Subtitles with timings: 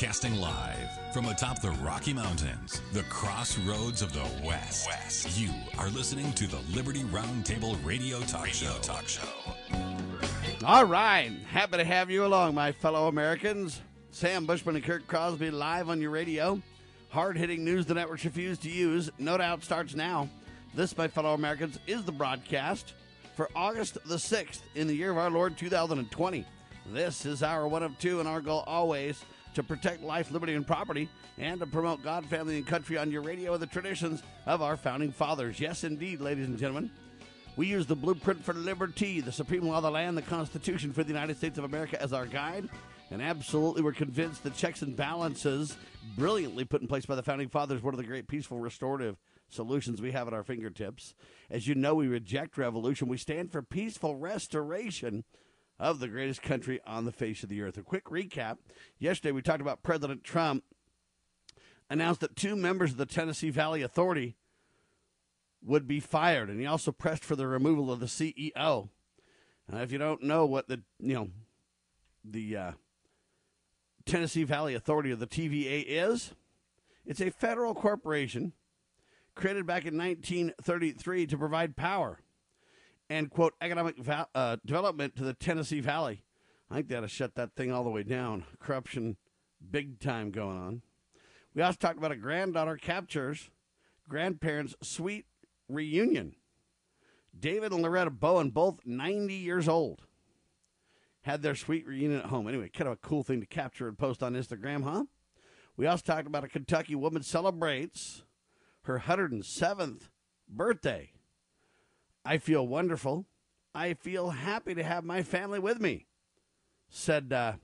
[0.00, 4.88] Broadcasting live from atop the Rocky Mountains, the crossroads of the West.
[4.88, 5.38] West.
[5.38, 8.78] You are listening to the Liberty Roundtable Radio Talk Radio Show.
[8.80, 9.28] Talk Show.
[10.64, 13.82] All right, happy to have you along, my fellow Americans.
[14.10, 16.62] Sam Bushman and Kirk Crosby live on your radio.
[17.10, 19.10] Hard hitting news the networks refuse to use.
[19.18, 20.30] No doubt starts now.
[20.74, 22.94] This, my fellow Americans, is the broadcast
[23.36, 26.46] for August the 6th in the year of our Lord 2020.
[26.90, 29.22] This is our one of two, and our goal always
[29.54, 33.22] to protect life, liberty, and property, and to promote God, family, and country on your
[33.22, 35.58] radio and the traditions of our founding fathers.
[35.58, 36.90] Yes, indeed, ladies and gentlemen.
[37.56, 41.02] We use the blueprint for liberty, the supreme law of the land, the Constitution for
[41.02, 42.68] the United States of America as our guide.
[43.10, 45.76] And absolutely, we're convinced the checks and balances,
[46.16, 49.16] brilliantly put in place by the founding fathers, one of the great peaceful restorative
[49.48, 51.14] solutions we have at our fingertips.
[51.50, 53.08] As you know, we reject revolution.
[53.08, 55.24] We stand for peaceful restoration
[55.80, 57.78] of the greatest country on the face of the earth.
[57.78, 58.58] A quick recap.
[58.98, 60.62] Yesterday, we talked about President Trump
[61.88, 64.36] announced that two members of the Tennessee Valley Authority
[65.64, 68.90] would be fired, and he also pressed for the removal of the CEO.
[69.72, 71.28] Uh, if you don't know what the you know
[72.24, 72.72] the uh,
[74.04, 76.32] Tennessee Valley Authority, or the TVA, is,
[77.06, 78.52] it's a federal corporation
[79.34, 82.20] created back in 1933 to provide power
[83.10, 86.22] and quote economic va- uh, development to the Tennessee Valley.
[86.70, 88.44] I think they ought to shut that thing all the way down.
[88.60, 89.16] Corruption,
[89.70, 90.82] big time going on.
[91.52, 93.50] We also talked about a granddaughter captures
[94.08, 95.26] grandparents' sweet
[95.68, 96.36] reunion.
[97.38, 100.02] David and Loretta Bowen, both 90 years old,
[101.22, 102.48] had their sweet reunion at home.
[102.48, 105.04] Anyway, kind of a cool thing to capture and post on Instagram, huh?
[105.76, 108.22] We also talked about a Kentucky woman celebrates
[108.82, 110.08] her 107th
[110.48, 111.12] birthday.
[112.24, 113.26] I feel wonderful.
[113.74, 116.06] I feel happy to have my family with me,
[116.88, 117.54] said uh,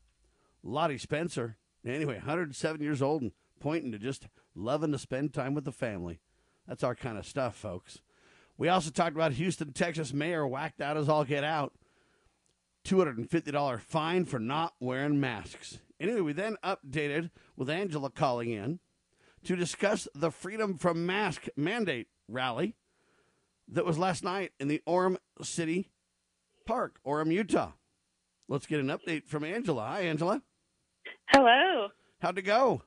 [0.63, 1.57] Lottie Spencer.
[1.85, 6.21] Anyway, 107 years old and pointing to just loving to spend time with the family.
[6.67, 8.01] That's our kind of stuff, folks.
[8.59, 11.75] We also talked about Houston, Texas mayor whacked out as all get out.
[12.85, 15.81] $250 fine for not wearing masks.
[15.99, 18.79] Anyway, we then updated with Angela calling in
[19.45, 22.77] to discuss the Freedom from Mask mandate rally
[23.69, 25.91] that was last night in the Orem City
[26.67, 27.73] Park, Orem, Utah.
[28.49, 29.83] Let's get an update from Angela.
[29.83, 30.43] Hi, Angela.
[31.29, 31.89] Hello.
[32.21, 32.83] How'd it go?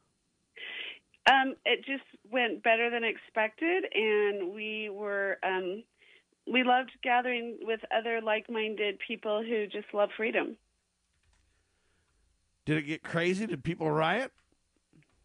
[1.29, 5.83] Um, it just went better than expected, and we were um,
[6.51, 10.57] we loved gathering with other like-minded people who just love freedom.
[12.65, 13.45] Did it get crazy?
[13.45, 14.31] Did people riot?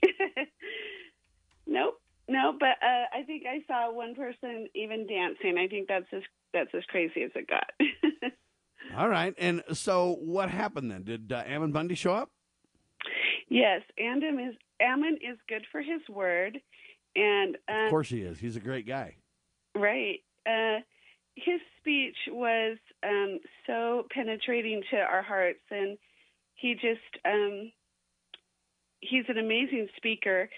[1.66, 2.00] nope.
[2.28, 5.58] No, but uh, I think I saw one person even dancing.
[5.58, 7.70] I think that's as that's as crazy as it got.
[8.96, 11.04] All right, and so what happened then?
[11.04, 12.30] Did uh, Ammon Bundy show up?
[13.48, 16.58] Yes, Ammon is Ammon is good for his word,
[17.14, 18.38] and um, of course he is.
[18.38, 19.16] He's a great guy.
[19.74, 20.20] Right.
[20.46, 20.80] Uh,
[21.34, 25.98] his speech was um, so penetrating to our hearts, and
[26.54, 27.70] he just um,
[29.00, 30.48] he's an amazing speaker.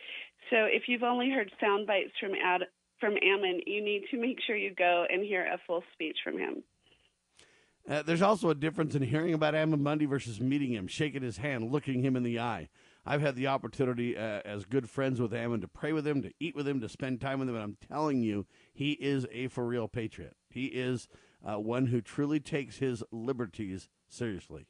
[0.50, 2.62] So if you've only heard sound bites from Ad,
[3.00, 6.38] from Ammon, you need to make sure you go and hear a full speech from
[6.38, 6.62] him.
[7.88, 11.36] Uh, there's also a difference in hearing about Ammon Bundy versus meeting him, shaking his
[11.36, 12.68] hand, looking him in the eye.
[13.04, 16.32] I've had the opportunity uh, as good friends with Ammon to pray with him, to
[16.40, 19.46] eat with him, to spend time with him, and I'm telling you, he is a
[19.48, 20.34] for real patriot.
[20.50, 21.06] He is
[21.44, 24.66] uh, one who truly takes his liberties seriously.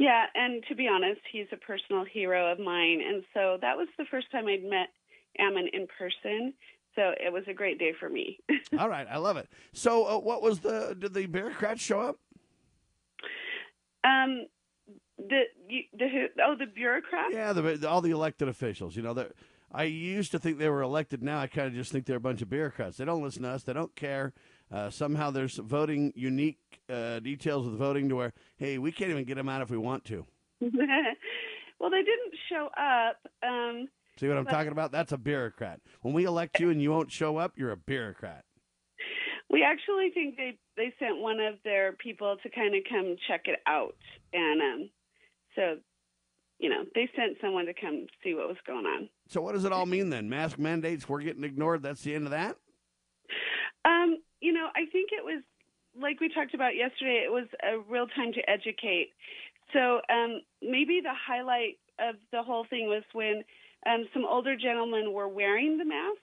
[0.00, 3.02] Yeah, and to be honest, he's a personal hero of mine.
[3.06, 4.88] And so that was the first time I'd met
[5.38, 6.54] Ammon in person.
[6.96, 8.38] So it was a great day for me.
[8.78, 9.50] All right, I love it.
[9.74, 10.96] So, uh, what was the?
[10.98, 12.16] Did the bureaucrats show up?
[14.02, 14.46] Um,
[15.18, 15.42] the
[15.98, 17.34] the oh the bureaucrats.
[17.34, 18.96] Yeah, the, all the elected officials.
[18.96, 19.26] You know,
[19.70, 21.22] I used to think they were elected.
[21.22, 22.96] Now I kind of just think they're a bunch of bureaucrats.
[22.96, 23.64] They don't listen to us.
[23.64, 24.32] They don't care.
[24.72, 26.58] Uh, somehow there's voting unique
[26.88, 29.76] uh, details with voting to where, hey, we can't even get them out if we
[29.78, 30.24] want to.
[30.60, 33.16] well, they didn't show up.
[33.42, 34.92] Um, See what I'm but, talking about?
[34.92, 35.80] That's a bureaucrat.
[36.02, 38.44] When we elect you and you won't show up, you're a bureaucrat.
[39.48, 43.42] We actually think they they sent one of their people to kind of come check
[43.46, 43.96] it out,
[44.32, 44.90] and um,
[45.56, 45.76] so
[46.60, 49.08] you know they sent someone to come see what was going on.
[49.26, 50.28] So what does it all mean then?
[50.28, 51.82] Mask mandates we're getting ignored.
[51.82, 52.56] That's the end of that.
[53.84, 55.42] Um, you know, I think it was
[55.98, 57.22] like we talked about yesterday.
[57.24, 59.10] It was a real time to educate.
[59.72, 63.42] So um, maybe the highlight of the whole thing was when
[63.86, 66.20] um, some older gentlemen were wearing the mask,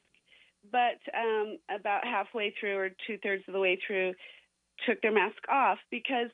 [0.71, 4.13] but um, about halfway through or two thirds of the way through,
[4.85, 6.29] took their mask off because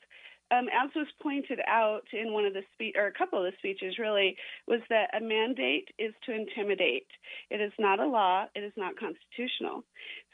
[0.51, 3.57] um, as was pointed out in one of the speech or a couple of the
[3.57, 4.35] speeches, really,
[4.67, 7.07] was that a mandate is to intimidate.
[7.49, 8.45] It is not a law.
[8.55, 9.83] It is not constitutional.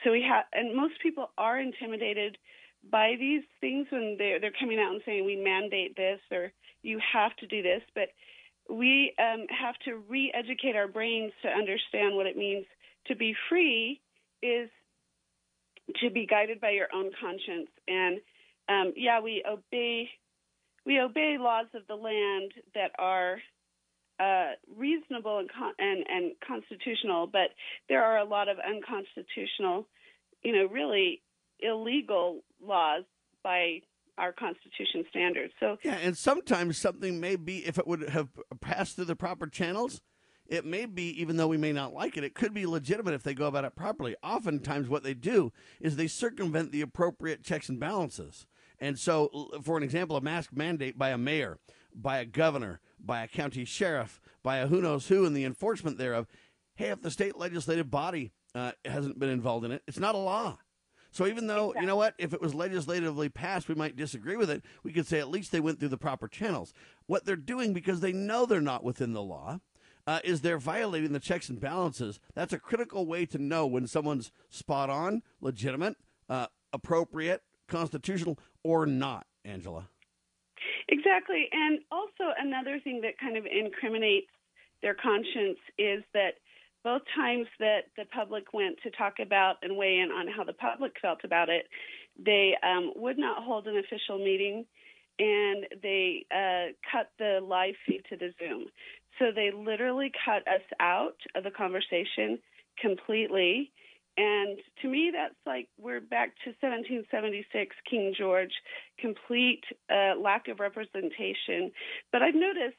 [0.03, 2.37] So we have, and most people are intimidated
[2.91, 6.51] by these things when they're they're coming out and saying we mandate this or
[6.81, 8.09] you have to do this, but
[8.69, 12.65] we um, have to re-educate our brains to understand what it means
[13.07, 13.99] to be free
[14.41, 14.69] is
[16.01, 18.19] to be guided by your own conscience and
[18.69, 20.09] um, yeah, we obey
[20.85, 23.39] we obey laws of the land that are
[24.19, 27.49] uh, reasonable and, con- and and constitutional, but
[27.87, 29.87] there are a lot of unconstitutional,
[30.43, 31.21] you know, really
[31.59, 33.03] illegal laws
[33.43, 33.81] by
[34.17, 35.53] our Constitution standards.
[35.59, 38.29] So yeah, and sometimes something may be if it would have
[38.61, 40.01] passed through the proper channels.
[40.47, 43.21] It may be, even though we may not like it, it could be legitimate if
[43.21, 44.15] they go about it properly.
[44.23, 48.47] Oftentimes, what they do is they circumvent the appropriate checks and balances.
[48.79, 51.59] And so, for an example, a mask mandate by a mayor,
[51.93, 55.97] by a governor, by a county sheriff, by a who knows who, and the enforcement
[55.97, 56.27] thereof.
[56.75, 60.19] Hey, if the state legislative body uh, hasn't been involved in it, it's not a
[60.19, 60.59] law.
[61.11, 64.49] So even though you know what, if it was legislatively passed, we might disagree with
[64.49, 64.63] it.
[64.83, 66.73] We could say at least they went through the proper channels.
[67.07, 69.59] What they're doing because they know they're not within the law.
[70.07, 72.19] Uh, is they're violating the checks and balances.
[72.33, 75.97] That's a critical way to know when someone's spot on, legitimate,
[76.27, 79.87] uh, appropriate, constitutional or not, Angela.
[80.87, 81.47] Exactly.
[81.51, 84.27] And also, another thing that kind of incriminates
[84.81, 86.33] their conscience is that
[86.83, 90.53] both times that the public went to talk about and weigh in on how the
[90.53, 91.65] public felt about it,
[92.17, 94.65] they um, would not hold an official meeting
[95.19, 98.67] and they uh, cut the live feed to the Zoom.
[99.19, 102.39] So they literally cut us out of the conversation
[102.79, 103.71] completely
[104.19, 108.51] and to me, that's like we're back to 1776, King George,
[108.99, 111.71] complete uh, lack of representation.
[112.11, 112.75] But I've noticed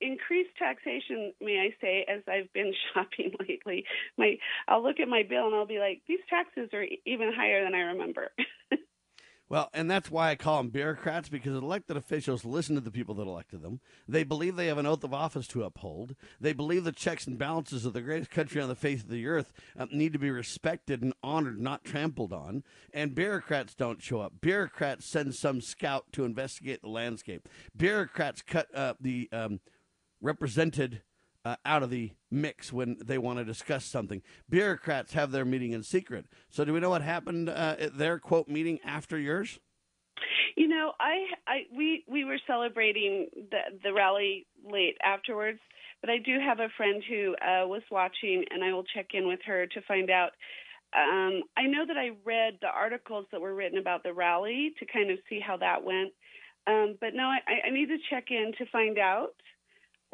[0.00, 3.84] increased taxation, may I say, as I've been shopping lately.
[4.16, 4.36] My,
[4.68, 7.74] I'll look at my bill and I'll be like, these taxes are even higher than
[7.74, 8.30] I remember.
[9.54, 13.14] Well, and that's why I call them bureaucrats because elected officials listen to the people
[13.14, 13.78] that elected them.
[14.08, 16.16] They believe they have an oath of office to uphold.
[16.40, 19.28] They believe the checks and balances of the greatest country on the face of the
[19.28, 22.64] earth uh, need to be respected and honored, not trampled on.
[22.92, 24.32] And bureaucrats don't show up.
[24.40, 27.48] Bureaucrats send some scout to investigate the landscape.
[27.76, 29.60] Bureaucrats cut uh, the um,
[30.20, 31.02] represented
[31.44, 34.22] uh, out of the mix when they want to discuss something.
[34.48, 36.26] Bureaucrats have their meeting in secret.
[36.48, 39.58] So, do we know what happened uh, at their quote meeting after yours?
[40.56, 45.58] You know, I, I we we were celebrating the the rally late afterwards,
[46.00, 49.26] but I do have a friend who uh, was watching, and I will check in
[49.26, 50.30] with her to find out.
[50.96, 54.86] Um, I know that I read the articles that were written about the rally to
[54.86, 56.12] kind of see how that went,
[56.68, 59.34] um, but no, I, I need to check in to find out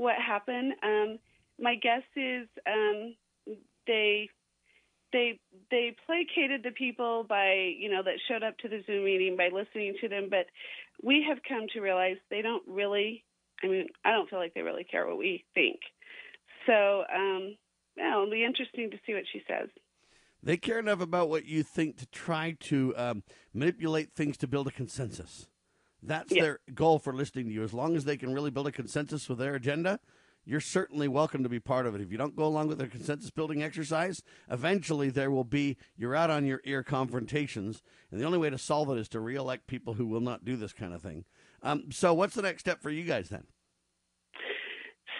[0.01, 0.73] what happened.
[0.83, 1.19] Um,
[1.61, 3.15] my guess is um,
[3.87, 4.31] they
[5.13, 5.39] they
[5.71, 9.51] they placated the people by you know that showed up to the Zoom meeting by
[9.53, 10.47] listening to them, but
[11.03, 13.25] we have come to realize they don't really.
[13.63, 15.81] I mean, I don't feel like they really care what we think.
[16.67, 17.57] So, um,
[17.95, 19.69] yeah, it'll be interesting to see what she says.
[20.43, 23.23] They care enough about what you think to try to um,
[23.53, 25.50] manipulate things to build a consensus.
[26.03, 26.43] That's yeah.
[26.43, 27.63] their goal for listening to you.
[27.63, 30.01] As long as they can really build a consensus with their agenda,
[30.45, 32.01] you're certainly welcome to be part of it.
[32.01, 36.17] If you don't go along with their consensus building exercise, eventually there will be you're
[36.17, 39.67] out on your ear confrontations, and the only way to solve it is to reelect
[39.67, 41.25] people who will not do this kind of thing.
[41.63, 43.45] Um, so, what's the next step for you guys then?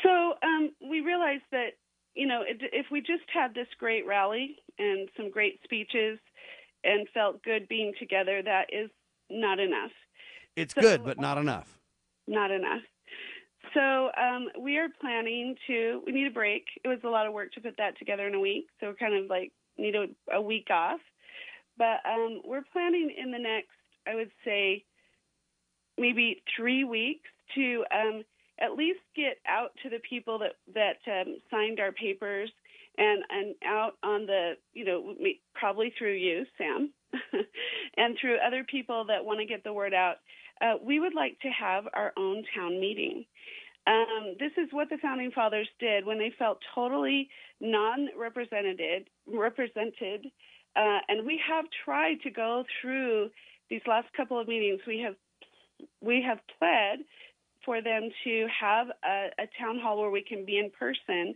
[0.03, 1.77] So um, we realized that
[2.15, 6.19] you know if we just had this great rally and some great speeches
[6.83, 8.91] and felt good being together, that is
[9.31, 9.93] not enough.
[10.61, 11.79] It's so, good, but not enough.
[12.27, 12.83] Not enough.
[13.75, 16.03] So um, we are planning to.
[16.07, 16.65] We need a break.
[16.85, 18.95] It was a lot of work to put that together in a week, so we're
[18.95, 21.01] kind of like need a, a week off.
[21.79, 23.71] But um, we're planning in the next,
[24.07, 24.85] I would say,
[25.97, 28.23] maybe three weeks to um,
[28.61, 32.51] at least get out to the people that that um, signed our papers
[32.99, 35.15] and and out on the you know
[35.55, 36.91] probably through you, Sam,
[37.97, 40.17] and through other people that want to get the word out
[40.61, 43.25] uh, we would like to have our own town meeting.
[43.87, 47.29] Um, this is what the founding fathers did when they felt totally
[47.61, 50.27] non-represented, represented,
[50.77, 53.31] uh, and we have tried to go through
[53.69, 54.81] these last couple of meetings.
[54.87, 55.15] We have
[56.03, 57.01] we have pled
[57.65, 61.35] for them to have a, a town hall where we can be in person,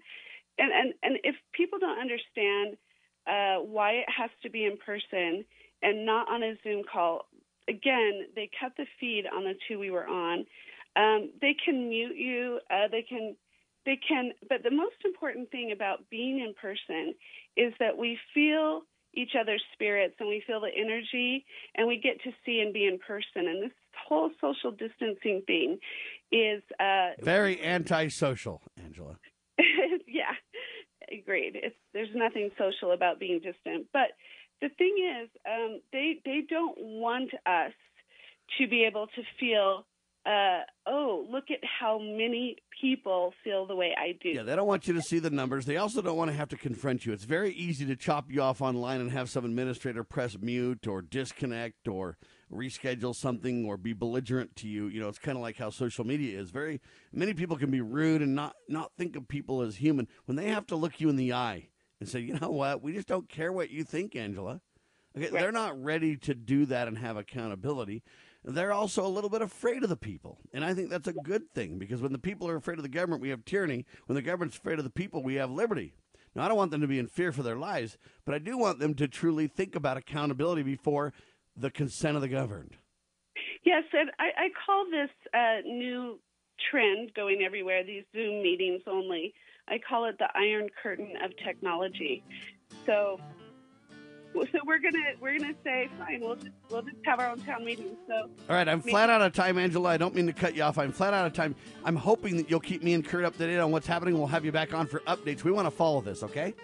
[0.59, 2.76] and and and if people don't understand
[3.26, 5.45] uh, why it has to be in person
[5.83, 7.26] and not on a Zoom call,
[7.68, 10.47] again, they cut the feed on the two we were on.
[10.97, 12.61] Um, they can mute you.
[12.71, 13.37] Uh, they can,
[13.85, 14.33] they can.
[14.49, 17.14] But the most important thing about being in person
[17.56, 18.83] is that we feel
[19.16, 21.44] each other's spirits and we feel the energy
[21.76, 23.49] and we get to see and be in person.
[23.49, 23.73] And this
[24.09, 25.78] whole social distancing thing
[26.33, 29.18] is uh, very antisocial, Angela.
[30.06, 30.35] yeah,
[31.12, 31.52] agreed.
[31.54, 34.11] It's, there's nothing social about being distant, but
[34.64, 37.73] the thing is, um, they they don't want us
[38.59, 39.85] to be able to feel
[40.26, 44.30] uh, oh, look at how many people feel the way I do.
[44.30, 45.66] Yeah, they don't want you to see the numbers.
[45.66, 47.12] They also don't want to have to confront you.
[47.12, 51.02] It's very easy to chop you off online and have some administrator press mute or
[51.02, 52.16] disconnect or
[52.50, 54.87] reschedule something or be belligerent to you.
[54.87, 56.49] You know, it's kind of like how social media is.
[56.49, 56.80] Very
[57.12, 60.49] many people can be rude and not not think of people as human when they
[60.49, 61.68] have to look you in the eye
[62.04, 62.82] and say, "You know what?
[62.82, 64.61] We just don't care what you think, Angela."
[65.16, 65.40] Okay, right.
[65.40, 68.02] they're not ready to do that and have accountability
[68.44, 70.38] they're also a little bit afraid of the people.
[70.52, 72.88] And I think that's a good thing because when the people are afraid of the
[72.88, 73.87] government, we have tyranny.
[74.06, 75.94] When the government's afraid of the people, we have liberty.
[76.34, 78.58] Now, I don't want them to be in fear for their lives, but I do
[78.58, 81.12] want them to truly think about accountability before
[81.56, 82.76] the consent of the governed.
[83.64, 86.18] Yes, and I, I call this a new
[86.70, 89.32] trend going everywhere, these Zoom meetings only.
[89.68, 92.23] I call it the Iron Curtain of technology.
[92.87, 93.18] So
[94.35, 96.21] so we're gonna we're gonna say fine.
[96.21, 97.97] We'll just we'll just have our own town meeting.
[98.09, 98.14] So
[98.49, 99.90] all right, I'm flat out of time, Angela.
[99.90, 100.76] I don't mean to cut you off.
[100.76, 101.54] I'm flat out of time.
[101.85, 104.18] I'm hoping that you'll keep me and Kurt up to date on what's happening.
[104.18, 105.44] We'll have you back on for updates.
[105.44, 106.54] We want to follow this, okay?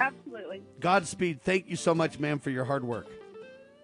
[0.00, 0.62] Absolutely.
[0.80, 1.42] Godspeed.
[1.42, 3.06] Thank you so much, ma'am, for your hard work.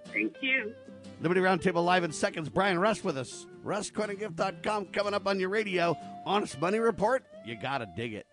[0.06, 0.74] Thank you.
[1.20, 2.48] Liberty Roundtable live in seconds.
[2.48, 3.46] Brian Rust with us.
[3.64, 5.96] RustCoinandGift.com coming up on your radio.
[6.26, 7.24] Honest Money Report.
[7.46, 8.26] You gotta dig it.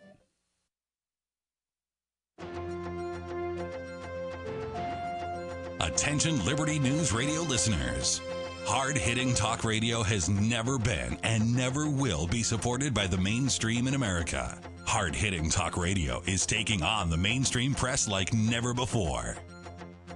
[5.81, 8.19] Attention Liberty News Radio listeners.
[8.65, 13.87] Hard hitting talk radio has never been and never will be supported by the mainstream
[13.87, 14.59] in America.
[14.85, 19.37] Hard hitting talk radio is taking on the mainstream press like never before.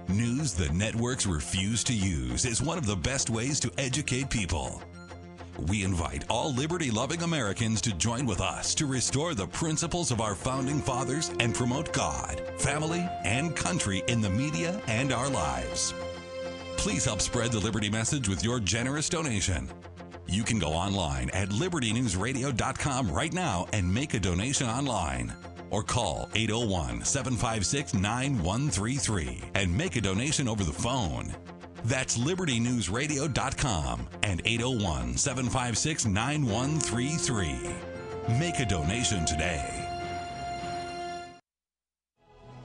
[0.06, 4.82] News the networks refuse to use is one of the best ways to educate people.
[5.58, 10.20] We invite all liberty loving Americans to join with us to restore the principles of
[10.20, 15.94] our founding fathers and promote God, family, and country in the media and our lives.
[16.76, 19.68] Please help spread the Liberty message with your generous donation.
[20.26, 25.32] You can go online at libertynewsradio.com right now and make a donation online.
[25.70, 31.34] Or call 801 756 9133 and make a donation over the phone.
[31.84, 37.58] That's libertynewsradio.com and 801 756 9133.
[38.38, 39.90] Make a donation today.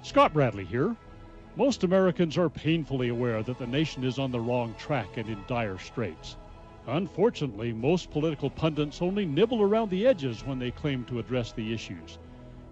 [0.04, 0.96] Scott Bradley here.
[1.58, 5.44] Most Americans are painfully aware that the nation is on the wrong track and in
[5.48, 6.38] dire straits.
[6.88, 11.74] Unfortunately, most political pundits only nibble around the edges when they claim to address the
[11.74, 12.18] issues.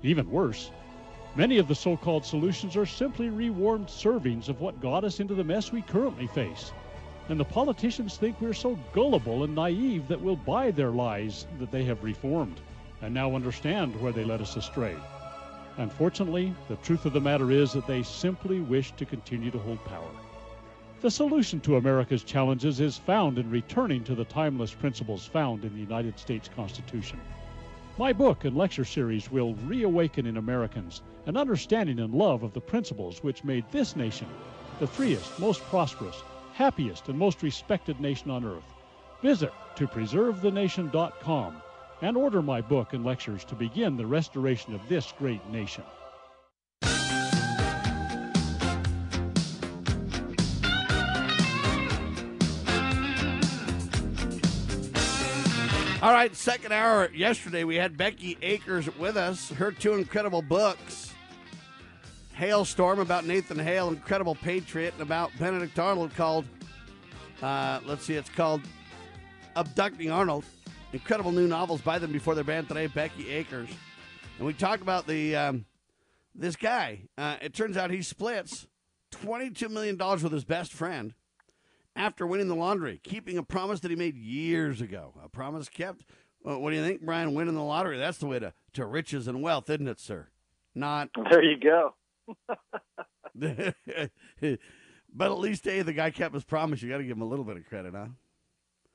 [0.03, 0.71] Even worse,
[1.37, 5.35] Many of the so called solutions are simply rewarmed servings of what got us into
[5.35, 6.71] the mess we currently face.
[7.29, 11.69] And the politicians think we're so gullible and naive that we'll buy their lies that
[11.69, 12.59] they have reformed
[13.03, 14.95] and now understand where they led us astray.
[15.77, 19.85] Unfortunately, the truth of the matter is that they simply wish to continue to hold
[19.85, 20.09] power.
[21.01, 25.73] The solution to America's challenges is found in returning to the timeless principles found in
[25.75, 27.19] the United States Constitution.
[27.99, 32.61] My book and lecture series will reawaken in Americans an understanding and love of the
[32.61, 34.27] principles which made this nation
[34.79, 36.23] the freest, most prosperous,
[36.53, 38.75] happiest, and most respected nation on earth.
[39.23, 41.61] Visit to preservethenation.com
[42.03, 45.83] and order my book and lectures to begin the restoration of this great nation.
[55.99, 59.49] All right, second hour yesterday, we had Becky Akers with us.
[59.49, 61.11] Her two incredible books
[62.33, 66.45] Hailstorm about Nathan Hale, Incredible Patriot, and about Benedict Arnold called,
[67.41, 68.61] uh, let's see, it's called
[69.55, 70.45] Abducting Arnold.
[70.93, 73.69] Incredible new novels by them before their band today, Becky Akers.
[74.37, 75.65] And we talked about the um,
[76.35, 77.09] this guy.
[77.17, 78.67] Uh, it turns out he splits
[79.13, 81.15] $22 million with his best friend
[81.97, 85.13] after winning the lottery, keeping a promise that he made years ago.
[85.23, 86.05] A promise kept.
[86.43, 87.33] Well, what do you think, Brian?
[87.33, 90.27] Winning the lottery, that's the way to, to riches and wealth, isn't it, sir?
[90.75, 91.09] Not.
[91.29, 91.95] There you go.
[95.13, 96.81] but at least, hey, the guy kept his promise.
[96.81, 98.07] You got to give him a little bit of credit, huh?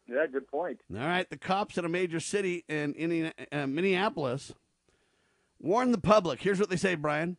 [0.08, 0.80] Yeah, good point.
[0.92, 1.28] All right.
[1.28, 4.52] The cops in a major city in Indiana, uh, Minneapolis
[5.60, 6.40] warn the public.
[6.42, 7.36] Here's what they say, Brian.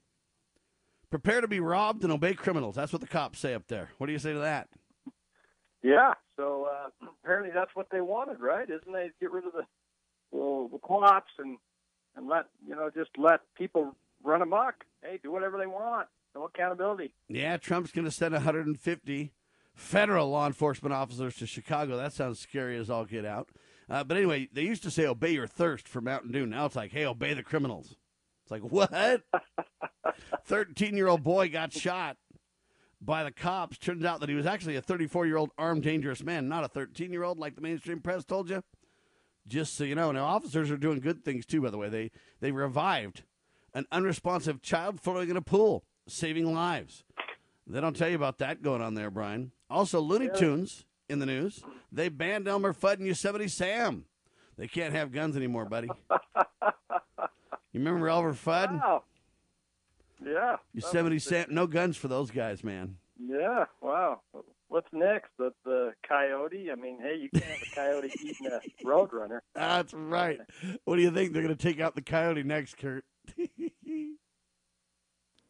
[1.09, 2.75] Prepare to be robbed and obey criminals.
[2.75, 3.89] That's what the cops say up there.
[3.97, 4.69] What do you say to that?
[5.83, 6.13] Yeah.
[6.37, 8.67] So uh, apparently that's what they wanted, right?
[8.67, 9.63] Isn't they get rid of the
[10.31, 11.57] well, the co-ops and
[12.15, 14.85] and let you know just let people run amok.
[15.03, 16.07] Hey, do whatever they want.
[16.35, 17.13] No accountability.
[17.27, 19.33] Yeah, Trump's going to send 150
[19.75, 21.97] federal law enforcement officers to Chicago.
[21.97, 23.49] That sounds scary as all get out.
[23.89, 26.45] Uh, but anyway, they used to say "obey your thirst" for Mountain Dew.
[26.45, 27.95] Now it's like, "Hey, obey the criminals."
[28.43, 28.91] It's like what?
[30.45, 32.17] Thirteen-year-old boy got shot
[33.05, 33.77] by the cops.
[33.77, 37.55] Turns out that he was actually a 34-year-old armed, dangerous man, not a 13-year-old like
[37.55, 38.63] the mainstream press told you.
[39.45, 41.61] Just so you know, now officers are doing good things too.
[41.61, 43.23] By the way, they they revived
[43.73, 47.03] an unresponsive child floating in a pool, saving lives.
[47.67, 49.51] They don't tell you about that going on there, Brian.
[49.69, 51.61] Also, Looney Tunes in the news.
[51.91, 54.05] They banned Elmer Fudd and Yosemite Sam.
[54.57, 55.89] They can't have guns anymore, buddy.
[57.73, 58.71] You remember Elmer Fudd?
[58.71, 59.03] Wow.
[60.25, 60.57] Yeah.
[60.73, 61.47] Yosemite Sam.
[61.49, 62.97] No guns for those guys, man.
[63.19, 63.65] Yeah.
[63.81, 64.21] Wow.
[64.69, 65.29] What's next?
[65.37, 66.71] The, the coyote?
[66.71, 69.39] I mean, hey, you can't have a coyote eating a roadrunner.
[69.53, 70.39] That's right.
[70.85, 71.33] What do you think?
[71.33, 73.05] They're going to take out the coyote next, Kurt.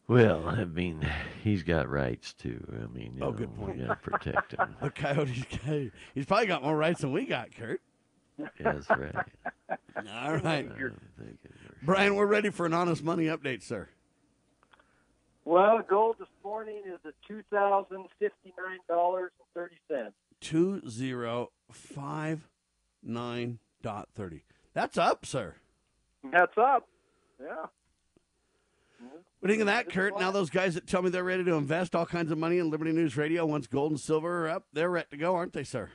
[0.08, 1.08] Well, I mean,
[1.44, 2.62] he's got rights too.
[2.74, 3.78] I mean, you Oh, know, good point.
[3.78, 4.76] We got to protect him.
[4.82, 5.32] the coyote's
[6.14, 7.82] He's probably got more rights than we got, Kurt.
[8.60, 9.16] That's right.
[9.70, 10.44] All right.
[10.46, 10.92] I'm thinking you're-
[11.84, 13.88] Brian, we're ready for an honest money update, sir.
[15.46, 20.14] Well, gold this morning is at two thousand fifty nine dollars and thirty cents.
[20.40, 22.48] Two zero five
[23.02, 24.46] nine dot thirty.
[24.74, 25.56] That's up, sir.
[26.32, 26.88] That's up.
[27.42, 27.66] Yeah.
[29.40, 30.18] What do you think of that, Kurt?
[30.18, 32.70] Now those guys that tell me they're ready to invest all kinds of money in
[32.70, 35.66] Liberty News Radio once gold and silver are up, they're ready to go, aren't they,
[35.66, 35.90] sir?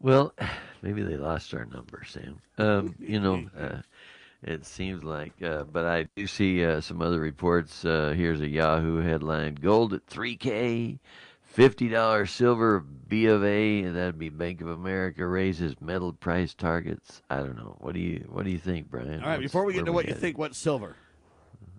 [0.00, 0.34] Well,
[0.82, 2.40] maybe they lost our number, Sam.
[2.58, 3.82] Um, you know, uh,
[4.42, 7.84] it seems like, uh, but I do see uh, some other reports.
[7.84, 10.98] Uh, here's a Yahoo headline: Gold at 3K,
[11.42, 12.80] fifty dollars silver.
[12.80, 17.22] B of A, and that'd be Bank of America raises metal price targets.
[17.30, 17.76] I don't know.
[17.80, 19.14] What do you What do you think, Brian?
[19.22, 20.20] All right, What's- before we get where to what you headed?
[20.20, 20.94] think, what's silver?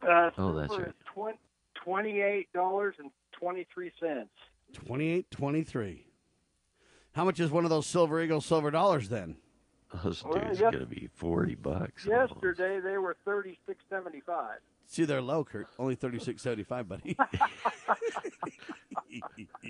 [0.02, 0.88] Uh, Oh, that's silver right.
[0.90, 1.38] is twen-
[1.76, 4.32] twenty-eight dollars and twenty-three cents.
[4.74, 6.08] Twenty eight twenty three.
[7.14, 9.36] How much is one of those silver eagle silver dollars then?
[10.04, 12.08] Those Well, dudes yes- gonna be forty bucks.
[12.08, 12.34] almost.
[12.34, 14.60] Yesterday they were thirty-six seventy-five.
[14.86, 15.68] See, they're low, Kurt.
[15.78, 17.16] Only thirty six seventy five, buddy.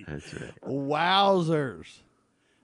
[0.08, 0.54] That's right.
[0.66, 2.00] Wowzers!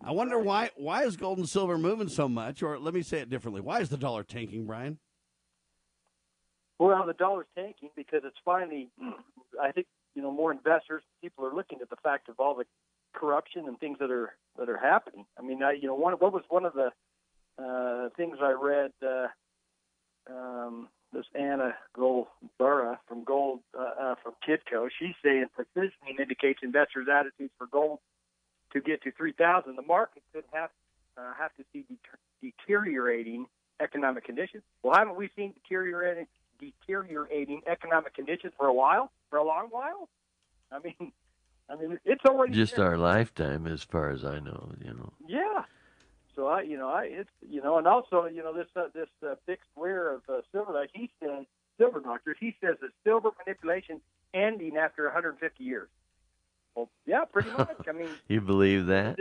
[0.03, 0.71] I wonder why.
[0.75, 2.61] Why is gold and silver moving so much?
[2.61, 3.61] Or let me say it differently.
[3.61, 4.97] Why is the dollar tanking, Brian?
[6.77, 8.89] Well, the dollar's tanking because it's finally.
[9.61, 12.65] I think you know more investors, people are looking at the fact of all the
[13.13, 15.25] corruption and things that are that are happening.
[15.39, 16.91] I mean, I you know one what was one of the
[17.57, 18.91] uh, things I read.
[19.01, 19.27] Uh,
[20.29, 27.07] um, this Anna Golubova from Gold uh, uh, from Kitco, she's saying positioning indicates investors'
[27.11, 27.99] attitudes for gold
[28.73, 29.75] to get to three thousand.
[29.77, 30.69] The market could have
[31.17, 33.45] uh, have to see det- deteriorating
[33.79, 34.63] economic conditions.
[34.83, 36.27] Well, haven't we seen deteriorating
[36.59, 40.09] deteriorating economic conditions for a while, for a long while?
[40.71, 41.11] I mean,
[41.69, 44.71] I mean, it's already Just our lifetime, as far as I know.
[44.83, 45.13] You know.
[45.25, 45.63] Yeah.
[46.36, 49.08] So I, you know, I it's you know, and also you know this uh, this
[49.26, 51.45] uh, big square of uh, silver, like he says,
[51.78, 54.02] silver doctor, he says that silver manipulation
[54.34, 55.88] ending after 150 years.
[56.76, 57.78] Well, yeah, pretty much.
[57.88, 59.17] I mean, You believe that?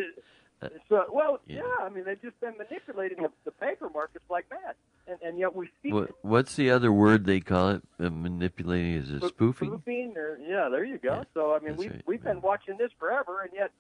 [0.61, 0.69] uh,
[1.13, 1.59] well, Yeah.
[1.63, 1.85] yeah.
[1.85, 4.75] I mean, they've just been manipulating the, the paper markets like that,
[5.07, 7.83] and and yet we see What What's the other word they call it?
[8.01, 9.69] Uh, manipulating is it spoofing?
[9.69, 11.19] spoofing or yeah, there you go.
[11.19, 13.71] Yeah, so I mean, that's we've right, we've been watching this forever, and yet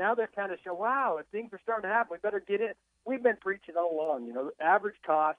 [0.00, 2.60] now they're kind of showing, wow, if things are starting to happen, we better get
[2.60, 2.72] in.
[3.04, 5.38] We've been preaching all along, you know, the average cost,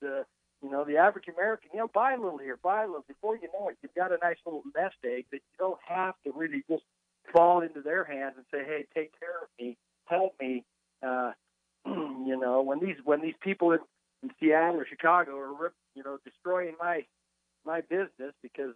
[0.00, 0.24] the
[0.62, 3.04] you know, the average American, you know, buy a little here, buy a little.
[3.08, 6.14] Before you know it, you've got a nice little nest egg that you don't have
[6.24, 6.84] to really just
[7.32, 10.64] fall into their hands and say, hey, take care of me, help me.
[11.02, 11.32] Uh,
[11.86, 13.80] you know, when these when these people in,
[14.22, 17.04] in Seattle or Chicago are rip, you know destroying my
[17.66, 18.74] my business because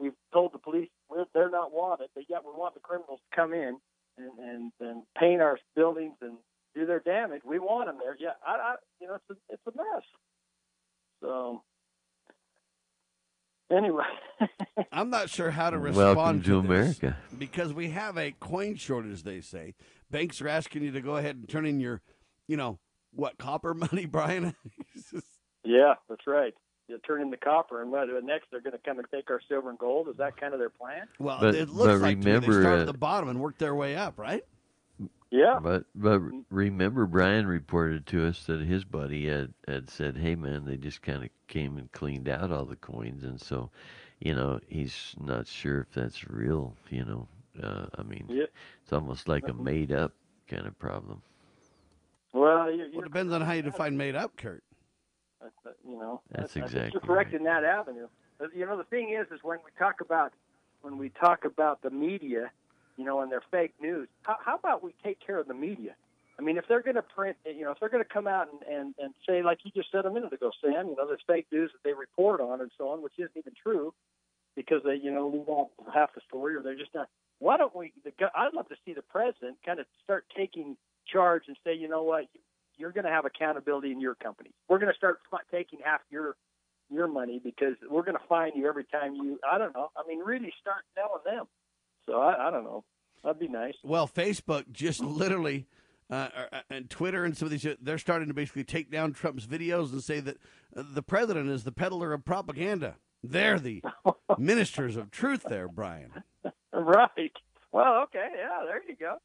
[0.00, 3.36] we've told the police we're, they're not wanted, but yet we want the criminals to
[3.36, 3.78] come in
[4.18, 6.36] and, and, and paint our buildings and
[6.74, 7.42] do their damage.
[7.44, 8.16] We want them there.
[8.18, 10.02] Yeah, I, I you know, it's a, it's a mess.
[11.22, 11.62] So
[13.70, 14.04] anyway,
[14.92, 17.16] I'm not sure how to respond Welcome to this America.
[17.38, 19.22] because we have a coin shortage.
[19.22, 19.74] They say
[20.10, 22.00] banks are asking you to go ahead and turn in your,
[22.46, 22.78] you know,
[23.12, 24.54] what copper money, Brian.
[25.64, 26.54] yeah, that's right.
[26.88, 29.40] You turn in the copper, and what, next they're going to come and take our
[29.46, 30.08] silver and gold.
[30.08, 31.06] Is that kind of their plan?
[31.18, 33.74] well, But- it looks like remember, they start uh, at the bottom and work their
[33.74, 34.42] way up, right?
[35.30, 40.34] Yeah, But but remember, Brian reported to us that his buddy had had said, "Hey
[40.34, 43.70] man, they just kind of came and cleaned out all the coins," and so,
[44.20, 46.74] you know, he's not sure if that's real.
[46.88, 47.28] You know,
[47.62, 48.44] Uh, I mean, Yeah.
[48.82, 50.12] it's almost like a made up
[50.46, 51.20] kind of problem.
[52.32, 54.62] Well, you, Well, you it depends on how you define made up, Kurt.
[55.86, 57.40] You know, That's I- I uh, exactly You're correct right.
[57.40, 58.08] in that avenue.
[58.54, 60.32] You know, the thing is, is when we talk about
[60.82, 62.52] when we talk about the media,
[62.96, 64.08] you know, and their fake news.
[64.22, 65.94] How, how about we take care of the media?
[66.38, 68.48] I mean, if they're going to print, you know, if they're going to come out
[68.52, 71.20] and, and, and say, like you just said a minute ago, Sam, you know, there's
[71.26, 73.92] fake news that they report on and so on, which isn't even true
[74.54, 77.08] because they, you know, leave out half the story or they're just not.
[77.40, 77.92] Why don't we?
[78.04, 80.76] The, I'd love to see the president kind of start taking
[81.12, 82.26] charge and say, you know what,
[82.78, 84.50] you're going to have accountability in your company.
[84.68, 85.18] We're going to start
[85.50, 86.36] taking half your
[86.90, 89.38] your money because we're going to fine you every time you.
[89.50, 89.90] I don't know.
[89.96, 91.46] I mean, really start telling them.
[92.06, 92.84] So I, I don't know.
[93.22, 93.74] That'd be nice.
[93.82, 95.66] Well, Facebook just literally,
[96.10, 99.46] uh, uh, and Twitter and some of these, they're starting to basically take down Trump's
[99.46, 100.36] videos and say that
[100.74, 102.96] uh, the president is the peddler of propaganda.
[103.22, 103.82] They're the
[104.38, 106.22] ministers of truth, there, Brian.
[106.72, 107.32] Right.
[107.72, 108.28] Well, okay.
[108.36, 109.16] Yeah, there you go.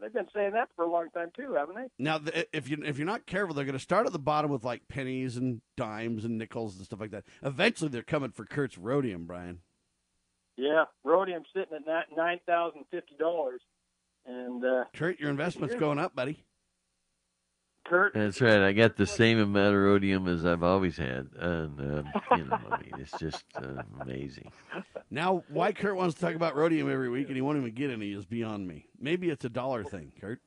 [0.00, 1.86] They've been saying that for a long time too, haven't they?
[1.98, 2.20] Now,
[2.52, 4.88] if you if you're not careful, they're going to start at the bottom with like
[4.88, 7.24] pennies and dimes and nickels and stuff like that.
[7.42, 9.60] Eventually, they're coming for Kurt's rhodium, Brian.
[10.56, 13.62] Yeah, rhodium sitting at nine thousand fifty dollars,
[14.26, 16.44] and uh, Kurt, your investment's going up, buddy.
[17.90, 18.14] Kurt.
[18.14, 18.60] That's right.
[18.60, 22.58] I got the same amount of rhodium as I've always had, and um, you know,
[22.70, 24.52] I mean, it's just uh, amazing.
[25.10, 27.90] Now, why Kurt wants to talk about rhodium every week and he won't even get
[27.90, 28.86] any is beyond me.
[29.00, 30.40] Maybe it's a dollar thing, Kurt.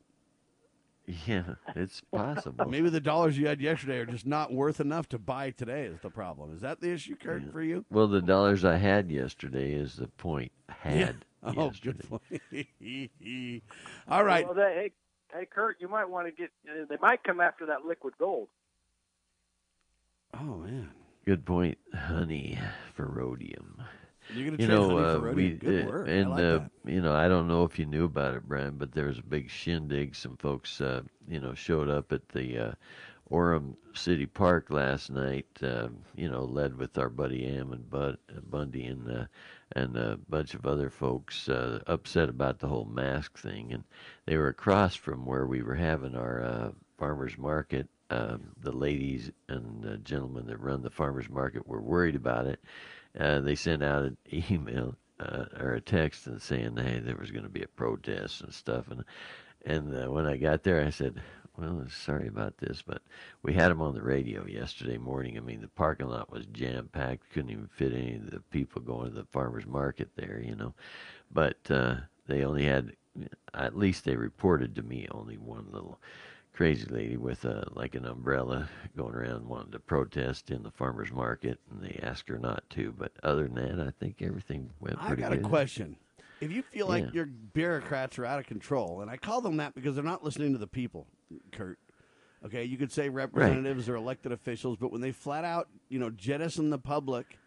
[1.28, 2.70] Yeah, it's possible.
[2.70, 5.84] Maybe the dollars you had yesterday are just not worth enough to buy today.
[5.84, 6.56] Is the problem?
[6.56, 7.84] Is that the issue, Kurt, for you?
[7.92, 10.54] Well, the dollars I had yesterday is the point.
[10.70, 12.00] Had Oh, yesterday.
[12.10, 12.22] good
[12.80, 13.62] point.
[14.08, 14.46] All right.
[14.46, 14.92] Well, they, hey,
[15.34, 16.52] hey, Kurt, you might want to get.
[16.70, 18.50] Uh, they might come after that liquid gold.
[20.34, 20.92] Oh man,
[21.26, 22.58] Good point, honey,
[22.94, 23.82] for rhodium.
[24.30, 25.36] you're gonna You know, honey uh, for rhodium.
[25.36, 26.06] we Good uh, work.
[26.06, 26.72] and I like uh, that.
[26.86, 29.24] you know, I don't know if you knew about it, Brian, but there was a
[29.24, 30.16] big shindig.
[30.16, 32.72] Some folks, uh, you know, showed up at the uh,
[33.32, 35.48] Orem City Park last night.
[35.62, 39.26] Uh, you know, led with our buddy Am and Bud, uh, Bundy and uh,
[39.76, 43.84] and a bunch of other folks uh, upset about the whole mask thing, and
[44.26, 47.88] they were across from where we were having our uh, farmers market.
[48.10, 52.60] Um, the ladies and gentlemen that run the farmers market were worried about it.
[53.20, 54.18] Uh, they sent out an
[54.50, 58.42] email uh, or a text and saying, "Hey, there was going to be a protest
[58.42, 59.04] and stuff." And
[59.66, 61.22] and uh, when I got there, I said,
[61.58, 63.02] "Well, sorry about this, but
[63.44, 65.38] we had them on the radio yesterday morning.
[65.38, 68.82] I mean, the parking lot was jam packed; couldn't even fit any of the people
[68.82, 70.74] going to the farmers market there, you know.
[71.32, 71.96] But uh,
[72.28, 72.96] they only had,
[73.54, 76.00] at least they reported to me, only one little."
[76.54, 81.12] crazy lady with a like an umbrella going around wanting to protest in the farmers
[81.12, 84.96] market and they asked her not to but other than that i think everything went
[85.00, 85.96] Pretty I pretty got good a question.
[86.42, 87.12] If you feel like Yeah.
[87.14, 90.52] your bureaucrats are out of control, and I call them that because they're not listening
[90.52, 91.08] to the people,
[91.52, 91.80] Kurt.
[92.46, 96.10] Okay, you could say representatives or elected officials, but when they flat out, you know,
[96.10, 97.38] jettison the public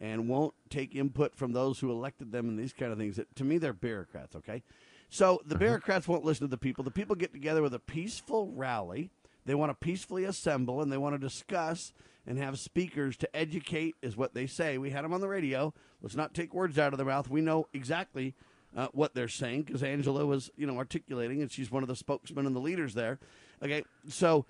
[0.00, 3.44] and won't take input from those who elected them and these kind of things, to
[3.44, 4.36] me, they're bureaucrats.
[4.36, 4.62] Okay,
[5.10, 5.64] so the mm-hmm.
[5.64, 6.84] bureaucrats won't listen to the people.
[6.84, 9.10] The people get together with a peaceful rally.
[9.44, 11.92] They want to peacefully assemble and they want to discuss
[12.26, 14.78] and have speakers to educate, is what they say.
[14.78, 15.72] We had them on the radio.
[16.02, 17.30] Let's not take words out of their mouth.
[17.30, 18.34] We know exactly
[18.76, 21.96] uh, what they're saying because Angela was, you know, articulating, and she's one of the
[21.96, 23.18] spokesmen and the leaders there.
[23.62, 24.44] Okay, so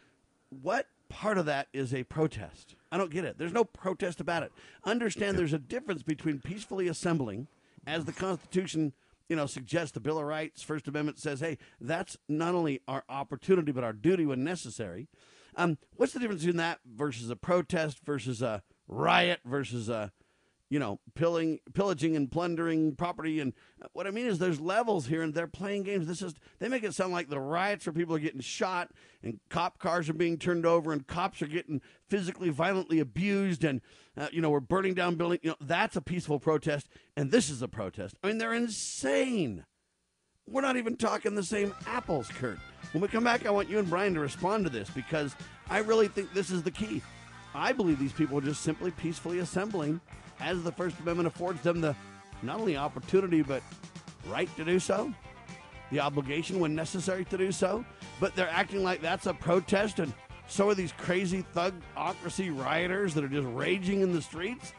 [0.50, 2.74] what part of that is a protest?
[2.90, 3.38] I don't get it.
[3.38, 4.52] There's no protest about it.
[4.84, 7.46] Understand there's a difference between peacefully assembling,
[7.86, 8.92] as the Constitution,
[9.28, 13.04] you know, suggests the Bill of Rights, First Amendment says, hey, that's not only our
[13.08, 15.08] opportunity but our duty when necessary.
[15.54, 20.12] Um, what's the difference between that versus a protest versus a riot versus a
[20.68, 23.40] you know, pilling, pillaging and plundering property.
[23.40, 23.52] And
[23.92, 26.06] what I mean is, there's levels here, and they're playing games.
[26.06, 28.90] This is they make it sound like the riots where people are getting shot,
[29.22, 33.80] and cop cars are being turned over, and cops are getting physically, violently abused, and
[34.16, 35.40] uh, you know, we're burning down buildings.
[35.42, 38.16] You know, that's a peaceful protest, and this is a protest.
[38.22, 39.64] I mean, they're insane.
[40.48, 42.58] We're not even talking the same apples, Kurt.
[42.92, 45.34] When we come back, I want you and Brian to respond to this because
[45.68, 47.02] I really think this is the key.
[47.52, 50.00] I believe these people are just simply peacefully assembling
[50.40, 51.94] as the First Amendment affords them the
[52.42, 53.62] not only opportunity but
[54.28, 55.12] right to do so,
[55.90, 57.84] the obligation when necessary to do so,
[58.20, 60.12] but they're acting like that's a protest and
[60.48, 64.72] so are these crazy thugocracy rioters that are just raging in the streets.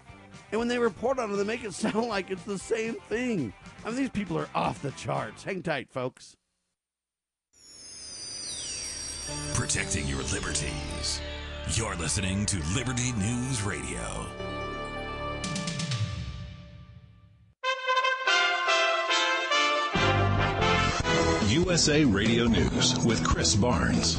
[0.51, 3.53] And when they report on it, they make it sound like it's the same thing.
[3.83, 5.43] I mean, these people are off the charts.
[5.43, 6.35] Hang tight, folks.
[9.53, 11.21] Protecting your liberties.
[11.71, 14.56] You're listening to Liberty News Radio.
[21.57, 24.15] USA Radio News with Chris Barnes.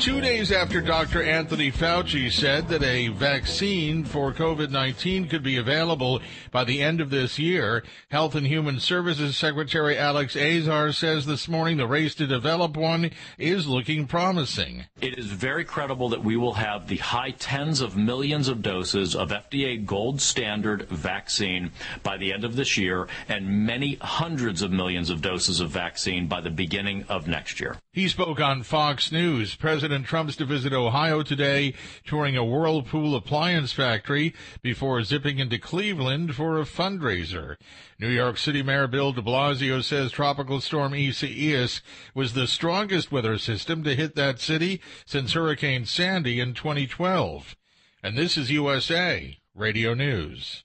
[0.00, 1.24] Two days after Dr.
[1.24, 6.20] Anthony Fauci said that a vaccine for COVID 19 could be available
[6.52, 11.48] by the end of this year, Health and Human Services Secretary Alex Azar says this
[11.48, 14.84] morning the race to develop one is looking promising.
[15.00, 19.16] It is very credible that we will have the high tens of millions of doses
[19.16, 21.72] of FDA gold standard vaccine
[22.04, 26.28] by the end of this year and many hundreds of millions of doses of vaccine
[26.28, 27.76] by the beginning of next year.
[27.92, 29.56] He spoke on Fox News.
[29.56, 31.74] President Trump's to visit Ohio today,
[32.04, 37.56] touring a Whirlpool appliance factory before zipping into Cleveland for a fundraiser.
[37.98, 41.80] New York City Mayor Bill de Blasio says Tropical Storm Isaias
[42.14, 47.56] was the strongest weather system to hit that city since Hurricane Sandy in 2012.
[48.02, 50.64] And this is USA Radio News.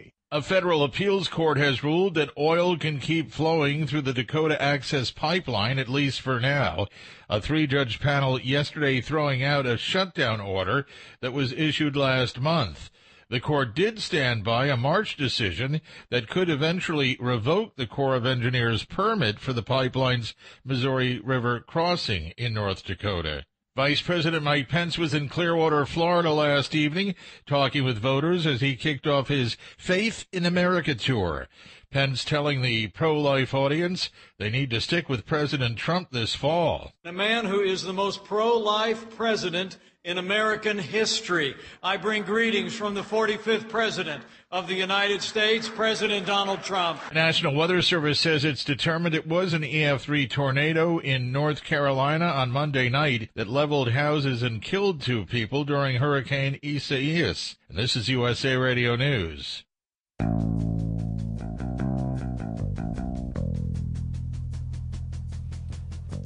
[0.33, 5.11] A federal appeals court has ruled that oil can keep flowing through the Dakota Access
[5.11, 6.87] Pipeline, at least for now.
[7.29, 10.85] A three judge panel yesterday throwing out a shutdown order
[11.19, 12.89] that was issued last month.
[13.27, 18.25] The court did stand by a March decision that could eventually revoke the Corps of
[18.25, 23.43] Engineers permit for the pipeline's Missouri River crossing in North Dakota.
[23.73, 27.15] Vice President Mike Pence was in Clearwater, Florida last evening,
[27.47, 31.47] talking with voters as he kicked off his Faith in America tour.
[31.89, 36.91] Pence telling the pro-life audience they need to stick with President Trump this fall.
[37.05, 41.55] The man who is the most pro-life president in American history.
[41.83, 46.99] I bring greetings from the 45th President of the United States, President Donald Trump.
[47.09, 52.25] The National Weather Service says it's determined it was an EF3 tornado in North Carolina
[52.25, 57.57] on Monday night that leveled houses and killed two people during Hurricane Isaias.
[57.69, 59.63] And this is USA Radio News.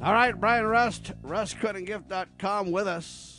[0.02, 3.35] All right, Brian Rust, RustCoinandGift.com with us.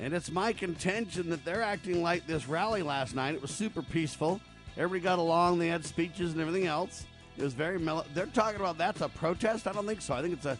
[0.00, 3.34] And it's my contention that they're acting like this rally last night.
[3.34, 4.40] It was super peaceful.
[4.76, 5.58] Everybody got along.
[5.58, 7.04] They had speeches and everything else.
[7.36, 8.04] It was very mellow.
[8.14, 9.66] They're talking about that's a protest.
[9.66, 10.14] I don't think so.
[10.14, 10.58] I think it's a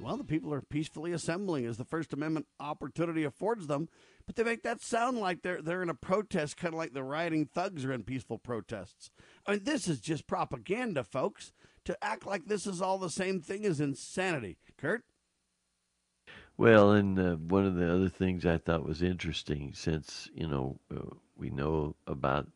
[0.00, 3.88] well, the people are peacefully assembling as the First Amendment opportunity affords them.
[4.26, 7.02] But they make that sound like they're they're in a protest, kind of like the
[7.02, 9.10] rioting thugs are in peaceful protests.
[9.46, 11.52] I mean, this is just propaganda, folks.
[11.86, 14.58] To act like this is all the same thing is insanity.
[14.76, 15.04] Kurt.
[16.58, 20.78] Well, and uh, one of the other things I thought was interesting, since you know
[20.94, 22.48] uh, we know about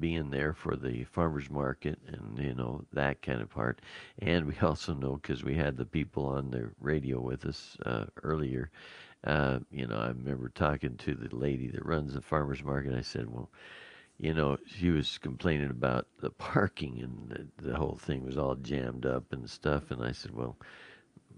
[0.00, 3.80] being there for the farmers market and you know that kind of part,
[4.18, 8.06] and we also know because we had the people on the radio with us uh,
[8.22, 8.70] earlier.
[9.24, 12.94] Uh, you know, I remember talking to the lady that runs the farmers market.
[12.94, 13.50] I said, "Well,
[14.18, 18.56] you know, she was complaining about the parking and the, the whole thing was all
[18.56, 20.56] jammed up and stuff." And I said, "Well."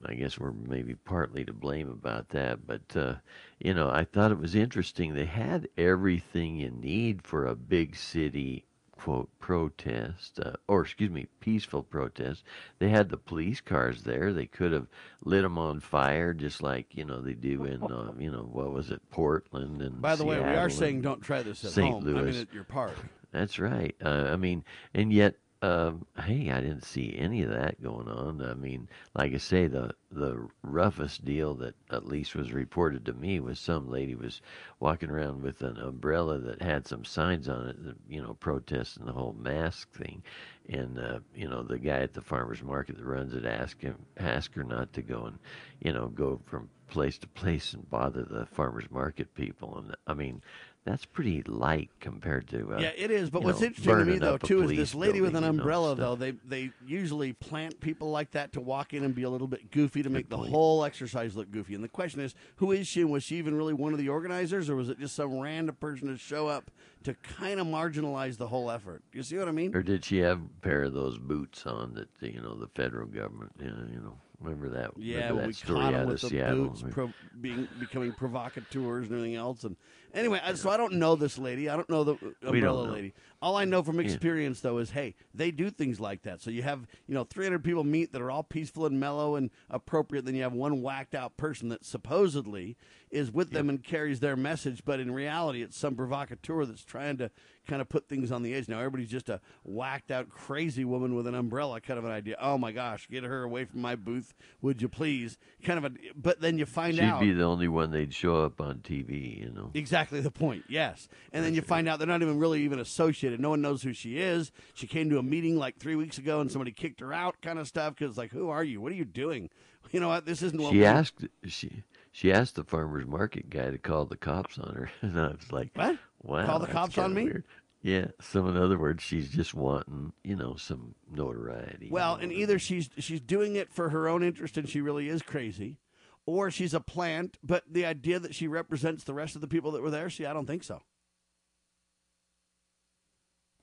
[0.04, 3.14] I guess we're maybe partly to blame about that, but uh,
[3.58, 5.14] you know, I thought it was interesting.
[5.14, 8.64] They had everything you need for a big city
[9.00, 12.44] quote protest, uh, or excuse me, peaceful protest.
[12.78, 14.32] They had the police cars there.
[14.32, 14.88] They could have
[15.24, 18.72] lit them on fire, just like you know they do in uh, you know what
[18.72, 20.02] was it, Portland and.
[20.02, 21.92] By the Seattle way, we are saying don't try this at St.
[21.92, 22.04] home.
[22.04, 22.18] Louis.
[22.18, 22.96] I mean, at your park.
[23.32, 23.94] That's right.
[24.04, 28.40] Uh, I mean, and yet, um, hey, I didn't see any of that going on.
[28.42, 33.12] I mean, like I say, the the roughest deal that at least was reported to
[33.12, 34.40] me was some lady was
[34.80, 37.76] walking around with an umbrella that had some signs on it,
[38.08, 40.22] you know, protesting the whole mask thing.
[40.68, 43.96] And uh, you know, the guy at the farmers market that runs it asked him,
[44.16, 45.38] ask her not to go and,
[45.80, 49.78] you know, go from place to place and bother the farmers market people.
[49.78, 50.42] And I mean,
[50.84, 52.74] that's pretty light compared to.
[52.74, 53.28] Uh, yeah, it is.
[53.28, 55.56] But what's know, interesting to me though too is this lady with an building, you
[55.58, 56.14] know, umbrella though.
[56.14, 59.70] They they usually plant people like that to walk in and be a little bit
[59.70, 61.74] goofy to make the whole exercise look goofy.
[61.74, 63.02] And the question is, who is she?
[63.02, 65.76] And was she even really one of the organizers, or was it just some random
[65.76, 66.70] person to show up
[67.04, 69.02] to kind of marginalize the whole effort?
[69.12, 69.76] You see what I mean?
[69.76, 73.06] Or did she have a pair of those boots on that you know the federal
[73.06, 73.52] government?
[73.58, 74.92] You know, you know remember that?
[74.96, 76.64] Yeah, remember that we story caught out him of with the Seattle?
[76.68, 79.64] boots, pro, being becoming provocateurs and everything else.
[79.64, 79.76] And
[80.14, 81.68] anyway, I- so I don't know this lady.
[81.68, 82.92] I don't know the umbrella know.
[82.92, 83.12] lady.
[83.42, 84.06] All I know from Yeah.
[84.06, 86.40] experience, though, is hey, they do things like that.
[86.42, 89.50] So you have you know 300 people meet that are all peaceful and mellow and
[89.70, 90.24] appropriate.
[90.26, 92.76] Then you have one whacked out person that supposedly
[93.10, 97.16] is with them and carries their message, but in reality, it's some provocateur that's trying
[97.18, 97.30] to
[97.66, 98.68] kind of put things on the edge.
[98.68, 102.36] Now everybody's just a whacked out crazy woman with an umbrella, kind of an idea.
[102.40, 105.38] Oh my gosh, get her away from my booth, would you please?
[105.64, 105.96] Kind of a.
[106.14, 109.38] But then you find out She'd be the only one they'd show up on TV.
[109.40, 109.70] You know.
[109.74, 110.64] Exactly the point.
[110.68, 113.40] Yes, and then you find out they're not even really even associated.
[113.40, 114.52] No one knows who she is.
[114.74, 117.58] She came to a meeting like three weeks ago, and somebody kicked her out, kind
[117.58, 117.96] of stuff.
[117.96, 118.80] Because like, who are you?
[118.80, 119.50] What are you doing?
[119.92, 120.24] You know what?
[120.24, 124.04] This isn't what She we- asked she she asked the farmers market guy to call
[124.04, 125.98] the cops on her, and I was like, What?
[126.22, 127.24] Wow, Call the cops on me?
[127.24, 127.44] weird."
[127.82, 128.08] Yeah.
[128.20, 131.88] So in other words, she's just wanting you know some notoriety.
[131.90, 135.22] Well, and either she's she's doing it for her own interest, and she really is
[135.22, 135.78] crazy,
[136.26, 137.38] or she's a plant.
[137.42, 140.26] But the idea that she represents the rest of the people that were there, see,
[140.26, 140.82] I don't think so.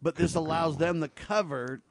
[0.01, 1.81] But this allows them the cover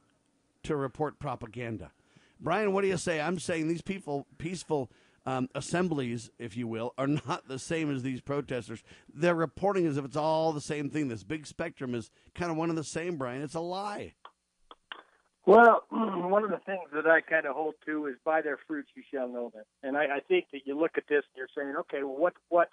[0.62, 1.92] to report propaganda.
[2.40, 3.20] Brian, what do you say?
[3.20, 4.90] I'm saying these people, peaceful
[5.26, 8.82] um, assemblies, if you will, are not the same as these protesters.
[9.12, 11.08] They're reporting as if it's all the same thing.
[11.08, 13.42] This big spectrum is kind of one and the same, Brian.
[13.42, 14.14] It's a lie.
[15.44, 18.90] Well, one of the things that I kind of hold to is by their fruits
[18.94, 19.64] you shall know them.
[19.82, 22.34] And I, I think that you look at this and you're saying, okay, well, what
[22.48, 22.68] what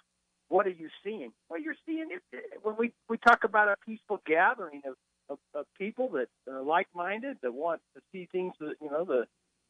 [0.48, 1.32] what are you seeing?
[1.48, 2.22] Well, you're seeing it
[2.62, 4.94] when we we talk about a peaceful gathering of
[5.30, 9.26] of, of people that are like-minded that want to see things that you know the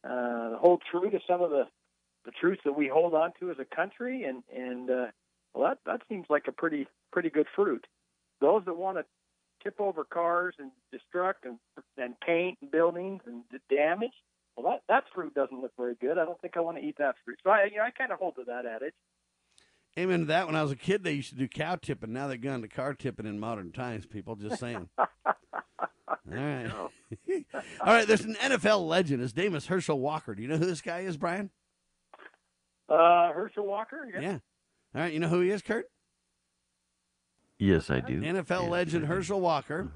[0.09, 1.65] uh, hold true to some of the
[2.25, 5.07] the truths that we hold on to as a country, and and uh,
[5.55, 7.87] well, that that seems like a pretty pretty good fruit.
[8.41, 9.05] Those that want to
[9.63, 11.59] tip over cars and destruct and
[11.97, 14.13] and paint buildings and d- damage.
[14.57, 16.19] Well, that that fruit doesn't look very good.
[16.19, 17.39] I don't think I want to eat that fruit.
[17.43, 18.95] So I, you know, I kind of hold to that adage.
[19.97, 20.47] Amen to that.
[20.47, 22.13] When I was a kid, they used to do cow tipping.
[22.13, 24.07] Now they've gone to car tipping in modern times.
[24.07, 24.89] People just saying.
[24.99, 26.69] All right.
[27.81, 28.07] All right.
[28.07, 29.21] There's an NFL legend.
[29.21, 30.35] His name is Herschel Walker.
[30.35, 31.51] Do you know who this guy is, Brian?
[32.89, 34.07] Uh, Herschel Walker.
[34.13, 34.21] Yeah.
[34.21, 34.39] Yeah.
[34.95, 35.13] All right.
[35.13, 35.87] You know who he is, Kurt?
[37.59, 38.21] yes, I do.
[38.21, 39.91] NFL legend Herschel Walker.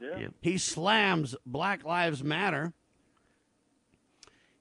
[0.00, 0.18] Yeah.
[0.18, 0.34] Yep.
[0.42, 2.72] He slams Black Lives Matter.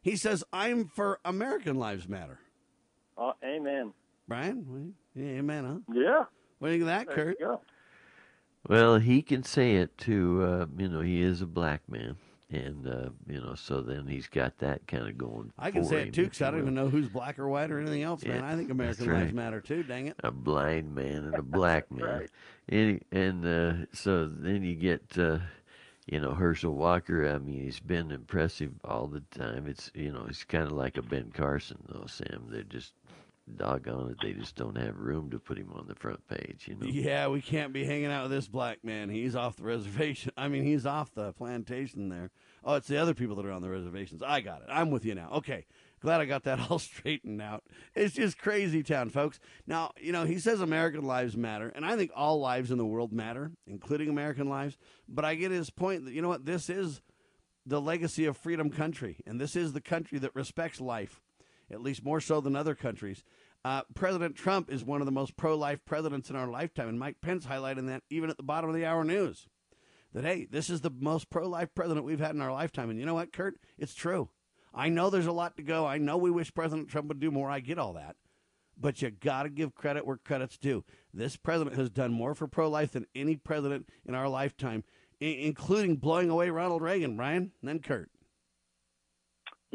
[0.02, 2.40] He says, I'm for American Lives Matter.
[3.18, 3.94] Uh, amen.
[4.28, 4.94] Brian?
[5.16, 5.94] you- Yeah, amen, huh?
[5.94, 6.24] Yeah.
[6.60, 7.40] What do you think of that, There Kurt?
[7.40, 7.62] you go.
[8.68, 10.42] Well, he can say it too.
[10.44, 12.18] Uh, you know, he is a black man,
[12.50, 15.52] and uh, you know, so then he's got that kind of going.
[15.58, 17.80] I can say it too because I don't even know who's black or white or
[17.80, 18.42] anything else, man.
[18.42, 19.84] Yeah, I think American that's lives matter too.
[19.84, 20.16] Dang it!
[20.24, 22.06] a blind man and a black man.
[22.08, 22.30] right.
[22.68, 25.40] And, and uh, so then you get, uh,
[26.08, 27.28] you know, Herschel Walker.
[27.28, 29.68] I mean, he's been impressive all the time.
[29.68, 32.48] It's, you know, he's kind of like a Ben Carson, though, Sam.
[32.50, 32.94] They're just,
[33.58, 36.76] doggone it, they just don't have room to put him on the front page, you
[36.76, 36.88] know.
[36.88, 39.10] Yeah, we can't be hanging out with this black man.
[39.10, 40.32] He's off the reservation.
[40.38, 42.32] I mean, he's off the plantation there.
[42.64, 44.24] Oh, it's the other people that are on the reservations.
[44.24, 44.68] I got it.
[44.70, 45.30] I'm with you now.
[45.36, 45.66] Okay.
[46.02, 47.64] Glad I got that all straightened out.
[47.96, 49.40] It's just crazy town, folks.
[49.66, 52.86] Now, you know, he says American lives matter, and I think all lives in the
[52.86, 54.78] world matter, including American lives.
[55.08, 57.02] But I get his point that, you know what, this is
[57.66, 61.22] the legacy of freedom country, and this is the country that respects life,
[61.72, 63.24] at least more so than other countries.
[63.64, 67.00] Uh, President Trump is one of the most pro life presidents in our lifetime, and
[67.00, 69.48] Mike Pence highlighting that even at the bottom of the hour news.
[70.14, 72.90] That, hey, this is the most pro life president we've had in our lifetime.
[72.90, 73.56] And you know what, Kurt?
[73.78, 74.30] It's true.
[74.74, 75.86] I know there's a lot to go.
[75.86, 77.50] I know we wish President Trump would do more.
[77.50, 78.16] I get all that.
[78.78, 80.84] But you got to give credit where credit's due.
[81.14, 84.84] This president has done more for pro life than any president in our lifetime,
[85.22, 88.10] I- including blowing away Ronald Reagan, Brian, and then Kurt.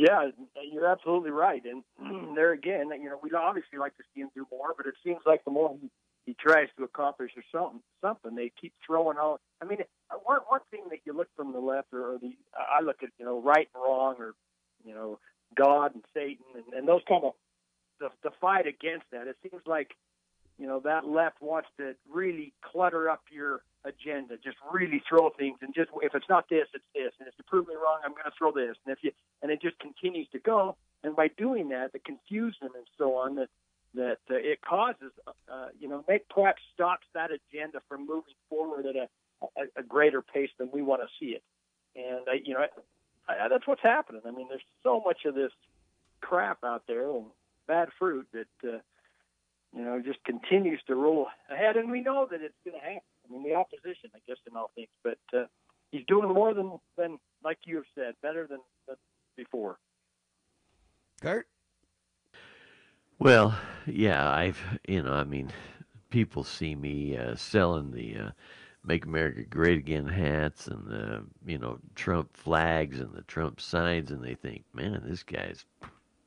[0.01, 0.31] Yeah,
[0.73, 1.63] you're absolutely right.
[1.65, 4.95] And there again, you know, we'd obviously like to see him do more, but it
[5.05, 5.91] seems like the more he,
[6.25, 9.43] he tries to accomplish or something, something they keep throwing out.
[9.61, 9.81] I mean,
[10.11, 13.03] uh, one one thing that you look from the left, or, or the I look
[13.03, 14.33] at you know right and wrong, or
[14.87, 15.19] you know
[15.55, 17.33] God and Satan, and, and those kind of
[18.01, 19.27] the, the fight against that.
[19.27, 19.91] It seems like
[20.59, 25.59] you know that left wants to really clutter up your agenda, just really throw things,
[25.63, 28.13] and just if it's not this, it's this, and if you prove me wrong, I'm
[28.13, 29.13] going to throw this, and if you
[29.43, 33.37] and it just continues to go, and by doing that, the confusion and so on
[33.37, 33.49] that
[33.95, 38.87] that uh, it causes, uh, you know, make perhaps stops that agenda from moving forward
[38.87, 39.09] at a,
[39.43, 41.43] a, a greater pace than we want to see it.
[41.97, 42.61] And I, you know,
[43.29, 44.21] I, I, that's what's happening.
[44.27, 45.51] I mean, there's so much of this
[46.21, 47.27] crap out there and
[47.67, 48.79] bad fruit that uh,
[49.75, 53.01] you know just continues to roll ahead, and we know that it's going to happen.
[53.31, 55.45] I mean, the opposition, I guess, in all things, but uh,
[55.93, 58.97] he's doing more than than like you have said, better than, than
[59.37, 59.79] before.
[61.21, 61.47] Kurt.
[63.19, 65.51] Well, yeah, I've you know, I mean,
[66.11, 68.31] people see me uh, selling the uh,
[68.85, 74.11] "Make America Great Again" hats and the you know Trump flags and the Trump signs,
[74.11, 75.65] and they think, man, this guy's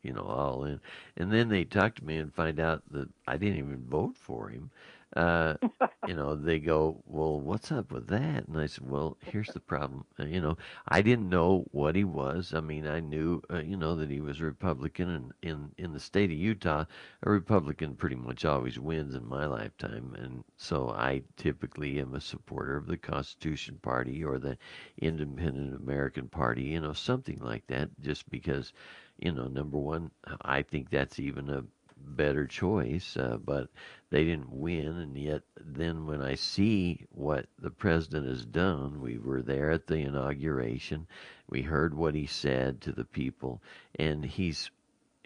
[0.03, 0.79] you know all in.
[1.17, 4.49] And then they talk to me and find out that I didn't even vote for
[4.49, 4.69] him
[5.15, 5.55] uh,
[6.05, 8.47] you know, they go, well, what's up with that?
[8.47, 10.05] And I said, well, here's the problem.
[10.19, 10.57] Uh, you know,
[10.87, 12.53] I didn't know what he was.
[12.53, 15.93] I mean, I knew, uh, you know, that he was a Republican, and in in
[15.93, 16.85] the state of Utah,
[17.23, 22.21] a Republican pretty much always wins in my lifetime, and so I typically am a
[22.21, 24.57] supporter of the Constitution Party or the
[24.97, 28.73] Independent American Party, you know, something like that, just because,
[29.19, 30.11] you know, number one,
[30.41, 31.63] I think that's even a
[32.05, 33.69] better choice, uh, but
[34.09, 34.97] they didn't win.
[34.99, 39.87] And yet, then when I see what the president has done, we were there at
[39.87, 41.07] the inauguration,
[41.49, 43.61] we heard what he said to the people,
[43.95, 44.69] and he's,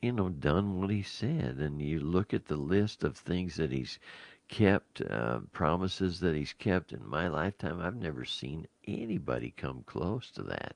[0.01, 1.57] you know, done what he said.
[1.57, 3.99] And you look at the list of things that he's
[4.47, 7.82] kept, uh, promises that he's kept in my lifetime.
[7.82, 10.75] I've never seen anybody come close to that.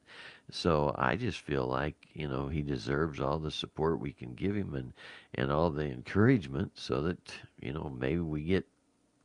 [0.51, 4.55] So I just feel like you know he deserves all the support we can give
[4.55, 4.93] him and
[5.33, 8.67] and all the encouragement, so that you know maybe we get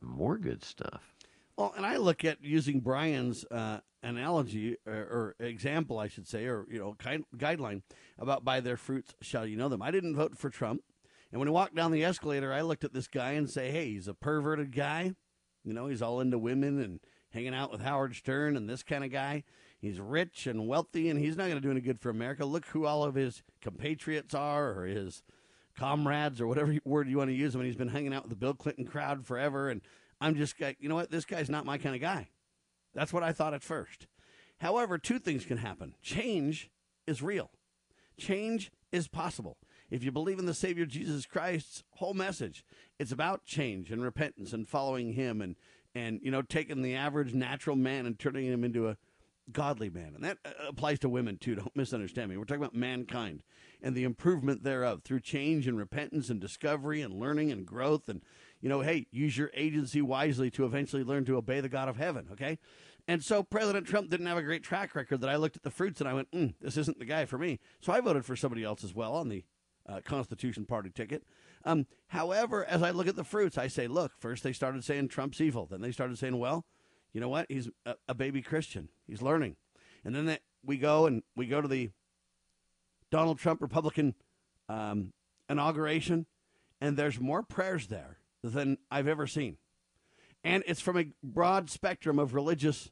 [0.01, 1.13] more good stuff.
[1.57, 6.45] Well, and I look at using Brian's uh, analogy or, or, example, I should say,
[6.45, 7.81] or you know, kind, guideline
[8.19, 9.81] about by their fruits shall you know them.
[9.81, 10.81] I didn't vote for Trump.
[11.31, 13.91] And when he walked down the escalator, I looked at this guy and say, "Hey,
[13.91, 15.13] he's a perverted guy.
[15.63, 16.99] You know, he's all into women and
[17.31, 19.43] hanging out with Howard Stern and this kind of guy.
[19.79, 22.45] He's rich and wealthy, and he's not going to do any good for America.
[22.45, 25.23] Look who all of his compatriots are, or his
[25.77, 27.55] comrades, or whatever word you want to use.
[27.55, 29.81] I he's been hanging out with the Bill Clinton crowd forever, and
[30.19, 31.11] I'm just, like, you know what?
[31.11, 32.29] This guy's not my kind of guy.
[32.95, 34.07] That's what I thought at first.
[34.59, 35.93] However, two things can happen.
[36.01, 36.71] Change
[37.05, 37.51] is real.
[38.17, 39.57] Change is possible
[39.89, 42.65] if you believe in the Savior Jesus Christ's whole message,
[42.99, 45.55] it's about change and repentance and following Him and
[45.95, 48.97] and you know taking the average natural man and turning him into a
[49.51, 50.13] godly man.
[50.15, 51.55] And that uh, applies to women too.
[51.55, 52.37] Don't misunderstand me.
[52.37, 53.43] We're talking about mankind
[53.81, 58.09] and the improvement thereof through change and repentance and discovery and learning and growth.
[58.09, 58.21] And,
[58.61, 61.97] you know, hey, use your agency wisely to eventually learn to obey the God of
[61.97, 62.57] heaven, okay?
[63.07, 65.71] And so President Trump didn't have a great track record that I looked at the
[65.71, 67.59] fruits and I went, mm, this isn't the guy for me.
[67.79, 69.45] So I voted for somebody else as well on the
[69.87, 71.23] uh, Constitution Party ticket.
[71.63, 75.07] Um, however, as I look at the fruits, I say, look, first they started saying
[75.07, 75.65] Trump's evil.
[75.65, 76.65] Then they started saying, well,
[77.17, 77.47] you know what?
[77.49, 78.89] He's a, a baby Christian.
[79.07, 79.55] He's learning.
[80.05, 81.89] And then that we go and we go to the
[83.09, 84.13] Donald Trump Republican
[84.69, 85.13] um,
[85.49, 86.27] inauguration,
[86.79, 89.57] and there's more prayers there than I've ever seen.
[90.43, 92.91] And it's from a broad spectrum of religious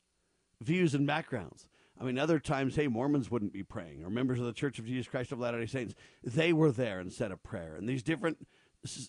[0.59, 1.67] views and backgrounds.
[2.01, 4.88] I mean, other times, hey, Mormons wouldn't be praying, or members of the Church of
[4.88, 5.93] Jesus Christ of Latter day Saints.
[6.23, 7.76] They were there instead of prayer.
[7.76, 8.47] And these different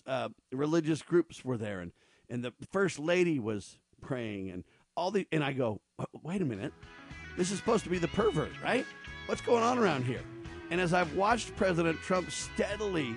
[0.05, 1.79] uh, religious groups were there.
[1.79, 1.91] And,
[2.29, 4.51] and the First Lady was praying.
[4.51, 4.63] And
[4.97, 5.79] all the, and I go,
[6.23, 6.73] wait a minute.
[7.37, 8.85] This is supposed to be the pervert, right?
[9.27, 10.23] What's going on around here?
[10.71, 13.15] And as I've watched President Trump steadily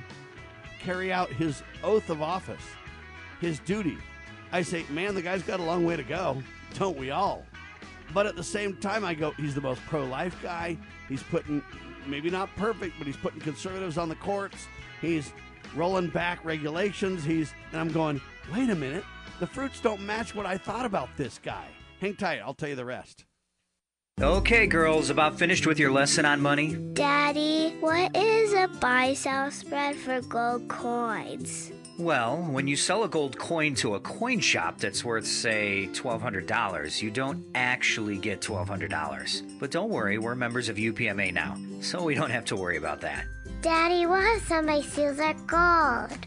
[0.79, 2.63] carry out his oath of office,
[3.41, 3.97] his duty,
[4.53, 6.43] I say, man, the guy's got a long way to go.
[6.75, 7.45] Don't we all?
[8.13, 10.77] But at the same time, I go, he's the most pro life guy.
[11.09, 11.63] He's putting,
[12.07, 14.67] maybe not perfect, but he's putting conservatives on the courts.
[15.01, 15.33] He's
[15.75, 17.25] rolling back regulations.
[17.25, 18.21] He's, and I'm going,
[18.53, 19.05] wait a minute.
[19.41, 21.65] The fruits don't match what I thought about this guy.
[21.99, 22.41] Hang tight.
[22.45, 23.25] I'll tell you the rest.
[24.21, 26.75] Okay, girls, about finished with your lesson on money?
[26.93, 31.73] Daddy, what is a buy sell spread for gold coins?
[31.99, 37.01] Well, when you sell a gold coin to a coin shop that's worth, say, $1,200,
[37.01, 39.59] you don't actually get $1,200.
[39.59, 43.01] But don't worry, we're members of UPMA now, so we don't have to worry about
[43.01, 43.25] that.
[43.63, 46.27] Daddy, what if somebody steals our gold?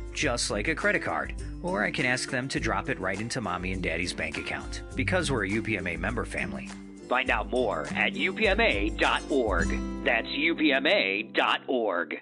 [0.13, 1.35] just like a credit card.
[1.63, 4.83] Or I can ask them to drop it right into mommy and daddy's bank account
[4.95, 6.69] because we're a UPMA member family.
[7.07, 9.67] Find out more at upma.org.
[10.05, 12.21] That's upma.org.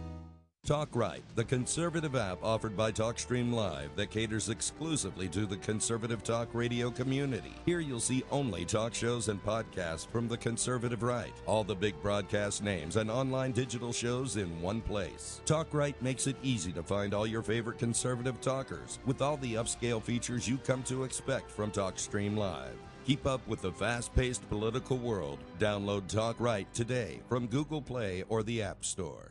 [0.63, 6.23] Talk Right, the conservative app offered by TalkStream Live that caters exclusively to the conservative
[6.23, 7.55] talk radio community.
[7.65, 11.99] Here you'll see only talk shows and podcasts from the conservative right, all the big
[12.03, 15.41] broadcast names and online digital shows in one place.
[15.45, 19.55] Talk Right makes it easy to find all your favorite conservative talkers with all the
[19.55, 22.77] upscale features you come to expect from TalkStream Live.
[23.03, 25.39] Keep up with the fast paced political world.
[25.57, 29.30] Download Talk Right today from Google Play or the App Store.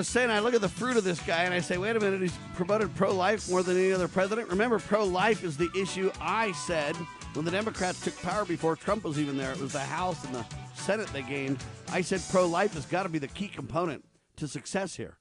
[0.00, 2.00] Was saying, I look at the fruit of this guy and I say, wait a
[2.00, 4.48] minute, he's promoted pro life more than any other president.
[4.48, 6.96] Remember, pro life is the issue I said
[7.34, 9.52] when the Democrats took power before Trump was even there.
[9.52, 11.62] It was the House and the Senate they gained.
[11.92, 14.02] I said pro life has got to be the key component
[14.36, 15.18] to success here.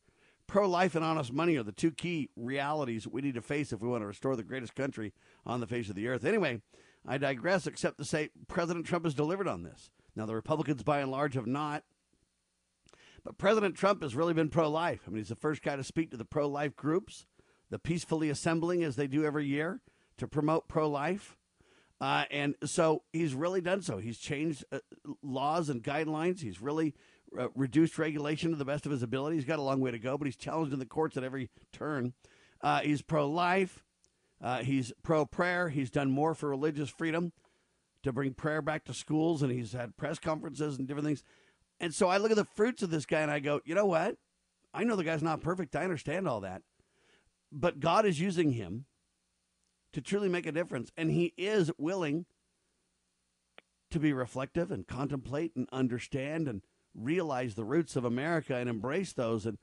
[0.47, 3.81] Pro life and honest money are the two key realities we need to face if
[3.81, 5.11] we want to restore the greatest country
[5.45, 6.23] on the face of the earth.
[6.23, 6.61] Anyway,
[7.05, 9.89] I digress, except to say President Trump has delivered on this.
[10.15, 11.83] Now, the Republicans, by and large, have not.
[13.23, 15.01] But President Trump has really been pro life.
[15.05, 17.25] I mean, he's the first guy to speak to the pro life groups,
[17.69, 19.81] the peacefully assembling as they do every year
[20.17, 21.37] to promote pro life.
[22.01, 23.97] Uh, and so he's really done so.
[23.97, 24.79] He's changed uh,
[25.21, 26.39] laws and guidelines.
[26.39, 26.95] He's really
[27.37, 29.35] uh, reduced regulation to the best of his ability.
[29.35, 31.49] He's got a long way to go, but he's challenged in the courts at every
[31.73, 32.13] turn.
[32.61, 33.83] Uh, he's pro life.
[34.41, 35.69] Uh, he's pro prayer.
[35.69, 37.33] He's done more for religious freedom
[38.03, 41.23] to bring prayer back to schools, and he's had press conferences and different things.
[41.79, 43.85] And so I look at the fruits of this guy and I go, you know
[43.85, 44.17] what?
[44.73, 45.75] I know the guy's not perfect.
[45.75, 46.61] I understand all that.
[47.51, 48.85] But God is using him
[49.93, 50.91] to truly make a difference.
[50.95, 52.25] And he is willing
[53.91, 56.61] to be reflective and contemplate and understand and
[56.93, 59.45] realize the roots of America and embrace those.
[59.45, 59.57] And,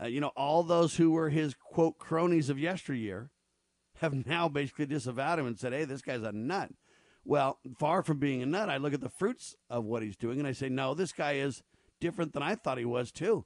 [0.00, 3.30] uh, you know, all those who were his, quote, cronies of yesteryear
[4.00, 6.70] have now basically disavowed him and said, hey, this guy's a nut.
[7.30, 10.40] Well, far from being a nut, I look at the fruits of what he's doing
[10.40, 11.62] and I say, no, this guy is
[12.00, 13.44] different than I thought he was, too.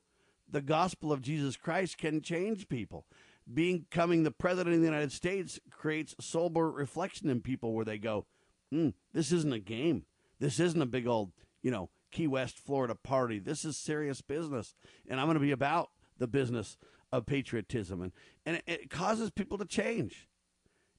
[0.50, 3.04] The gospel of Jesus Christ can change people.
[3.52, 7.98] Being becoming the president of the United States creates sober reflection in people where they
[7.98, 8.24] go,
[8.70, 10.06] hmm, this isn't a game.
[10.40, 11.32] This isn't a big old,
[11.62, 13.38] you know, Key West, Florida party.
[13.38, 14.74] This is serious business.
[15.06, 16.78] And I'm going to be about the business
[17.12, 18.00] of patriotism.
[18.00, 18.12] And,
[18.46, 20.26] and it, it causes people to change.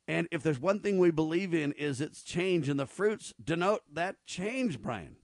[0.07, 3.81] And if there's one thing we believe in is it's change, and the fruits denote
[3.91, 5.15] that change, Brian.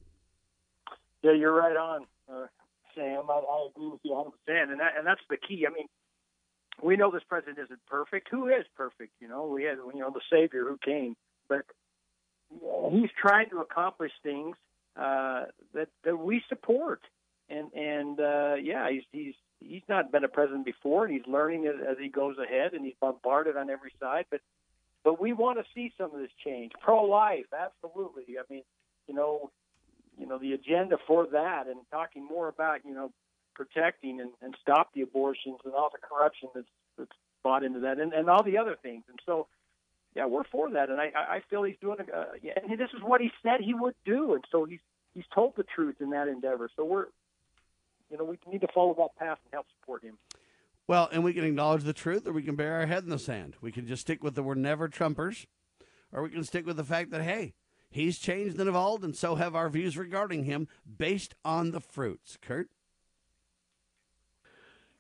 [1.21, 2.47] Yeah, you're right on, uh,
[2.95, 3.23] Sam.
[3.29, 5.67] I, I agree with you 100, percent and that, and that's the key.
[5.67, 5.87] I mean,
[6.81, 8.29] we know this president isn't perfect.
[8.31, 9.13] Who is perfect?
[9.19, 11.15] You know, we had you know the Savior who came,
[11.47, 11.61] but
[12.91, 14.55] he's trying to accomplish things
[14.95, 17.01] uh, that that we support.
[17.49, 21.67] And and uh, yeah, he's he's he's not been a president before, and he's learning
[21.67, 24.25] as, as he goes ahead, and he's bombarded on every side.
[24.31, 24.41] But
[25.03, 26.71] but we want to see some of this change.
[26.81, 28.37] Pro life, absolutely.
[28.37, 28.63] I mean,
[29.07, 29.51] you know,
[30.17, 33.11] you know the agenda for that, and talking more about you know
[33.53, 37.11] protecting and, and stop the abortions and all the corruption that's that's
[37.43, 39.03] bought into that, and, and all the other things.
[39.09, 39.47] And so,
[40.15, 42.89] yeah, we're for that, and I I feel he's doing a, uh, yeah, and this
[42.95, 44.79] is what he said he would do, and so he's
[45.13, 46.69] he's told the truth in that endeavor.
[46.75, 47.05] So we're,
[48.09, 50.17] you know, we need to follow that path and help support him.
[50.87, 53.19] Well, and we can acknowledge the truth, or we can bury our head in the
[53.19, 53.55] sand.
[53.61, 55.45] We can just stick with the we're never Trumpers,
[56.11, 57.53] or we can stick with the fact that hey,
[57.89, 60.67] he's changed and evolved, and so have our views regarding him
[60.97, 62.37] based on the fruits.
[62.41, 62.69] Kurt.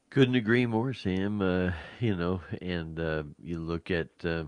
[0.09, 1.41] Couldn't agree more, Sam.
[1.41, 4.43] Uh, you know, and uh, you look at uh,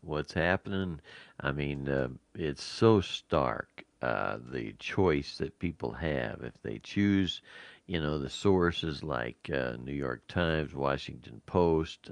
[0.00, 1.00] what's happening.
[1.40, 7.40] I mean, uh, it's so stark uh, the choice that people have if they choose.
[7.92, 12.10] You know, the sources like uh, New York Times, Washington Post,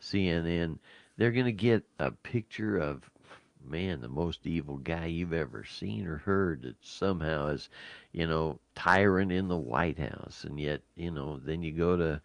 [0.00, 0.78] CNN.
[1.16, 3.08] They're going to get a picture of
[3.64, 7.68] man, the most evil guy you've ever seen or heard that somehow is,
[8.10, 10.42] you know, tyrant in the White House.
[10.42, 12.20] And yet, you know, then you go to,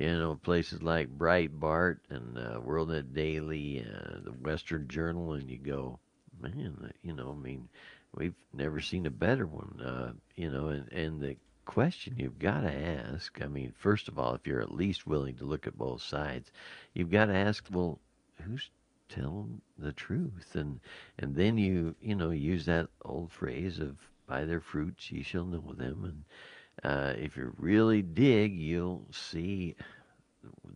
[0.00, 5.58] you know, places like Breitbart and uh, WorldNet Daily, uh, the Western Journal, and you
[5.58, 5.98] go,
[6.40, 7.68] man, you know, I mean,
[8.14, 9.80] we've never seen a better one.
[9.84, 11.36] Uh, you know, and and the
[11.68, 13.38] question you've got to ask.
[13.42, 16.50] I mean, first of all, if you're at least willing to look at both sides,
[16.94, 18.00] you've got to ask, well,
[18.42, 18.70] who's
[19.10, 20.54] telling the truth?
[20.54, 20.80] And
[21.18, 25.44] and then you you know use that old phrase of by their fruits ye shall
[25.44, 26.24] know them.
[26.82, 29.76] And uh, if you really dig, you'll see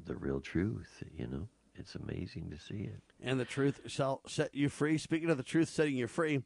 [0.04, 1.02] the real truth.
[1.16, 3.00] You know, it's amazing to see it.
[3.22, 4.98] And the truth shall set you free.
[4.98, 6.42] Speaking of the truth setting you free,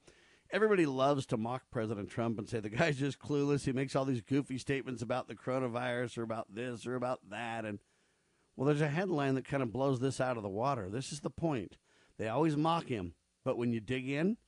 [0.51, 3.64] everybody loves to mock President Trump and say the guy's just clueless.
[3.64, 7.64] He makes all these goofy statements about the coronavirus or about this or about that.
[7.64, 7.78] And
[8.57, 10.88] well, there's a headline that kind of blows this out of the water.
[10.90, 11.76] This is the point.
[12.18, 14.38] They always mock him, but when you dig in,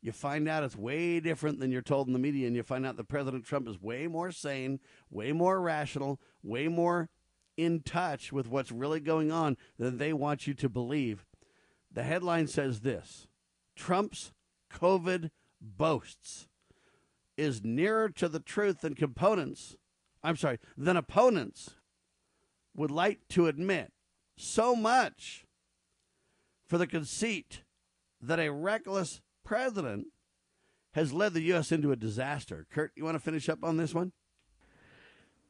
[0.00, 2.84] you find out it's way different than you're told in the media, and you find
[2.84, 4.78] out that President Trump is way more sane,
[5.10, 7.08] way more rational, way more
[7.56, 11.24] in touch with what's really going on than they want you to believe.
[11.90, 13.28] The headline says this
[13.76, 14.32] Trump's
[14.74, 16.48] COVID boasts
[17.36, 19.76] is nearer to the truth than components,
[20.22, 21.76] I'm sorry, than opponents
[22.76, 23.92] would like to admit.
[24.36, 25.46] So much
[26.66, 27.62] for the conceit
[28.20, 30.08] that a reckless president
[30.94, 31.72] has led the U.S.
[31.72, 32.66] into a disaster.
[32.70, 34.12] Kurt, you want to finish up on this one?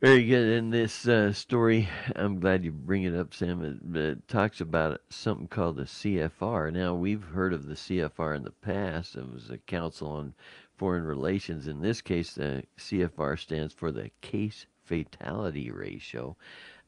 [0.05, 0.59] Very good.
[0.59, 3.65] In this uh, story, I'm glad you bring it up, Sam.
[3.65, 6.71] It, it, talks about something called the CFR.
[6.71, 9.17] Now, we've heard of the CFR in the past.
[9.17, 10.35] It was a Council on
[10.77, 11.69] Foreign Relations.
[11.69, 16.37] In this case, the CFR stands for the Case Fatality Ratio.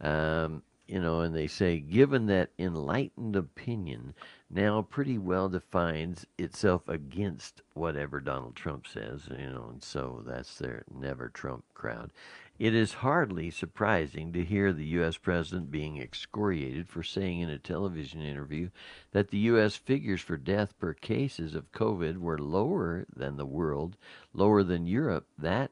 [0.02, 4.14] Um, you know, and they say, given that enlightened opinion
[4.50, 10.58] now pretty well defines itself against whatever Donald Trump says, you know, and so that's
[10.58, 12.12] their never Trump crowd.
[12.58, 15.18] It is hardly surprising to hear the U.S.
[15.18, 18.70] president being excoriated for saying in a television interview
[19.12, 19.76] that the U.S.
[19.76, 23.98] figures for death per cases of COVID were lower than the world,
[24.32, 25.26] lower than Europe.
[25.36, 25.70] That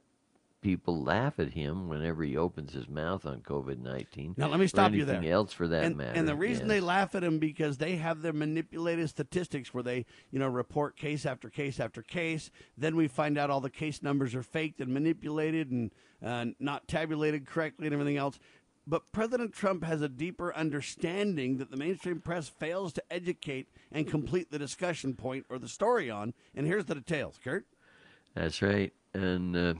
[0.64, 4.34] people laugh at him whenever he opens his mouth on COVID nineteen.
[4.38, 5.22] Now let me stop you there.
[5.22, 6.18] else for that and, matter.
[6.18, 6.76] And the reason yes.
[6.76, 10.96] they laugh at him because they have their manipulated statistics where they, you know, report
[10.96, 12.50] case after case after case.
[12.78, 15.90] Then we find out all the case numbers are faked and manipulated and
[16.24, 18.38] uh, not tabulated correctly and everything else.
[18.86, 24.06] But President Trump has a deeper understanding that the mainstream press fails to educate and
[24.06, 26.32] complete the discussion point or the story on.
[26.54, 27.66] And here's the details, Kurt.
[28.34, 28.92] That's right.
[29.12, 29.74] And uh,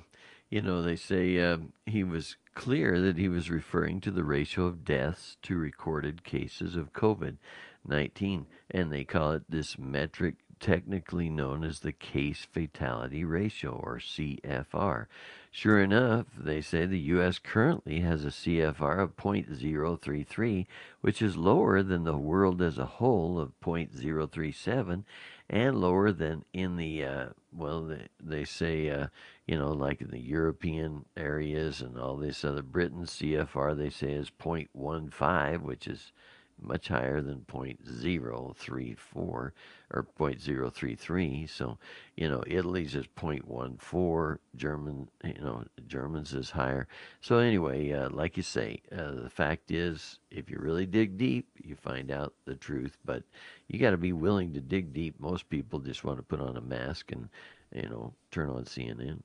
[0.55, 4.67] you know, they say uh, he was clear that he was referring to the ratio
[4.67, 7.39] of deaths to recorded cases of COVID
[7.85, 13.99] 19, and they call it this metric technically known as the case fatality ratio, or
[13.99, 15.07] CFR.
[15.51, 17.41] Sure enough, they say the U.S.
[17.41, 20.67] currently has a CFR of 0.033,
[21.01, 25.03] which is lower than the world as a whole of 0.037
[25.51, 29.09] and lower than in the, uh, well, they, they say, uh,
[29.47, 34.13] you know, like in the European areas and all this other Britain CFR, they say
[34.13, 36.13] is 0.15, which is
[36.61, 39.55] much higher than 0.034 or
[39.93, 41.49] 0.033.
[41.51, 41.79] So,
[42.17, 44.39] you know, Italy's is 0.14.
[44.57, 46.87] German, you know, Germans is higher.
[47.21, 51.49] So anyway, uh, like you say, uh, the fact is, if you really dig deep,
[51.63, 52.97] you find out the truth.
[53.05, 53.25] But
[53.69, 55.21] you got to be willing to dig deep.
[55.21, 57.29] Most people just want to put on a mask and,
[57.75, 59.21] you know, turn on CNN.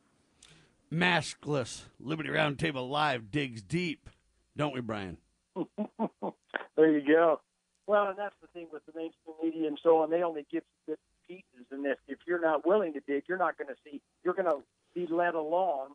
[0.91, 4.09] Maskless Liberty Roundtable Live digs deep,
[4.57, 5.17] don't we, Brian?
[5.55, 7.39] there you go.
[7.85, 10.09] Well, and that's the thing with the mainstream media and so on.
[10.09, 13.23] They only give you bits and pieces, and if, if you're not willing to dig,
[13.27, 14.01] you're not going to see.
[14.23, 14.61] You're going to
[14.93, 15.89] be led along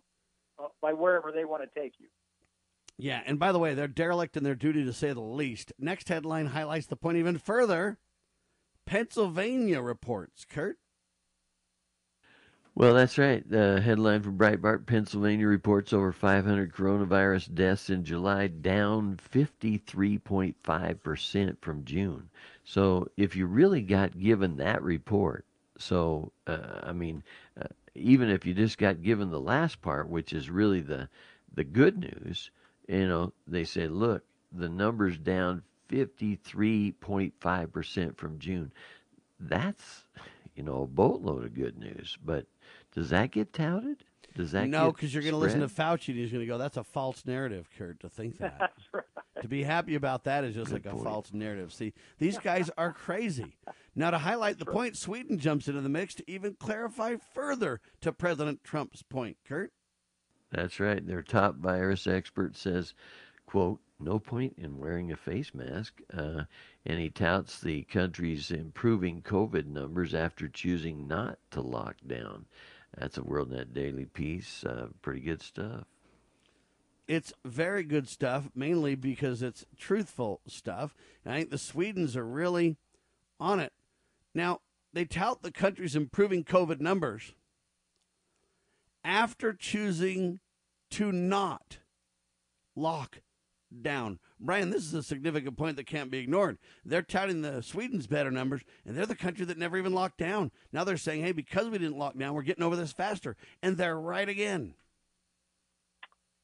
[0.58, 2.06] uh, by wherever they want to take you.
[2.96, 5.72] Yeah, and by the way, they're derelict in their duty to say the least.
[5.78, 7.98] Next headline highlights the point even further.
[8.86, 10.44] Pennsylvania reports.
[10.44, 10.78] Kurt.
[12.76, 13.48] Well, that's right.
[13.48, 21.84] The headline from Breitbart Pennsylvania reports over 500 coronavirus deaths in July, down 53.5% from
[21.84, 22.28] June.
[22.64, 25.44] So, if you really got given that report,
[25.78, 27.22] so, uh, I mean,
[27.60, 31.08] uh, even if you just got given the last part, which is really the,
[31.54, 32.50] the good news,
[32.88, 38.72] you know, they say, look, the number's down 53.5% from June.
[39.38, 40.06] That's,
[40.56, 42.18] you know, a boatload of good news.
[42.24, 42.46] But
[42.94, 44.04] does that get touted?
[44.36, 44.90] Does that no?
[44.90, 47.24] Because you're going to listen to Fauci, and he's going to go, "That's a false
[47.24, 48.56] narrative, Kurt." To think that.
[48.58, 49.04] That's right.
[49.42, 51.72] To be happy about that is just Good like a false narrative.
[51.72, 53.56] See, these guys are crazy.
[53.94, 58.12] Now, to highlight the point, Sweden jumps into the mix to even clarify further to
[58.12, 59.36] President Trump's point.
[59.46, 59.72] Kurt.
[60.50, 61.04] That's right.
[61.04, 62.94] Their top virus expert says,
[63.46, 66.00] quote, no point in wearing a face mask.
[66.16, 66.42] Uh,
[66.86, 72.46] and he touts the country's improving COVID numbers after choosing not to lock down.
[72.96, 74.64] That's a WorldNet Daily piece.
[74.64, 75.84] Uh, pretty good stuff.
[77.06, 80.94] It's very good stuff, mainly because it's truthful stuff.
[81.24, 82.76] And I think the Swedens are really
[83.38, 83.72] on it.
[84.34, 84.60] Now,
[84.92, 87.34] they tout the country's improving COVID numbers
[89.04, 90.40] after choosing
[90.90, 91.78] to not
[92.74, 93.20] lock
[93.82, 94.18] down.
[94.40, 96.58] Brian, this is a significant point that can't be ignored.
[96.84, 100.50] They're touting the Sweden's better numbers, and they're the country that never even locked down.
[100.72, 103.36] Now they're saying, hey, because we didn't lock down, we're getting over this faster.
[103.62, 104.74] And they're right again.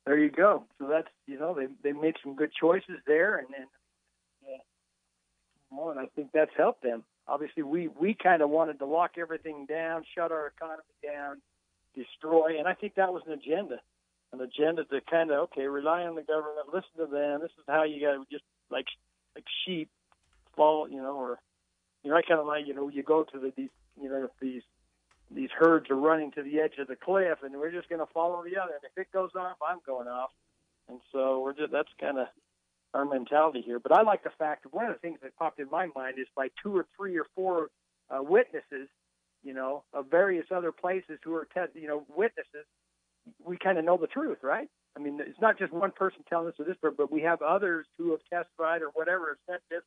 [0.07, 0.65] There you go.
[0.79, 3.67] So that's you know they they made some good choices there, and then
[4.45, 4.59] uh,
[5.71, 7.05] well, and I think that's helped them.
[7.29, 11.43] Obviously, we we kind of wanted to lock everything down, shut our economy down,
[11.95, 13.81] destroy, and I think that was an agenda
[14.33, 17.41] an agenda to kind of okay rely on the government, listen to them.
[17.41, 18.87] This is how you got to just like
[19.35, 19.89] like sheep
[20.57, 21.39] follow, you know, or
[22.03, 23.71] you know, I kind of like you know you go to the these
[24.01, 24.63] you know these
[25.31, 28.13] these herds are running to the edge of the cliff, and we're just going to
[28.13, 28.75] follow the other.
[28.75, 30.31] And if it goes off, I'm going off.
[30.89, 32.27] And so we're just that's kind of
[32.95, 33.79] our mentality here.
[33.79, 36.19] But I like the fact that one of the things that popped in my mind
[36.19, 37.69] is by two or three or four
[38.11, 38.89] uh, witnesses,
[39.45, 42.67] you know, of various other places who are, te- you know, witnesses
[43.45, 44.69] we kind of know the truth, right?
[44.97, 48.11] I mean, it's not just one person telling us this, but we have others who
[48.11, 49.83] have testified or whatever have said this.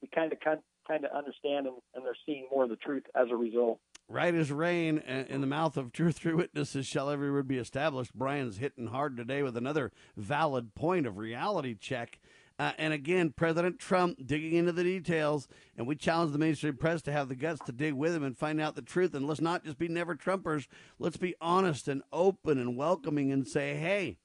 [0.00, 3.28] We kind of kind of understand, and, and they're seeing more of the truth as
[3.30, 3.80] a result.
[4.08, 7.58] Right as rain uh, in the mouth of or three witnesses shall every word be
[7.58, 8.14] established.
[8.14, 12.20] Brian's hitting hard today with another valid point of reality check.
[12.58, 15.46] Uh, and again, President Trump digging into the details,
[15.76, 18.36] and we challenge the mainstream press to have the guts to dig with him and
[18.36, 19.14] find out the truth.
[19.14, 20.66] And let's not just be never Trumpers.
[20.98, 24.16] Let's be honest and open and welcoming and say, hey,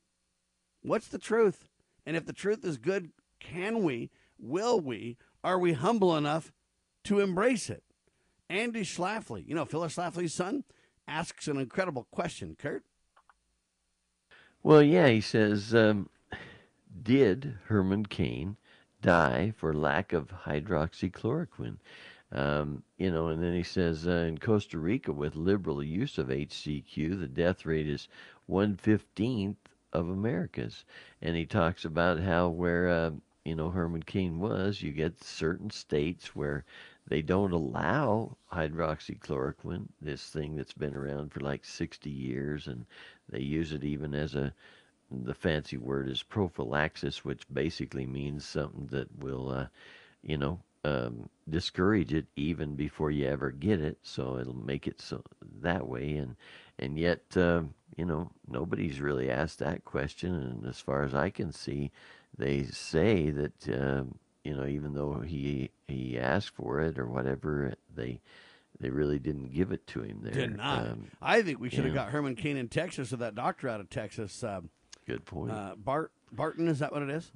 [0.82, 1.68] what's the truth?
[2.06, 3.12] And if the truth is good,
[3.42, 6.54] can we, will we, are we humble enough
[7.04, 7.84] to embrace it?
[8.50, 10.64] Andy Schlafly, you know, Phyllis Schlafly's son,
[11.08, 12.84] asks an incredible question, Kurt.
[14.64, 16.10] Well, yeah, he says, um,
[17.04, 18.58] did Herman Cain
[19.02, 21.78] die for lack of hydroxychloroquine?
[22.32, 26.28] Um, you know, and then he says uh, in Costa Rica, with liberal use of
[26.28, 28.08] HCQ, the death rate is
[28.46, 29.58] one fifteenth
[29.94, 30.86] of America's.
[31.22, 33.12] And he talks about how where uh,
[33.44, 36.64] you know Herman Cain was, you get certain states where
[37.08, 42.86] they don't allow hydroxychloroquine, this thing that's been around for like 60 years, and
[43.28, 44.54] they use it even as a
[45.12, 49.68] the fancy word is prophylaxis, which basically means something that will, uh,
[50.24, 53.98] you know, um, discourage it even before you ever get it.
[54.02, 55.24] So it'll make it so
[55.62, 56.16] that way.
[56.16, 56.36] And
[56.80, 57.64] and yet, uh,
[57.96, 60.34] you know, nobody's really asked that question.
[60.34, 61.92] And as far as I can see,
[62.38, 64.04] they say that uh,
[64.44, 68.22] you know, even though he he asked for it or whatever, they
[68.80, 70.34] they really didn't give it to him there.
[70.34, 70.88] Did not.
[70.88, 73.80] Um, I think we should have got Herman Cain in Texas or that doctor out
[73.80, 74.44] of Texas.
[74.44, 74.70] Um,
[75.08, 75.52] Good point.
[75.52, 77.32] Uh, Bart Barton is that what it is?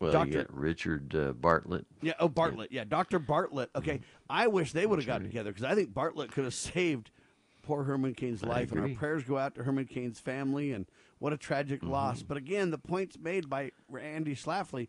[0.00, 0.26] Well, Dr.
[0.26, 1.86] you got Richard uh, Bartlett.
[2.02, 2.12] Yeah.
[2.20, 2.70] Oh, Bartlett.
[2.70, 3.70] Yeah, Doctor Bartlett.
[3.74, 4.02] Okay, mm-hmm.
[4.28, 7.10] I wish they would have gotten together because I think Bartlett could have saved
[7.62, 10.72] poor Herman Cain's life, and our prayers go out to Herman Cain's family.
[10.72, 10.86] And
[11.18, 11.92] what a tragic mm-hmm.
[11.92, 12.22] loss.
[12.22, 14.88] But again, the points made by Andy Schlafly.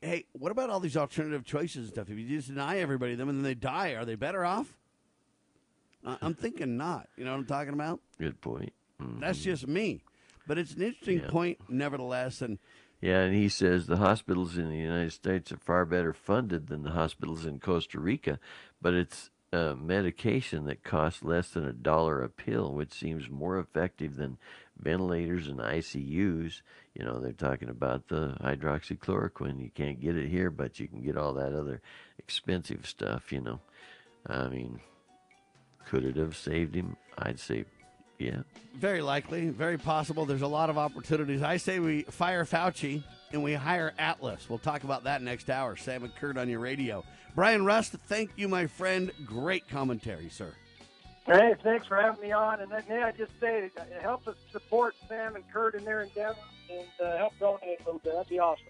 [0.00, 2.08] Hey, what about all these alternative choices and stuff?
[2.08, 4.76] If you just deny everybody them and then they die, are they better off?
[6.04, 7.08] Uh, I'm thinking not.
[7.16, 8.00] You know what I'm talking about?
[8.20, 8.72] Good point.
[9.02, 9.20] Mm-hmm.
[9.20, 10.02] That's just me.
[10.48, 11.30] But it's an interesting yeah.
[11.30, 12.42] point, nevertheless.
[12.42, 12.58] And
[13.00, 16.82] yeah, and he says the hospitals in the United States are far better funded than
[16.82, 18.40] the hospitals in Costa Rica,
[18.82, 23.58] but it's a medication that costs less than a dollar a pill, which seems more
[23.58, 24.38] effective than
[24.76, 26.62] ventilators and ICUs.
[26.94, 29.62] You know, they're talking about the hydroxychloroquine.
[29.62, 31.80] You can't get it here, but you can get all that other
[32.18, 33.60] expensive stuff, you know.
[34.26, 34.80] I mean,
[35.86, 36.96] could it have saved him?
[37.16, 37.64] I'd say
[38.18, 38.42] yeah.
[38.74, 40.24] Very likely, very possible.
[40.24, 41.42] There's a lot of opportunities.
[41.42, 43.02] I say we fire Fauci
[43.32, 44.48] and we hire Atlas.
[44.48, 45.76] We'll talk about that next hour.
[45.76, 47.04] Sam and Kurt on your radio.
[47.34, 49.10] Brian Rust, thank you, my friend.
[49.24, 50.52] Great commentary, sir.
[51.26, 52.60] Hey, thanks for having me on.
[52.60, 56.36] And may I just say, it helps us support Sam and Kurt in their endeavor
[56.70, 58.14] and uh, help donate a little bit.
[58.14, 58.64] That'd be awesome.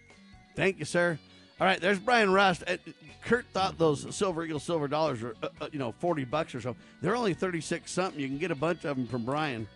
[0.56, 1.18] Thank you, sir.
[1.60, 2.62] All right, there's Brian Rust.
[2.66, 2.76] Uh,
[3.22, 6.60] Kurt thought those Silver Eagle silver dollars were, uh, uh, you know, 40 bucks or
[6.60, 6.76] so.
[7.02, 8.20] They're only 36 something.
[8.20, 9.66] You can get a bunch of them from Brian,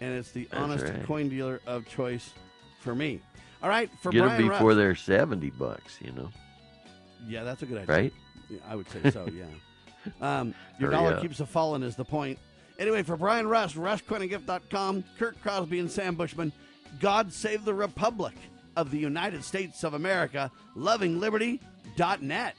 [0.00, 1.04] and it's the That's honest right.
[1.04, 2.30] coin dealer of choice
[2.80, 3.20] for me.
[3.62, 4.78] All right, for get Brian them before Rust.
[4.78, 6.30] they're 70 bucks, you know.
[7.26, 7.94] Yeah, that's a good idea.
[7.94, 8.12] Right?
[8.48, 9.44] Yeah, I would say so, yeah.
[10.20, 11.20] Um, your Hurry dollar up.
[11.22, 12.38] keeps a falling is the point.
[12.78, 16.52] Anyway, for Brian Rust, RustCoinandGift.com, Kurt Crosby, and Sam Bushman,
[17.00, 18.34] God save the Republic
[18.76, 22.54] of the United States of America, lovingliberty.net.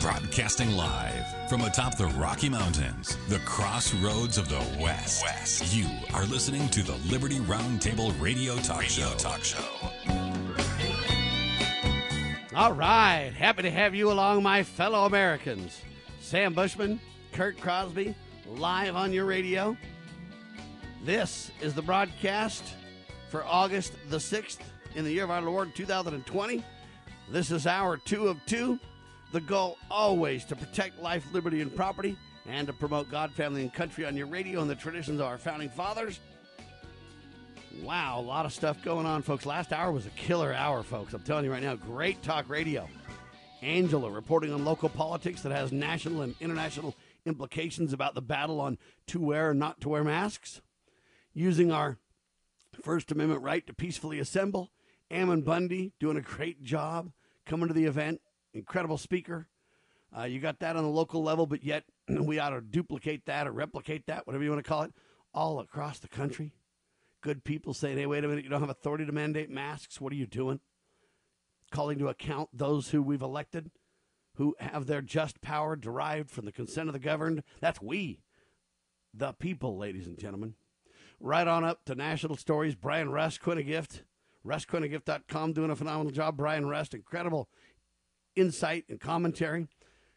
[0.00, 5.22] Broadcasting live from atop the Rocky Mountains, the crossroads of the West.
[5.24, 5.74] West.
[5.74, 9.12] You are listening to the Liberty Roundtable Radio Talk Show.
[9.18, 9.89] Talk Show.
[12.60, 13.32] All right.
[13.34, 15.80] Happy to have you along, my fellow Americans.
[16.20, 17.00] Sam Bushman,
[17.32, 18.14] Kurt Crosby,
[18.46, 19.78] live on your radio.
[21.02, 22.62] This is the broadcast
[23.30, 24.58] for August the 6th
[24.94, 26.62] in the year of our Lord 2020.
[27.30, 28.78] This is hour two of two.
[29.32, 32.14] The goal always to protect life, liberty, and property,
[32.46, 35.38] and to promote God, family, and country on your radio and the traditions of our
[35.38, 36.20] founding fathers.
[37.78, 39.46] Wow, a lot of stuff going on, folks.
[39.46, 41.14] Last hour was a killer hour, folks.
[41.14, 42.88] I'm telling you right now, great talk radio.
[43.62, 48.76] Angela reporting on local politics that has national and international implications about the battle on
[49.06, 50.60] to wear or not to wear masks.
[51.32, 51.98] Using our
[52.82, 54.72] First Amendment right to peacefully assemble.
[55.10, 57.12] Ammon Bundy doing a great job
[57.46, 58.20] coming to the event.
[58.52, 59.46] Incredible speaker.
[60.16, 63.46] Uh, you got that on the local level, but yet we ought to duplicate that
[63.46, 64.92] or replicate that, whatever you want to call it,
[65.32, 66.52] all across the country.
[67.22, 70.00] Good people saying, hey, wait a minute, you don't have authority to mandate masks.
[70.00, 70.60] What are you doing?
[71.70, 73.70] Calling to account those who we've elected,
[74.36, 77.42] who have their just power derived from the consent of the governed.
[77.60, 78.20] That's we,
[79.12, 80.54] the people, ladies and gentlemen.
[81.20, 82.74] Right on up to national stories.
[82.74, 84.02] Brian Rust, Quinnagift,
[84.46, 86.38] RustCoinandGift.com, doing a phenomenal job.
[86.38, 87.50] Brian Rust, incredible
[88.34, 89.68] insight and commentary.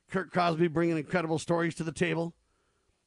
[0.10, 2.34] Kurt Crosby bringing incredible stories to the table.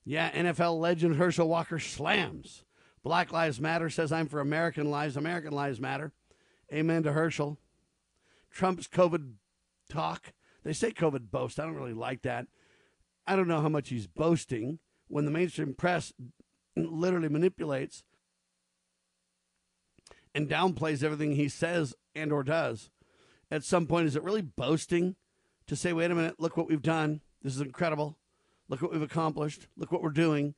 [0.04, 2.65] Yeah, NFL legend Herschel Walker slams.
[3.06, 5.16] Black Lives Matter says I'm for American lives.
[5.16, 6.10] American lives matter.
[6.74, 7.56] Amen to Herschel.
[8.50, 9.34] Trump's COVID
[9.88, 10.32] talk.
[10.64, 11.60] They say COVID boast.
[11.60, 12.48] I don't really like that.
[13.24, 16.12] I don't know how much he's boasting when the mainstream press
[16.74, 18.02] literally manipulates
[20.34, 22.90] and downplays everything he says and or does
[23.52, 25.14] at some point is it really boasting
[25.68, 28.18] to say wait a minute look what we've done this is incredible
[28.68, 30.56] look what we've accomplished look what we're doing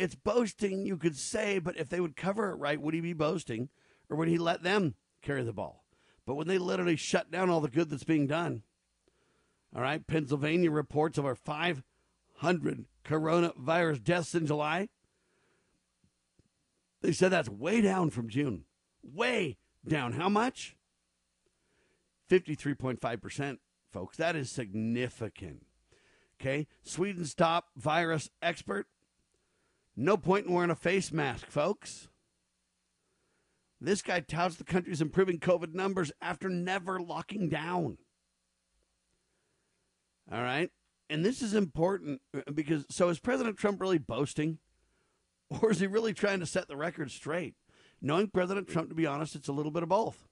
[0.00, 3.12] it's boasting you could say but if they would cover it right would he be
[3.12, 3.68] boasting
[4.08, 5.84] or would he let them carry the ball
[6.26, 8.62] but when they literally shut down all the good that's being done
[9.74, 14.88] all right pennsylvania reports over 500 coronavirus deaths in july
[17.02, 18.64] they said that's way down from june
[19.02, 20.76] way down how much
[22.30, 23.58] 53.5%,
[23.92, 24.16] folks.
[24.16, 25.66] That is significant.
[26.40, 26.68] Okay.
[26.82, 28.86] Sweden's top virus expert.
[30.00, 32.08] No point in wearing a face mask, folks.
[33.82, 37.98] This guy touts the country's improving COVID numbers after never locking down.
[40.32, 40.70] All right.
[41.10, 44.58] And this is important uh, because so is President Trump really boasting?
[45.50, 47.56] Or is he really trying to set the record straight?
[48.00, 50.28] Knowing President Trump, to be honest, it's a little bit of both.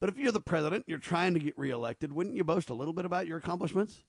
[0.00, 2.92] But if you're the president, you're trying to get reelected, wouldn't you boast a little
[2.92, 4.04] bit about your accomplishments?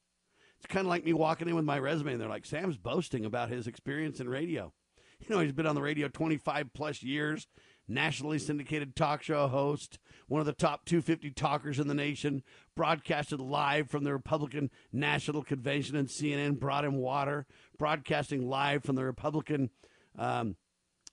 [0.62, 3.26] It's kind of like me walking in with my resume and they're like, Sam's boasting
[3.26, 4.72] about his experience in radio.
[5.28, 7.47] You know, he's been on the radio 25 plus years,
[7.88, 12.41] nationally syndicated talk show host, one of the top 250 talkers in the nation,
[12.76, 17.45] broadcasted live from the Republican National Convention, and CNN brought him water,
[17.78, 19.70] broadcasting live from the Republican
[20.18, 20.55] um,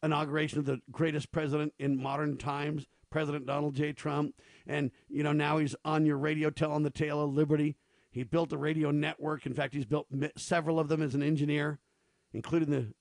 [0.03, 3.93] inauguration of the greatest president in modern times, President Donald J.
[3.93, 4.35] Trump.
[4.67, 7.77] And, you know, now he's on your radio telling the tale of liberty.
[8.11, 9.47] He built a radio network.
[9.47, 10.07] In fact, he's built
[10.37, 11.79] several of them as an engineer,
[12.33, 12.93] including the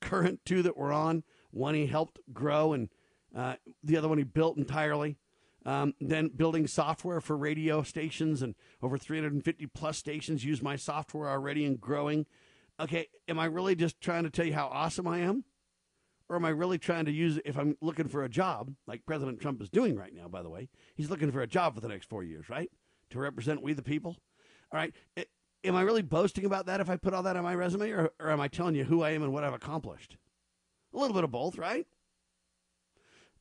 [0.00, 1.24] current two that we're on.
[1.50, 2.88] One he helped grow, and
[3.34, 5.16] uh, the other one he built entirely.
[5.66, 11.28] Um, then building software for radio stations, and over 350 plus stations use my software
[11.28, 12.26] already and growing.
[12.78, 15.44] Okay, am I really just trying to tell you how awesome I am?
[16.28, 19.40] Or am I really trying to use if I'm looking for a job, like President
[19.40, 20.68] Trump is doing right now, by the way?
[20.94, 22.70] He's looking for a job for the next four years, right?
[23.10, 24.16] To represent we the people.
[24.74, 24.92] All right.
[25.62, 28.10] Am I really boasting about that if I put all that on my resume, or,
[28.18, 30.16] or am I telling you who I am and what I've accomplished?
[30.92, 31.86] A little bit of both, right?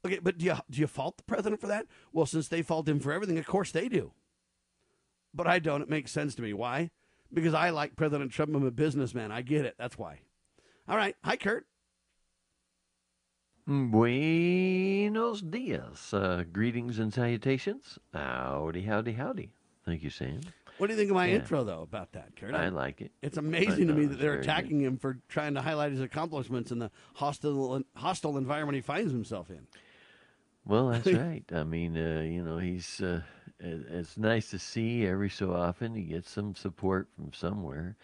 [0.05, 1.87] Okay, but do you, do you fault the president for that?
[2.11, 4.11] Well, since they fault him for everything, of course they do.
[5.33, 5.81] But I don't.
[5.81, 6.53] It makes sense to me.
[6.53, 6.91] Why?
[7.33, 8.55] Because I like President Trump.
[8.55, 9.31] I'm a businessman.
[9.31, 9.75] I get it.
[9.79, 10.19] That's why.
[10.87, 11.15] All right.
[11.23, 11.65] Hi, Kurt.
[13.65, 16.13] Buenos dias.
[16.13, 17.97] Uh, greetings and salutations.
[18.13, 19.49] Howdy, howdy, howdy.
[19.83, 20.41] Thank you, Sam.
[20.77, 21.35] What do you think of my yeah.
[21.35, 22.53] intro, though, about that, Kurt?
[22.53, 23.11] I like it.
[23.21, 24.87] It's amazing to me that they're attacking good.
[24.87, 29.49] him for trying to highlight his accomplishments in the hostile hostile environment he finds himself
[29.49, 29.67] in.
[30.65, 31.43] Well, that's right.
[31.51, 33.01] I mean, uh, you know, he's.
[33.01, 33.21] Uh,
[33.59, 37.95] it's nice to see every so often he gets some support from somewhere,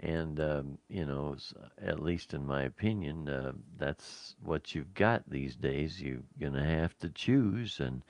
[0.00, 1.36] and um, you know,
[1.82, 6.00] at least in my opinion, uh, that's what you've got these days.
[6.00, 8.02] You're gonna have to choose, and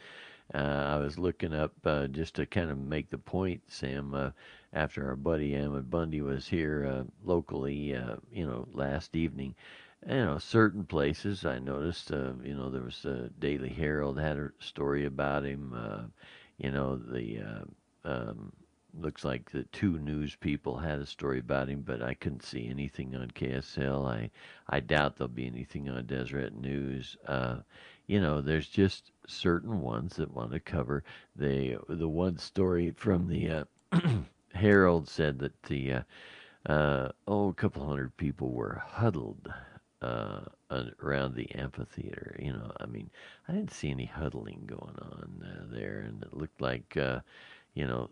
[0.54, 4.14] I was looking up uh, just to kind of make the point, Sam.
[4.14, 4.30] Uh,
[4.72, 9.54] after our buddy Ammon Bundy was here uh, locally, uh, you know, last evening,
[10.06, 14.36] you know, certain places I noticed, uh, you know, there was uh, Daily Herald had
[14.36, 15.72] a story about him.
[15.74, 16.02] Uh,
[16.58, 17.64] you know, the uh,
[18.04, 18.52] um,
[18.98, 22.68] looks like the two news people had a story about him, but I couldn't see
[22.68, 24.06] anything on KSL.
[24.06, 24.30] I
[24.68, 27.16] I doubt there'll be anything on Deseret News.
[27.26, 27.58] Uh,
[28.08, 31.04] you know, there's just certain ones that want to cover
[31.36, 33.64] the the one story from the uh,
[34.54, 36.02] Herald said that the uh,
[36.66, 39.52] uh, oh a couple hundred people were huddled
[40.02, 40.40] uh,
[41.02, 42.36] around the amphitheater.
[42.40, 43.10] You know, I mean,
[43.48, 47.20] I didn't see any huddling going on uh, there, and it looked like uh,
[47.74, 48.10] you know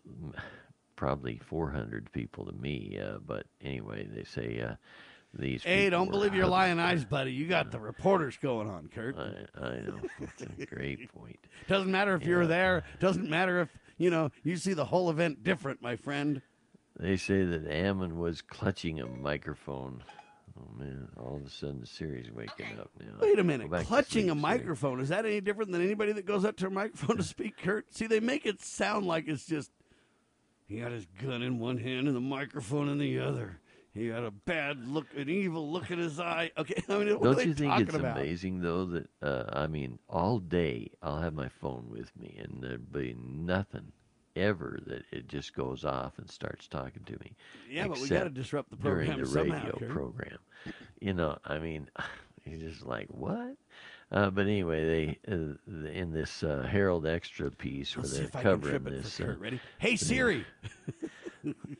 [0.97, 2.99] probably 400 people to me.
[3.03, 4.76] Uh, but anyway, they say.
[5.39, 7.32] These Hey, don't believe your lying eyes, buddy.
[7.32, 9.16] You got the reporters going on, Kurt.
[9.18, 10.01] I, I know.
[10.20, 11.39] That's a great point.
[11.68, 12.84] Doesn't matter if you're there.
[13.01, 13.68] Doesn't matter if
[13.99, 16.41] you know you see the whole event different, my friend.
[16.99, 20.03] They say that Ammon was clutching a microphone.
[20.59, 21.09] Oh man!
[21.18, 23.12] All of a sudden, the Siri's waking up now.
[23.20, 26.57] Wait a minute, clutching a microphone is that any different than anybody that goes up
[26.59, 27.95] to a microphone to speak, Kurt?
[27.95, 29.70] See, they make it sound like it's just
[30.66, 33.61] he got his gun in one hand and the microphone in the other.
[33.97, 36.51] He had a bad look, an evil look in his eye.
[36.59, 38.18] Okay, I mean, what are Don't you think it's about?
[38.18, 42.62] amazing though that uh, I mean, all day I'll have my phone with me, and
[42.62, 43.92] there'd be nothing
[44.36, 47.32] ever that it just goes off and starts talking to me.
[47.70, 49.88] Yeah, but we gotta disrupt the program during the somehow, radio Kurt.
[49.90, 50.38] program.
[51.01, 51.88] You know, I mean,
[52.44, 53.57] you're just like what?
[54.12, 58.36] Uh, but anyway, they uh, in this uh, Herald Extra piece where Let's they're if
[58.36, 59.20] I can covering this.
[59.20, 59.61] uh, Ready?
[59.78, 59.97] Hey.
[59.97, 60.44] Siri.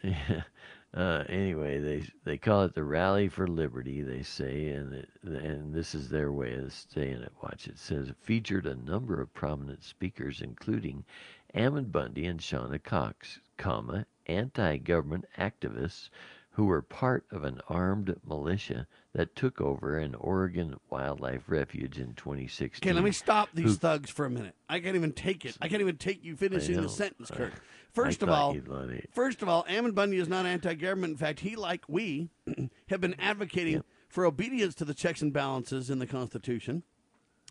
[0.03, 0.43] yeah.
[0.97, 4.01] Uh, anyway, they they call it the Rally for Liberty.
[4.01, 7.33] They say, and it, and this is their way of saying it.
[7.43, 11.05] Watch it says it featured a number of prominent speakers, including
[11.53, 16.09] Ammon Bundy and Shauna Cox, comma anti-government activists
[16.51, 22.15] who were part of an armed militia that took over an Oregon wildlife refuge in
[22.15, 22.89] 2016.
[22.89, 24.55] Okay, let me stop these who- thugs for a minute.
[24.67, 25.59] I can't even take it.
[25.61, 27.51] I can't even take you finishing the sentence, I-
[27.97, 28.05] Kurt.
[28.05, 31.13] I First of all, you'd let it- first of all, Ammon Bundy is not anti-government.
[31.13, 32.31] In fact, he, like we,
[32.89, 36.83] have been advocating for obedience to the checks and balances in the Constitution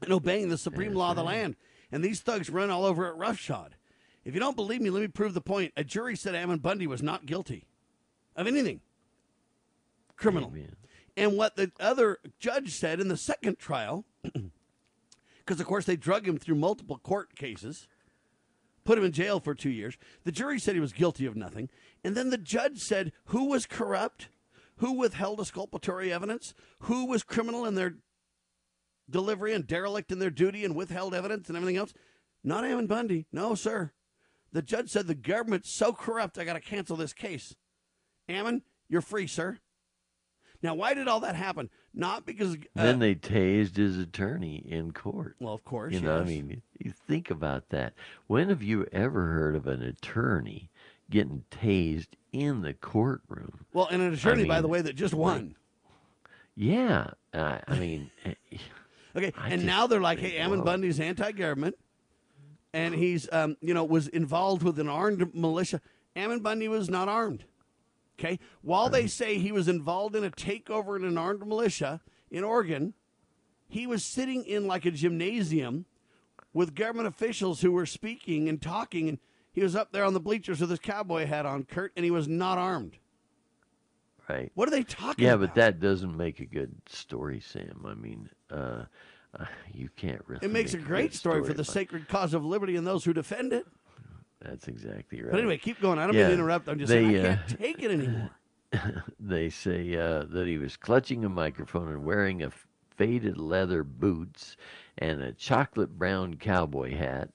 [0.01, 1.55] and obeying the supreme law of the land.
[1.91, 3.75] And these thugs run all over it roughshod.
[4.23, 5.73] If you don't believe me, let me prove the point.
[5.77, 7.67] A jury said Ammon Bundy was not guilty
[8.35, 8.81] of anything
[10.15, 10.51] criminal.
[11.17, 14.05] And what the other judge said in the second trial,
[15.39, 17.87] because of course they drug him through multiple court cases,
[18.85, 19.97] put him in jail for two years.
[20.23, 21.69] The jury said he was guilty of nothing.
[22.03, 24.29] And then the judge said who was corrupt,
[24.77, 27.95] who withheld exculpatory evidence, who was criminal in their
[29.09, 31.93] delivery and derelict in their duty and withheld evidence and everything else.
[32.43, 33.25] Not Ammon Bundy.
[33.31, 33.91] No, sir.
[34.51, 37.55] The judge said the government's so corrupt, I got to cancel this case.
[38.29, 39.59] Ammon, you're free, sir.
[40.61, 41.69] Now, why did all that happen?
[41.97, 42.55] Not because.
[42.55, 45.37] Uh, then they tased his attorney in court.
[45.39, 47.93] Well, of course, You know, I mean, you think about that.
[48.27, 50.69] When have you ever heard of an attorney
[51.09, 53.65] getting tased in the courtroom?
[53.73, 55.55] well, and an attorney, by mean, the way, that just won.
[56.55, 58.33] Yeah, uh, I mean, eh,
[59.15, 60.61] Okay, I and now they're like, hey, Ammon.
[60.63, 61.75] Bundy's anti-government,
[62.73, 65.79] and he's, um, you know, was involved with an armed militia.
[66.17, 67.45] Ammon Bundy was not armed.
[68.17, 71.99] Okay, while they say he was involved in a takeover in an armed militia
[72.31, 72.93] in Oregon,
[73.67, 75.85] he was sitting in like a gymnasium
[76.53, 79.19] with government officials who were speaking and talking, and
[79.51, 82.11] he was up there on the bleachers with his cowboy hat on, Kurt, and he
[82.11, 82.97] was not armed.
[84.29, 84.49] right.
[84.55, 85.47] What are they talking Yeah, about?
[85.53, 87.83] but that doesn't make a good story, Sam.
[87.85, 88.85] I mean, uh,
[89.37, 90.45] uh, you can't really.
[90.45, 93.11] It makes a great good story for the sacred cause of liberty and those who
[93.11, 93.67] defend it.
[94.47, 95.31] That's exactly right.
[95.31, 95.99] But anyway, keep going.
[95.99, 96.69] I don't mean to interrupt.
[96.69, 98.31] I'm just they, saying I uh, can't take it anymore.
[99.19, 103.83] they say uh, that he was clutching a microphone and wearing a f- faded leather
[103.83, 104.57] boots
[104.97, 107.29] and a chocolate brown cowboy hat.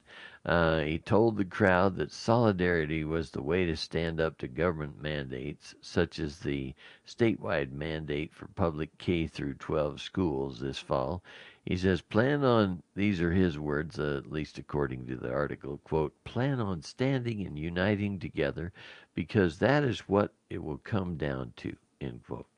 [0.44, 5.02] Uh, he told the crowd that solidarity was the way to stand up to government
[5.02, 6.74] mandates, such as the
[7.06, 11.22] statewide mandate for public K through 12 schools this fall.
[11.64, 15.78] He says, "Plan on." These are his words, uh, at least according to the article.
[15.84, 18.72] "Quote: Plan on standing and uniting together,
[19.14, 22.48] because that is what it will come down to." End quote.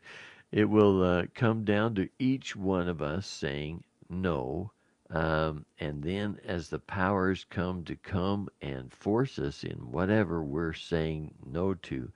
[0.52, 4.72] It will uh, come down to each one of us saying no
[5.10, 10.72] Um, and then, as the powers come to come and force us in whatever we're
[10.72, 12.10] saying no to,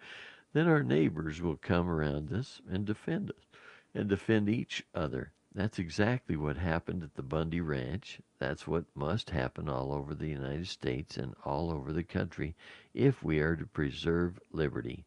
[0.54, 3.46] then our neighbors will come around us and defend us
[3.94, 5.32] and defend each other.
[5.56, 8.20] That's exactly what happened at the Bundy Ranch.
[8.38, 12.54] That's what must happen all over the United States and all over the country
[12.92, 15.06] if we are to preserve liberty.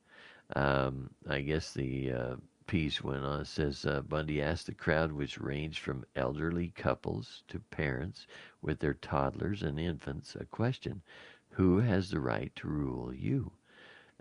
[0.56, 2.36] Um, I guess the uh,
[2.66, 3.46] piece went on.
[3.46, 8.26] Says uh, Bundy asked the crowd, which ranged from elderly couples to parents
[8.60, 11.04] with their toddlers and infants, a question
[11.52, 13.52] Who has the right to rule you?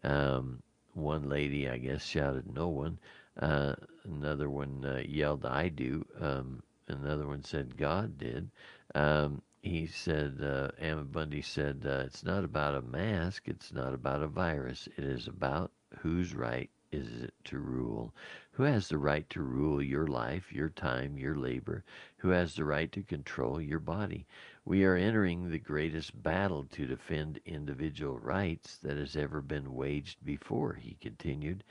[0.04, 0.62] Um,
[0.92, 2.98] one lady, I guess, shouted, No one.
[3.38, 3.74] Uh,
[4.04, 6.04] another one uh, yelled, I do.
[6.20, 8.50] Um, another one said, God did.
[8.94, 14.22] Um, he said, uh, Bundy said, uh, It's not about a mask, it's not about
[14.22, 14.88] a virus.
[14.96, 18.14] It is about whose right is it to rule?
[18.52, 21.84] Who has the right to rule your life, your time, your labor?
[22.18, 24.26] Who has the right to control your body?
[24.64, 30.24] We are entering the greatest battle to defend individual rights that has ever been waged
[30.24, 31.62] before, he continued.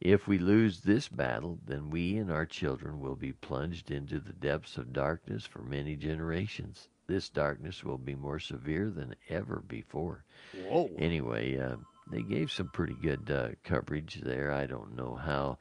[0.00, 4.32] If we lose this battle, then we and our children will be plunged into the
[4.32, 6.88] depths of darkness for many generations.
[7.08, 10.24] This darkness will be more severe than ever before.
[10.54, 10.90] Whoa.
[10.98, 11.76] Anyway, uh,
[12.10, 14.52] they gave some pretty good uh, coverage there.
[14.52, 15.58] I don't know how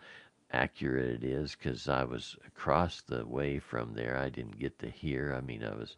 [0.52, 4.18] accurate it is because I was across the way from there.
[4.18, 5.34] I didn't get to hear.
[5.34, 5.96] I mean, I was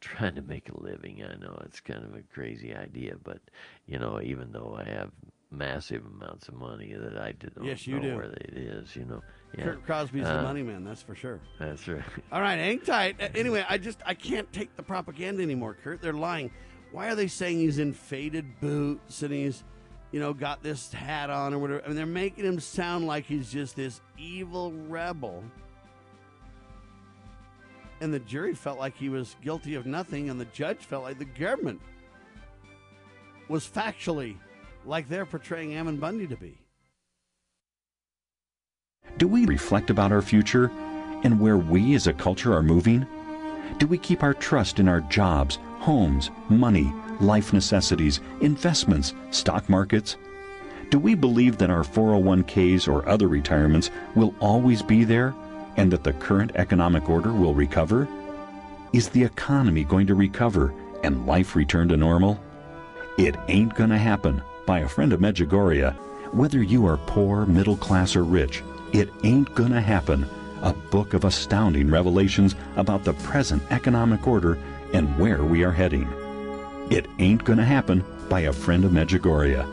[0.00, 1.24] trying to make a living.
[1.24, 3.40] I know it's kind of a crazy idea, but
[3.86, 5.10] you know, even though I have
[5.50, 8.16] massive amounts of money that I didn't Yes, you know do.
[8.16, 9.22] where it is, you know.
[9.56, 9.64] Yeah.
[9.64, 11.40] Kurt Crosby's the Uh, money man, that's for sure.
[11.58, 12.02] That's right.
[12.32, 13.16] All right, hang tight.
[13.36, 16.02] Anyway, I just I can't take the propaganda anymore, Kurt.
[16.02, 16.50] They're lying.
[16.92, 19.62] Why are they saying he's in faded boots and he's,
[20.12, 21.82] you know, got this hat on or whatever?
[21.84, 25.42] I mean, they're making him sound like he's just this evil rebel.
[28.00, 31.18] And the jury felt like he was guilty of nothing, and the judge felt like
[31.18, 31.80] the government
[33.48, 34.36] was factually
[34.86, 36.58] like they're portraying Ammon Bundy to be.
[39.18, 40.70] Do we reflect about our future
[41.24, 43.06] and where we as a culture are moving?
[43.78, 50.16] Do we keep our trust in our jobs, homes, money, life necessities, investments, stock markets?
[50.90, 55.34] Do we believe that our 401ks or other retirements will always be there
[55.76, 58.06] and that the current economic order will recover?
[58.92, 60.72] Is the economy going to recover
[61.02, 62.40] and life return to normal?
[63.18, 65.94] It ain't gonna happen by a friend of Medjugorje.
[66.32, 68.62] Whether you are poor, middle class, or rich,
[68.92, 70.26] it ain't gonna happen.
[70.62, 74.58] A book of astounding revelations about the present economic order
[74.92, 76.08] and where we are heading.
[76.90, 79.64] It ain't gonna happen by a friend of Medjugorje.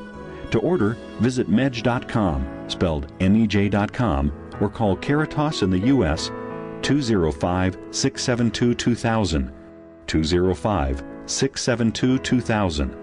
[0.52, 4.32] To order, visit mej.com, spelled M-E-J.com,
[4.62, 6.30] or call Caritas in the U.S.
[6.84, 9.52] 205 672 2000.
[10.06, 13.03] 205 672 2000.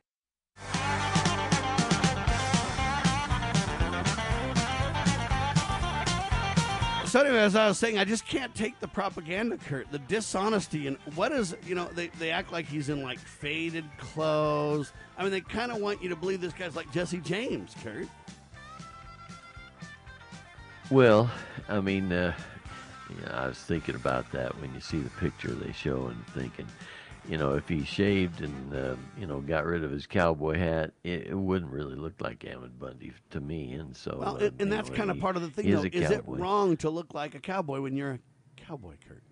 [7.11, 9.91] So anyway, as I was saying, I just can't take the propaganda, Kurt.
[9.91, 13.83] The dishonesty and what is you know they, they act like he's in like faded
[13.97, 14.93] clothes.
[15.17, 18.07] I mean, they kind of want you to believe this guy's like Jesse James, Kurt.
[20.89, 21.29] Well,
[21.67, 22.33] I mean, uh,
[23.21, 26.67] yeah, I was thinking about that when you see the picture they show and thinking,
[27.27, 30.91] you know, if he shaved and uh, you know got rid of his cowboy hat,
[31.03, 33.73] it, it wouldn't really look like Ammon Bundy to me.
[33.73, 35.81] And so, Well, uh, and, and that's know, kind of part of the thing, is
[35.81, 35.87] though.
[35.87, 38.19] Is it wrong to look like a cowboy when you're a
[38.57, 39.23] cowboy, Kurt?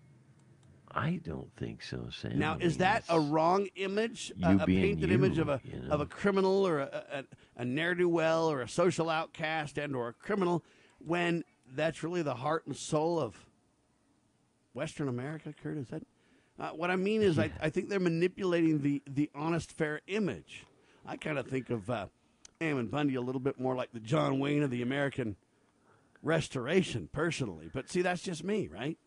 [0.92, 2.40] I don't think so, Sam.
[2.40, 5.84] Now, I is that a wrong image, a, a painted you, image of a you
[5.90, 7.24] of a criminal or a, a,
[7.62, 10.64] a ne'er do well or a social outcast and or a criminal?
[11.00, 11.44] when
[11.74, 13.46] that's really the heart and soul of
[14.74, 15.78] Western America, Kurt?
[15.78, 16.04] Is that
[16.60, 17.22] uh, what I mean?
[17.22, 20.66] Is I, I think they're manipulating the the honest, fair image.
[21.06, 22.08] I kind of think of uh,
[22.62, 25.36] Ammon Bundy a little bit more like the John Wayne of the American
[26.22, 27.70] Restoration, personally.
[27.74, 28.98] But see, that's just me, right?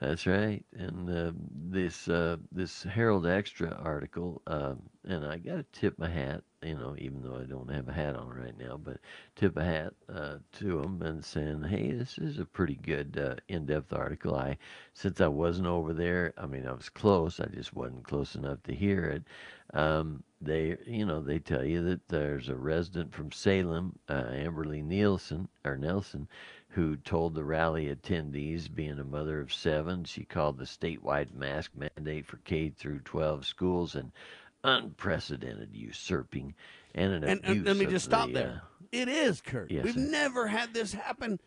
[0.00, 0.64] That's right.
[0.72, 6.08] And uh, this uh, this Herald Extra article, um, and I got to tip my
[6.08, 8.98] hat, you know, even though I don't have a hat on right now, but
[9.34, 13.36] tip a hat uh, to them and saying, hey, this is a pretty good uh,
[13.48, 14.36] in-depth article.
[14.36, 14.58] I,
[14.92, 17.40] since I wasn't over there, I mean, I was close.
[17.40, 19.24] I just wasn't close enough to hear it.
[19.72, 24.82] Um, they, you know, they tell you that there's a resident from Salem, uh, Amberly
[24.82, 26.28] Nielsen or Nelson
[26.74, 31.72] who told the rally attendees, being a mother of seven, she called the statewide mask
[31.74, 34.12] mandate for K through 12 schools an
[34.64, 36.54] unprecedented usurping
[36.94, 37.56] and an And, abuse.
[37.58, 38.62] and let me just stop the, there.
[38.64, 39.70] uh, It is, Kurt.
[39.70, 40.00] Yes, We've sir.
[40.00, 41.38] never had this happen.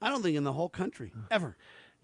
[0.00, 1.56] I don't think in the whole country ever.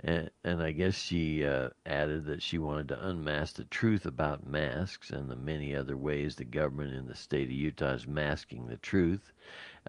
[0.02, 4.46] And, and I guess she uh, added that she wanted to unmask the truth about
[4.46, 8.66] masks and the many other ways the government in the state of Utah is masking
[8.66, 9.32] the truth.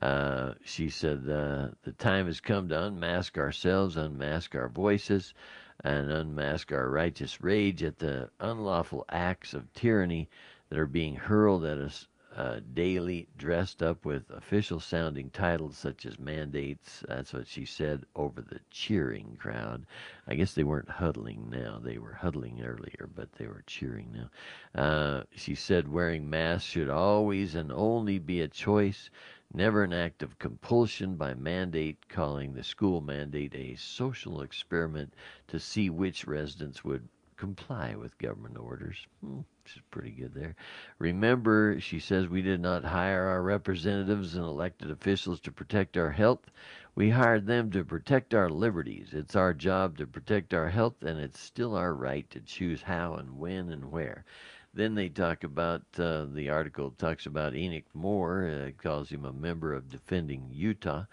[0.02, 5.34] Uh, she said uh, the time has come to unmask ourselves, unmask our voices,
[5.84, 10.30] and unmask our righteous rage at the unlawful acts of tyranny
[10.72, 16.06] that are being hurled at us uh, daily, dressed up with official sounding titles such
[16.06, 17.03] as mandates.
[17.10, 19.85] That's what she said over the cheering crowd.
[20.26, 21.81] I guess they weren't huddling now.
[21.84, 24.81] They were huddling earlier, but they were cheering now.
[24.81, 29.10] Uh, she said wearing masks should always and only be a choice,
[29.53, 35.14] never an act of compulsion by mandate, calling the school mandate a social experiment
[35.49, 37.10] to see which residents would
[37.42, 39.08] comply with government orders.
[39.20, 40.56] Hmm, she's pretty good there.
[41.00, 46.12] Remember, she says we did not hire our representatives and elected officials to protect our
[46.12, 46.52] health.
[46.94, 49.10] We hired them to protect our liberties.
[49.14, 53.16] It's our job to protect our health, and it's still our right to choose how
[53.16, 54.24] and when and where.
[54.72, 59.34] Then they talk about uh, the article talks about Enoch Moore, uh, calls him a
[59.34, 61.06] member of Defending Utah.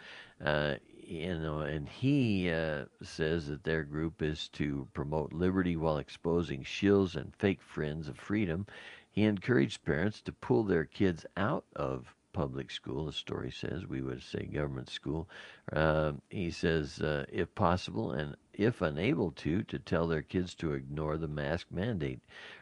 [0.45, 0.75] Uh,
[1.09, 6.63] you know, and he uh, says that their group is to promote liberty while exposing
[6.63, 8.67] shills and fake friends of freedom.
[9.11, 13.07] He encouraged parents to pull their kids out of public school.
[13.07, 15.29] The story says we would say government school.
[15.73, 20.75] Um, he says, uh, if possible and if unable to, to tell their kids to
[20.75, 22.21] ignore the mask mandate.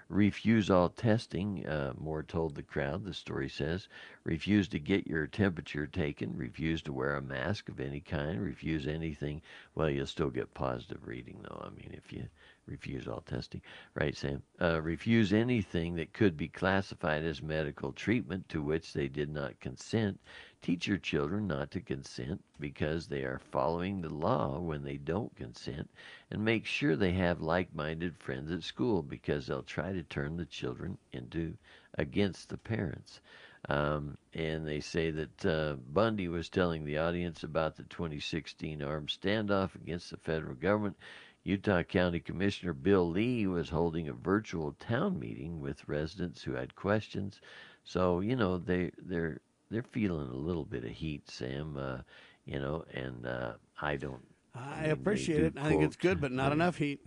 [0.09, 3.89] Refuse all testing, uh, Moore told the crowd, the story says.
[4.23, 6.37] Refuse to get your temperature taken.
[6.37, 8.41] Refuse to wear a mask of any kind.
[8.41, 9.43] Refuse anything.
[9.74, 11.61] Well, you'll still get positive reading, though.
[11.65, 12.28] I mean, if you
[12.66, 13.62] refuse all testing.
[13.95, 14.43] Right, Sam?
[14.61, 19.59] Uh, refuse anything that could be classified as medical treatment to which they did not
[19.61, 20.20] consent.
[20.67, 25.33] Teach your children not to consent because they are following the law when they don't
[25.37, 25.89] consent.
[26.29, 30.37] And make sure they have like minded friends at school because they'll try to turn
[30.37, 31.57] the children into
[31.97, 33.21] against the parents.
[33.69, 39.11] Um, and they say that uh, Bundy was telling the audience about the 2016 armed
[39.11, 40.97] standoff against the federal government.
[41.45, 46.75] Utah County Commissioner Bill Lee was holding a virtual town meeting with residents who had
[46.75, 47.41] questions.
[47.85, 49.39] So you know they they're
[49.71, 51.77] they're feeling a little bit of heat, Sam.
[51.77, 51.99] Uh,
[52.45, 54.25] you know, and uh, I don't.
[54.55, 55.55] I mean, appreciate it.
[55.59, 57.01] I think it's good, but not enough heat.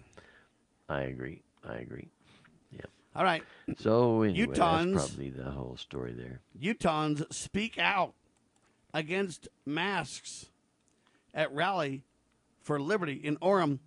[0.87, 1.41] I agree.
[1.67, 2.09] I agree.
[2.71, 2.81] Yeah.
[3.15, 3.43] All right.
[3.77, 6.41] So anyway, Utahns- that's probably the whole story there.
[6.61, 8.13] Utahns speak out
[8.93, 10.47] against masks
[11.33, 12.03] at rally
[12.61, 13.79] for liberty in Orem,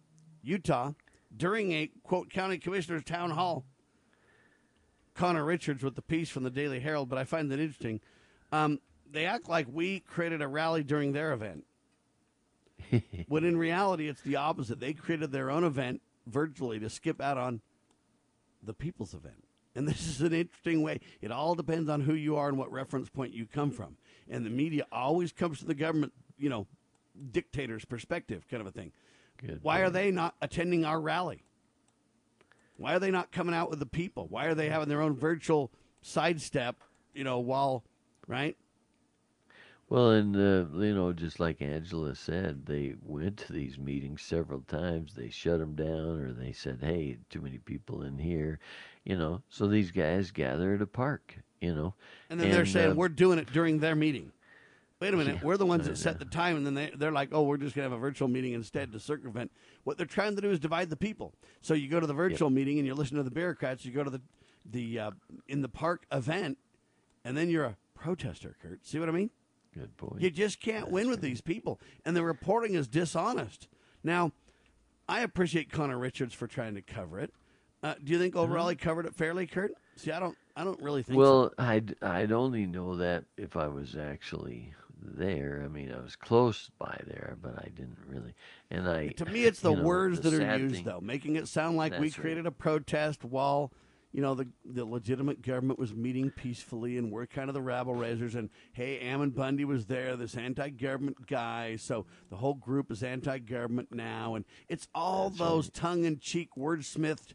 [0.43, 0.93] Utah,
[1.37, 3.65] during a quote county commissioner's town hall.
[5.15, 8.01] Connor Richards with the piece from the Daily Herald, but I find that interesting.
[8.53, 8.81] Um,
[9.11, 11.65] they act like we created a rally during their event,
[13.29, 14.79] when in reality it's the opposite.
[14.79, 17.61] They created their own event virtually to skip out on
[18.63, 19.45] the people's event.
[19.75, 21.01] And this is an interesting way.
[21.21, 23.97] It all depends on who you are and what reference point you come from.
[24.31, 26.67] And the media always comes to the government, you know,
[27.31, 28.93] dictator's perspective, kind of a thing.
[29.39, 31.43] Good Why are they not attending our rally?
[32.77, 34.27] Why are they not coming out with the people?
[34.29, 35.71] Why are they having their own virtual
[36.01, 36.77] sidestep,
[37.15, 37.85] you know, while,
[38.27, 38.57] right?
[39.89, 44.61] Well, and uh, you know, just like Angela said, they went to these meetings several
[44.63, 45.13] times.
[45.15, 48.59] They shut them down, or they said, "Hey, too many people in here,"
[49.05, 49.43] you know.
[49.51, 51.95] So these guys gather at a park, you know.
[52.31, 54.33] And then they're saying, uh, we're doing it during their meeting.
[54.99, 57.11] Wait a minute, Yeah, we're the ones that set the time, and then they, they're
[57.11, 59.51] like, oh, we're just going to have a virtual meeting instead to circumvent.
[59.83, 61.35] What they're trying to do is divide the people.
[61.61, 63.85] So you go to the virtual meeting and you listen to the bureaucrats.
[63.85, 64.23] You go to the
[64.65, 65.11] the uh,
[65.49, 66.57] in the park event,
[67.25, 68.85] and then you're a protester, Kurt.
[68.85, 69.31] See what I mean?
[69.75, 70.21] Good point.
[70.21, 73.69] You just can't win with these people, and the reporting is dishonest.
[74.03, 74.33] Now,
[75.09, 77.33] I appreciate Connor Richards for trying to cover it.
[77.83, 79.73] Uh, do you think overall he covered it fairly, Kurt?
[79.97, 80.37] See, I don't.
[80.57, 81.15] I don't really think.
[81.15, 81.19] so.
[81.21, 85.63] Well, I'd I'd only know that if I was actually there.
[85.65, 88.35] I mean, I was close by there, but I didn't really.
[88.71, 91.37] And I To me, it's the know, words the that are used, thing- though, making
[91.37, 92.23] it sound like we That's right.
[92.23, 93.73] created a protest while,
[94.13, 97.95] you know, the the legitimate government was meeting peacefully, and we're kind of the rabble
[97.95, 98.35] raisers.
[98.35, 103.89] And hey, Ammon Bundy was there, this anti-government guy, so the whole group is anti-government
[103.93, 107.35] now, and it's all those tongue-in-cheek, wordsmithed,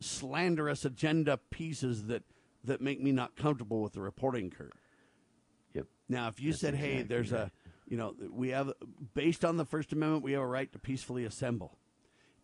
[0.00, 2.24] slanderous agenda pieces that
[2.64, 4.72] that make me not comfortable with the reporting, Kurt.
[5.74, 5.86] Yep.
[6.08, 7.42] Now, if you That's said, "Hey, there's right.
[7.42, 7.50] a,"
[7.88, 8.72] you know, we have
[9.14, 11.78] based on the First Amendment, we have a right to peacefully assemble,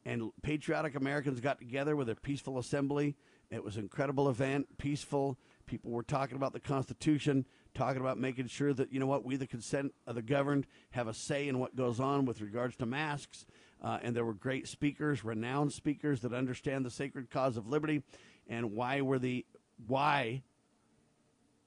[0.04, 3.16] and patriotic Americans got together with a peaceful assembly.
[3.50, 5.38] It was an incredible event, peaceful.
[5.66, 9.36] People were talking about the Constitution, talking about making sure that you know what we,
[9.36, 12.86] the consent of the governed, have a say in what goes on with regards to
[12.86, 13.46] masks.
[13.82, 18.02] Uh, and there were great speakers, renowned speakers that understand the sacred cause of liberty,
[18.46, 19.44] and why were the
[19.86, 20.42] why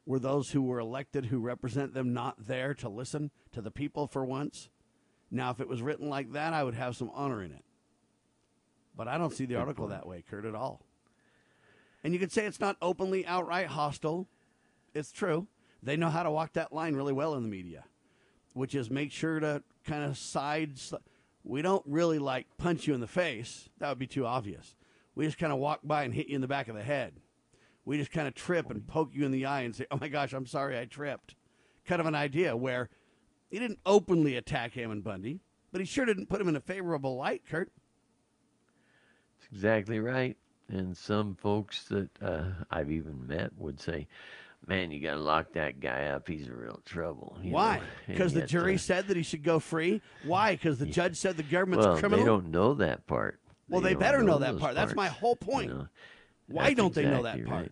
[0.05, 4.07] were those who were elected who represent them not there to listen to the people
[4.07, 4.69] for once?
[5.29, 7.63] Now, if it was written like that, I would have some honor in it.
[8.97, 10.81] But I don't see the article that way, Kurt, at all.
[12.03, 14.27] And you could say it's not openly outright hostile.
[14.95, 15.47] It's true.
[15.83, 17.85] They know how to walk that line really well in the media,
[18.53, 20.79] which is make sure to kind of side.
[21.43, 23.69] We don't really like punch you in the face.
[23.77, 24.75] That would be too obvious.
[25.13, 27.13] We just kind of walk by and hit you in the back of the head.
[27.85, 30.09] We just kind of trip and poke you in the eye and say, "Oh my
[30.09, 31.35] gosh, I'm sorry, I tripped."
[31.85, 32.89] Kind of an idea where
[33.49, 35.39] he didn't openly attack Ammon Bundy,
[35.71, 37.71] but he sure didn't put him in a favorable light, Kurt.
[39.51, 40.37] That's exactly right.
[40.69, 44.07] And some folks that uh, I've even met would say,
[44.65, 46.27] "Man, you got to lock that guy up.
[46.27, 47.81] He's a real trouble." you Why?
[48.07, 50.01] Because the jury uh, said that he should go free.
[50.23, 50.53] Why?
[50.53, 52.25] Because the judge said the government's well, criminal.
[52.25, 53.39] they don't know that part.
[53.69, 54.75] well, they, better know, that those part.
[54.75, 55.69] That's my parts, whole you point.
[55.69, 55.87] know.
[56.47, 57.61] Why don't they know that part?
[57.61, 57.71] right.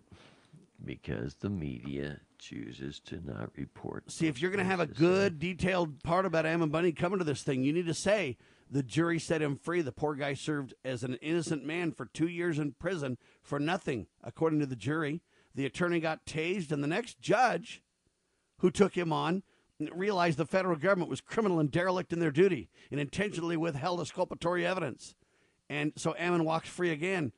[0.84, 4.10] Because the media chooses to not report.
[4.10, 7.24] See, if you're going to have a good, detailed part about Ammon Bundy coming to
[7.24, 8.36] this thing, you need to say
[8.70, 9.80] the jury set him free.
[9.80, 14.06] The poor guy served as an innocent man for two years in prison for nothing,
[14.22, 15.22] according to the jury.
[15.54, 17.82] The attorney got tased, and the next judge
[18.58, 19.42] who took him on
[19.92, 24.66] realized the federal government was criminal and derelict in their duty and intentionally withheld exculpatory
[24.66, 25.14] evidence.
[25.68, 27.32] And so Ammon walks free again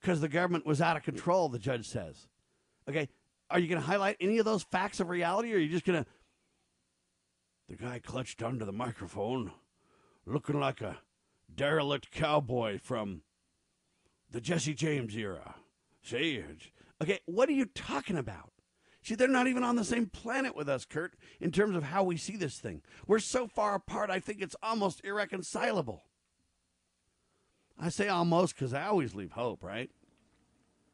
[0.00, 2.26] because the government was out of control, the judge says.
[2.88, 3.08] Okay,
[3.50, 5.84] are you going to highlight any of those facts of reality, or are you just
[5.84, 6.10] going to.
[7.68, 9.52] The guy clutched onto the microphone,
[10.32, 10.98] looking like a
[11.54, 13.22] derelict cowboy from
[14.30, 15.56] the Jesse James era.
[16.02, 16.42] See?
[17.02, 18.52] Okay, what are you talking about?
[19.02, 22.02] See, they're not even on the same planet with us, Kurt, in terms of how
[22.02, 22.82] we see this thing.
[23.06, 26.02] We're so far apart, I think it's almost irreconcilable.
[27.80, 29.90] I say almost because I always leave hope, right?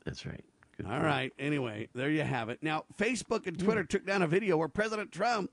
[0.04, 0.44] That's right.
[0.76, 1.04] Good All point.
[1.04, 1.32] right.
[1.38, 2.62] Anyway, there you have it.
[2.62, 3.64] Now, Facebook and mm.
[3.64, 5.50] Twitter took down a video where President Trump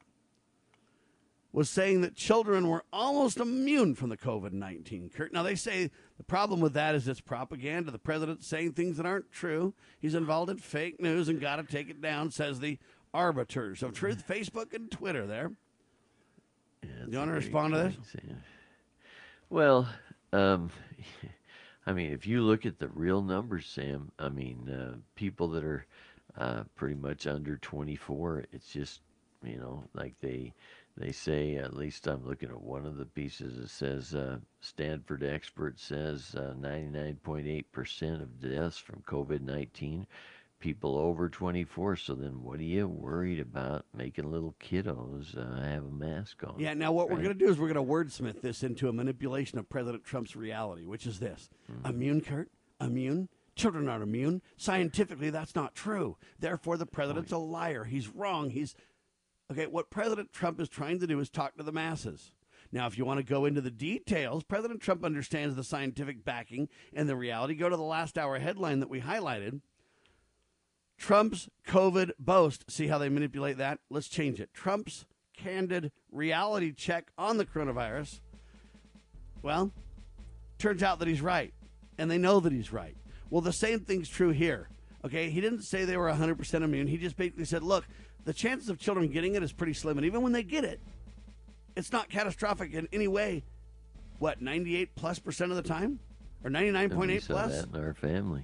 [1.54, 5.12] was saying that children were almost immune from the COVID 19.
[5.16, 5.34] Kurt.
[5.34, 7.92] Now, they say the problem with that is it's propaganda.
[7.92, 9.74] The president's saying things that aren't true.
[10.00, 12.78] He's involved in fake news and got to take it down, says the
[13.14, 15.52] arbiters of truth, Facebook and Twitter there.
[17.08, 17.96] you want to respond to this?
[19.50, 19.90] Well,
[20.32, 20.72] um,
[21.86, 25.64] I mean, if you look at the real numbers, Sam, I mean, uh, people that
[25.64, 25.86] are
[26.38, 29.02] uh, pretty much under 24, it's just,
[29.44, 30.54] you know, like they
[30.98, 31.56] they say.
[31.56, 33.58] At least I'm looking at one of the pieces.
[33.58, 40.06] It says uh, Stanford expert says uh, 99.8% of deaths from COVID-19
[40.62, 41.98] people over 24.
[41.98, 46.56] So then, what are you worried about making little kiddos uh, have a mask on?
[46.58, 48.94] Yeah, now what we're going to do is we're going to wordsmith this into a
[48.94, 51.50] manipulation of President Trump's reality, which is this
[51.84, 52.50] immune, Kurt?
[52.80, 53.28] Immune?
[53.56, 54.42] Children aren't immune.
[54.56, 56.16] Scientifically, that's not true.
[56.40, 57.84] Therefore, the president's a liar.
[57.84, 58.52] He's wrong.
[58.52, 58.76] He's.
[59.52, 62.32] Okay, what President Trump is trying to do is talk to the masses.
[62.72, 66.70] Now, if you want to go into the details, President Trump understands the scientific backing
[66.94, 67.54] and the reality.
[67.56, 69.60] Go to the last hour headline that we highlighted.
[70.98, 72.72] Trump's COVID boast.
[72.72, 73.80] See how they manipulate that?
[73.90, 74.54] Let's change it.
[74.54, 75.06] Trump's
[75.36, 78.22] candid reality check on the coronavirus.
[79.42, 79.72] Well,
[80.60, 81.54] turns out that he's right,
[81.98, 82.96] and they know that he's right.
[83.30, 84.70] Well, the same thing's true here.
[85.04, 86.88] Okay, he didn't say they were 100% immune.
[86.88, 87.86] He just basically said, look,
[88.26, 90.80] the chances of children getting it is pretty slim, and even when they get it,
[91.76, 93.44] it's not catastrophic in any way.
[94.20, 96.00] What, 98 plus percent of the time?
[96.44, 97.52] Or And we 99.8 saw plus?
[97.62, 98.44] that in our family.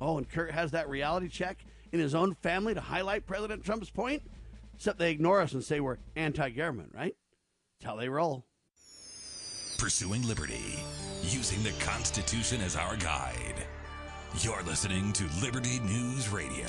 [0.00, 3.90] Oh, and Kurt has that reality check in his own family to highlight President Trump's
[3.90, 4.22] point.
[4.74, 7.14] Except they ignore us and say we're anti government, right?
[7.78, 8.44] That's how they roll.
[9.78, 10.78] Pursuing liberty,
[11.22, 13.64] using the Constitution as our guide.
[14.40, 16.66] You're listening to Liberty News Radio.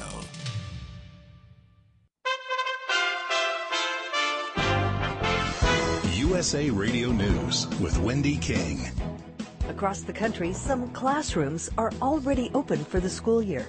[6.35, 8.81] USA Radio News with Wendy King.
[9.69, 13.65] Across the country, some classrooms are already open for the school year,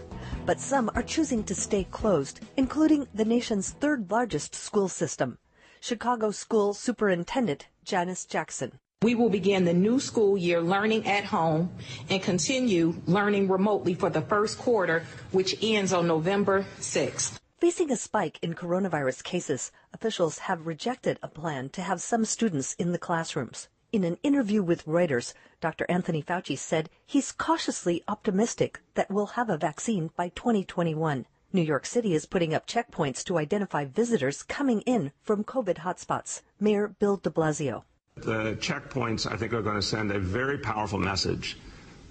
[0.47, 5.39] but some are choosing to stay closed, including the nation's third largest school system.
[5.79, 8.81] Chicago School Superintendent Janice Jackson.
[9.01, 11.71] We will begin the new school year learning at home
[12.11, 17.39] and continue learning remotely for the first quarter, which ends on November 6th.
[17.59, 22.75] Facing a spike in coronavirus cases, officials have rejected a plan to have some students
[22.75, 23.69] in the classrooms.
[23.93, 25.87] In an interview with Reuters, Dr.
[25.89, 31.25] Anthony Fauci said he's cautiously optimistic that we'll have a vaccine by 2021.
[31.51, 36.43] New York City is putting up checkpoints to identify visitors coming in from COVID hotspots.
[36.61, 37.85] Mayor Bill de Blasio.
[38.17, 41.57] The checkpoints, I think, are going to send a very powerful message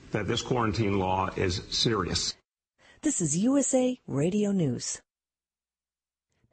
[0.09, 2.33] that this quarantine law is serious.
[3.03, 5.03] This is USA Radio News.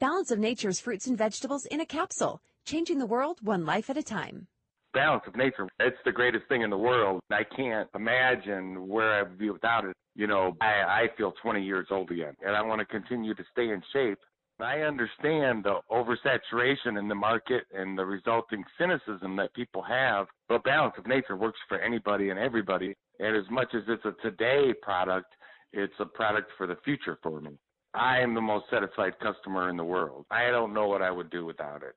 [0.02, 3.96] Balance of Nature's fruits and vegetables in a capsule, changing the world one life at
[3.96, 4.48] a time.
[4.92, 7.20] Balance of Nature, it's the greatest thing in the world.
[7.30, 9.94] I can't imagine where I would be without it.
[10.16, 13.44] You know, I, I feel 20 years old again, and I want to continue to
[13.52, 14.18] stay in shape.
[14.58, 20.64] I understand the oversaturation in the market and the resulting cynicism that people have, but
[20.64, 22.92] Balance of Nature works for anybody and everybody.
[23.20, 25.32] And as much as it's a today product,
[25.72, 27.52] it's a product for the future for me.
[27.94, 30.24] I am the most satisfied customer in the world.
[30.30, 31.94] I don't know what I would do without it.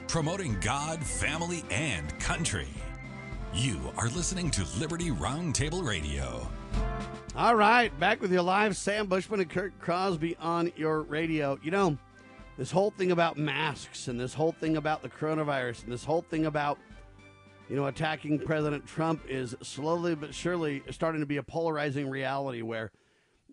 [0.07, 2.67] Promoting God, family, and country.
[3.53, 6.47] You are listening to Liberty Roundtable Radio.
[7.35, 8.77] All right, back with you live.
[8.77, 11.57] Sam Bushman and Kurt Crosby on your radio.
[11.63, 11.97] You know,
[12.57, 16.21] this whole thing about masks and this whole thing about the coronavirus and this whole
[16.21, 16.77] thing about,
[17.69, 22.61] you know, attacking President Trump is slowly but surely starting to be a polarizing reality
[22.61, 22.91] where,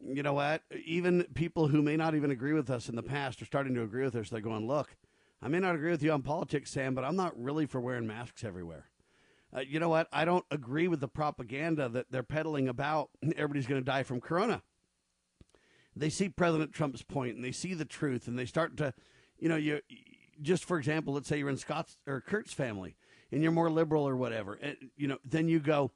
[0.04, 3.40] you know what, even people who may not even agree with us in the past
[3.40, 4.28] are starting to agree with us.
[4.28, 4.94] They're going, look,
[5.40, 8.06] I may not agree with you on politics, Sam, but I'm not really for wearing
[8.06, 8.90] masks everywhere.
[9.56, 10.06] Uh, you know what?
[10.12, 14.20] I don't agree with the propaganda that they're peddling about everybody's going to die from
[14.20, 14.62] corona.
[15.94, 18.92] They see President Trump's point and they see the truth and they start to,
[19.38, 19.80] you know, you
[20.42, 22.96] just for example, let's say you're in Scott's or Kurt's family
[23.32, 25.90] and you're more liberal or whatever, and, you know, then you go,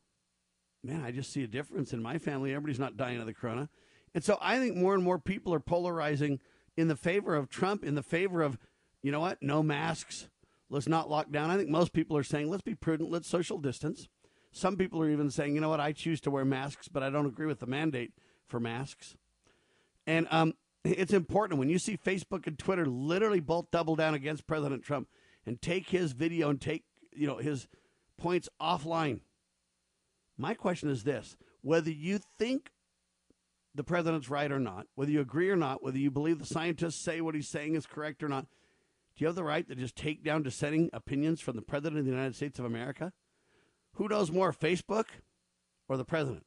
[0.83, 2.53] man, I just see a difference in my family.
[2.53, 3.69] Everybody's not dying of the corona.
[4.15, 6.41] And so I think more and more people are polarizing
[6.77, 8.59] in the favor of Trump, in the favor of,
[9.03, 10.29] you know what, no masks,
[10.71, 11.51] Let's not lock down.
[11.51, 14.09] I think most people are saying, let's be prudent, let's social distance.
[14.53, 17.11] Some people are even saying, you know what, I choose to wear masks, but I
[17.11, 18.13] don't agree with the mandate
[18.47, 19.17] for masks.
[20.07, 24.47] And um, it's important when you see Facebook and Twitter literally both double down against
[24.47, 25.09] President Trump
[25.45, 27.67] and take his video and take you know his
[28.17, 29.21] points offline.
[30.39, 32.71] My question is this: whether you think
[33.75, 36.97] the president's right or not, whether you agree or not, whether you believe the scientists
[36.97, 38.47] say what he's saying is correct or not,
[39.21, 42.07] do you have the right to just take down dissenting opinions from the President of
[42.07, 43.13] the United States of America?
[43.97, 45.05] Who knows more, Facebook
[45.91, 46.47] or the President?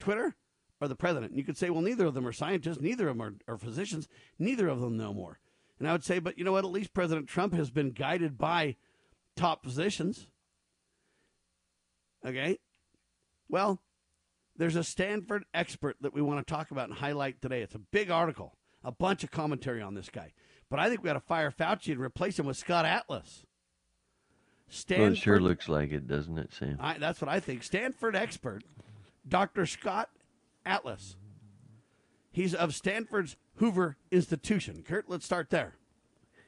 [0.00, 0.34] Twitter
[0.80, 1.30] or the president.
[1.30, 3.58] And you could say, well, neither of them are scientists, neither of them are, are
[3.58, 4.08] physicians,
[4.40, 5.38] neither of them know more.
[5.78, 6.64] And I would say, but you know what?
[6.64, 8.74] At least President Trump has been guided by
[9.36, 10.26] top physicians.
[12.26, 12.58] Okay?
[13.48, 13.82] Well,
[14.56, 17.62] there's a Stanford expert that we want to talk about and highlight today.
[17.62, 20.32] It's a big article, a bunch of commentary on this guy.
[20.70, 23.44] But I think we got to fire Fauci and replace him with Scott Atlas.
[24.68, 26.78] Stanford, well, it sure looks like it, doesn't it, Sam?
[26.80, 27.64] I, that's what I think.
[27.64, 28.62] Stanford expert,
[29.28, 29.66] Dr.
[29.66, 30.08] Scott
[30.64, 31.16] Atlas.
[32.30, 34.84] He's of Stanford's Hoover Institution.
[34.86, 35.74] Kurt, let's start there.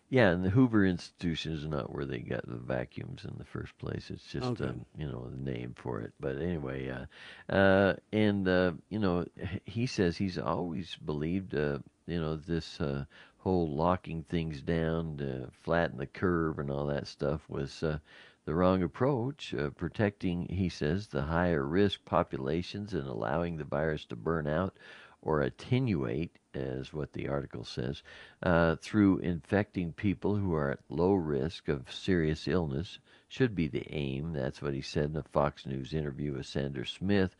[0.08, 3.76] Yeah, and the Hoover Institution is not where they got the vacuums in the first
[3.78, 4.10] place.
[4.10, 4.64] It's just okay.
[4.66, 6.12] um, you know the name for it.
[6.20, 9.24] But anyway, uh, uh, and uh, you know
[9.64, 13.06] he says he's always believed uh, you know this uh,
[13.42, 17.98] whole locking things down to flatten the curve and all that stuff was uh,
[18.44, 19.52] the wrong approach.
[19.52, 24.76] Uh, protecting, he says, the higher risk populations and allowing the virus to burn out
[25.22, 28.02] or attenuate, as what the article says,
[28.44, 32.98] uh, through infecting people who are at low risk of serious illness
[33.28, 34.32] should be the aim.
[34.32, 37.34] That's what he said in a Fox News interview with Sandra Smith,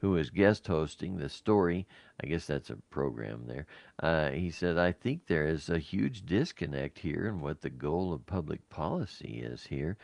[0.00, 1.86] who was guest hosting the story.
[2.22, 3.66] I guess that's a program there.
[4.00, 8.12] Uh, he said, I think there is a huge disconnect here in what the goal
[8.12, 9.96] of public policy is here.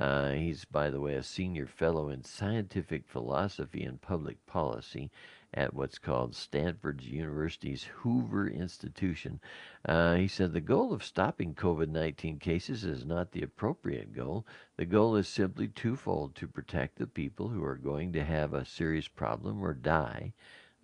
[0.00, 5.10] Uh, he's, by the way, a senior fellow in scientific philosophy and public policy
[5.54, 9.40] at what's called Stanford University's Hoover Institution.
[9.84, 14.46] Uh, he said the goal of stopping COVID 19 cases is not the appropriate goal.
[14.76, 18.64] The goal is simply twofold to protect the people who are going to have a
[18.64, 20.32] serious problem or die.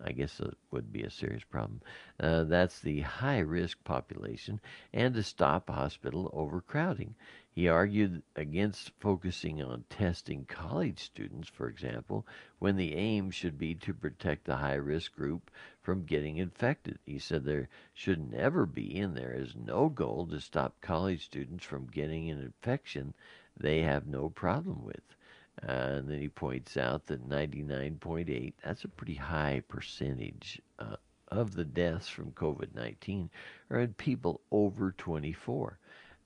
[0.01, 1.81] I guess it would be a serious problem.
[2.19, 4.61] Uh, that's the high risk population,
[4.93, 7.15] and to stop hospital overcrowding.
[7.59, 12.25] He argued against focusing on testing college students, for example,
[12.57, 16.99] when the aim should be to protect the high risk group from getting infected.
[17.05, 21.65] He said there should never be, and there is no goal to stop college students
[21.65, 23.13] from getting an infection
[23.57, 25.17] they have no problem with.
[25.61, 30.95] Uh, and then he points out that 99.8, that's a pretty high percentage uh,
[31.27, 33.29] of the deaths from COVID 19
[33.69, 35.77] are in people over 24.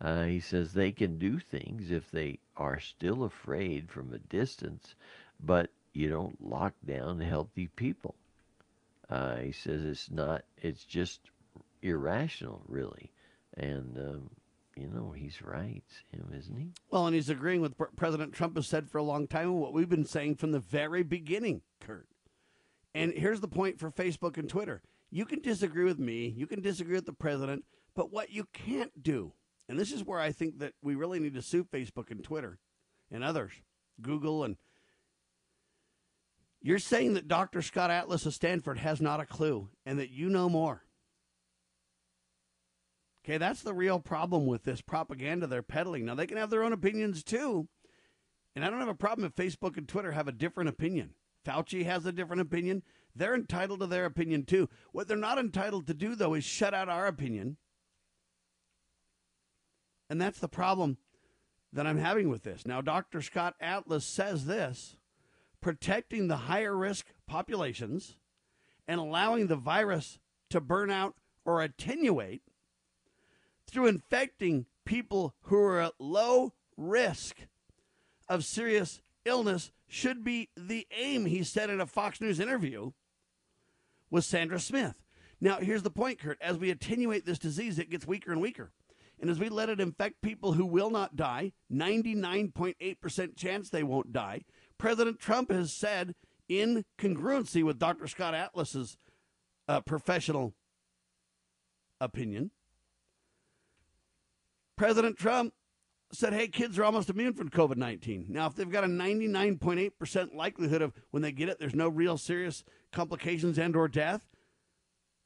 [0.04, 4.96] Uh, he says they can do things if they are still afraid from a distance,
[5.40, 8.16] but you don't lock down healthy people.
[9.10, 11.22] Uh, he says it's not, it's just
[11.82, 13.12] irrational, really.
[13.56, 14.30] And, um,
[14.76, 16.72] you know, he's right, him, isn't he?
[16.92, 19.60] Well, and he's agreeing with what President Trump has said for a long time and
[19.60, 22.08] what we've been saying from the very beginning, Kurt.
[22.94, 24.82] And here's the point for Facebook and Twitter
[25.12, 27.64] you can disagree with me, you can disagree with the president,
[27.96, 29.32] but what you can't do
[29.74, 32.60] and this is where I think that we really need to sue Facebook and Twitter
[33.10, 33.54] and others,
[34.00, 34.56] Google and
[36.62, 37.64] you're saying that Dr.
[37.64, 40.84] Scott Atlas of Stanford has not a clue and that you know more.
[43.26, 46.06] Okay, that's the real problem with this propaganda they're peddling.
[46.06, 47.68] Now, they can have their own opinions too.
[48.56, 51.16] And I don't have a problem if Facebook and Twitter have a different opinion.
[51.44, 52.84] Fauci has a different opinion.
[53.16, 54.70] They're entitled to their opinion too.
[54.92, 57.58] What they're not entitled to do, though, is shut out our opinion
[60.14, 60.98] and that's the problem
[61.72, 62.68] that I'm having with this.
[62.68, 63.20] Now, Dr.
[63.20, 64.96] Scott Atlas says this
[65.60, 68.16] protecting the higher risk populations
[68.88, 70.20] and allowing the virus
[70.52, 71.16] to burn out
[71.46, 72.44] or attenuate
[73.66, 77.38] through infecting people who are at low risk
[78.30, 82.92] of serious illness should be the aim, he said in a Fox News interview
[84.12, 84.94] with Sandra Smith.
[85.42, 86.40] Now, here's the point, Kurt.
[86.40, 88.72] As we attenuate this disease, it gets weaker and weaker.
[89.20, 94.12] And as we let it infect people who will not die, 99.8% chance they won't
[94.12, 94.42] die,
[94.78, 96.16] President Trump has said,
[96.50, 98.08] in congruency with Dr.
[98.08, 98.98] Scott Atlas's
[99.68, 100.54] uh, professional
[102.02, 102.52] opinion,
[104.76, 105.54] President Trump
[106.12, 108.26] said, hey, kids are almost immune from COVID 19.
[108.30, 112.18] Now, if they've got a 99.8% likelihood of when they get it, there's no real
[112.18, 114.28] serious complications and or death,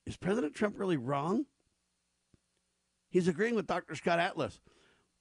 [0.05, 1.45] is President Trump really wrong?
[3.09, 3.95] He's agreeing with Dr.
[3.95, 4.59] Scott Atlas.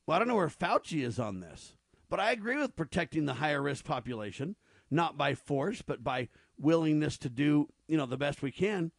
[0.07, 1.77] Well, I don't know where Fauci is on this,
[2.09, 4.57] but I agree with protecting the higher risk population,
[4.91, 8.93] not by force, but by willingness to do, you know, the best we can.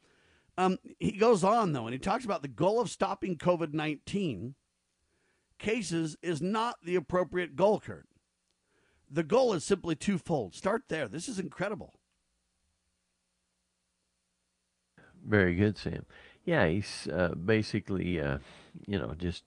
[0.57, 4.55] Um, he goes on though, and he talks about the goal of stopping COVID nineteen
[5.59, 8.07] cases is not the appropriate goal, Kurt.
[9.09, 10.55] The goal is simply twofold.
[10.55, 11.07] Start there.
[11.07, 11.93] This is incredible.
[15.25, 16.05] Very good, Sam.
[16.47, 18.37] Yeah, he's uh, basically, uh,
[18.85, 19.43] you know, just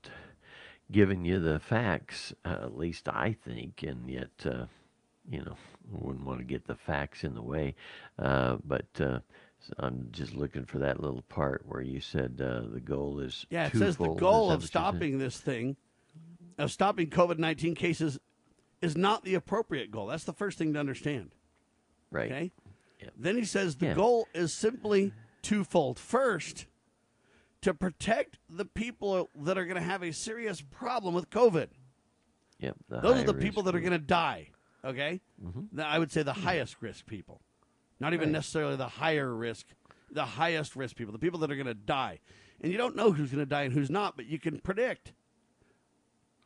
[0.93, 4.67] giving you the facts, uh, at least I think, and yet, uh,
[5.27, 5.57] you know,
[5.91, 7.75] wouldn't want to get the facts in the way.
[8.19, 9.21] Uh, but uh,
[9.79, 13.69] I'm just looking for that little part where you said uh, the goal is Yeah,
[13.69, 14.67] it says the goal of what you said?
[14.67, 15.77] stopping this thing,
[16.59, 18.19] of stopping COVID 19 cases,
[18.83, 20.09] is not the appropriate goal.
[20.09, 21.31] That's the first thing to understand.
[22.11, 22.31] Right.
[22.31, 22.53] Okay?
[23.17, 23.95] Then he says the Yeah.
[23.95, 25.99] goal is simply twofold.
[25.99, 26.67] First,
[27.63, 31.69] to protect the people that are going to have a serious problem with COVID.
[32.59, 32.77] Yep.
[32.89, 34.49] Those are the people that are going to die.
[34.85, 35.21] Okay?
[35.43, 35.79] Mhm.
[35.81, 37.41] I would say the highest risk people.
[37.99, 38.33] Not even Right.
[38.35, 39.67] necessarily the higher risk,
[40.11, 42.21] the highest risk people, the people that are going to die.
[42.63, 45.13] And you don't know who's going to die and who's not, but you can predict.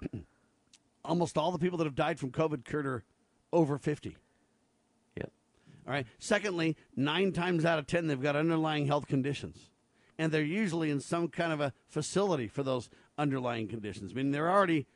[1.04, 3.04] Almost all the people that have died from COVID, Kurt, are
[3.52, 4.16] over 50.
[5.16, 5.32] Yep.
[5.86, 6.06] All right.
[6.18, 9.70] Secondly, nine times out of 10, they've got underlying health conditions.
[10.18, 12.88] And they're usually in some kind of a facility for those
[13.18, 14.12] underlying conditions.
[14.12, 14.86] I mean, they're already,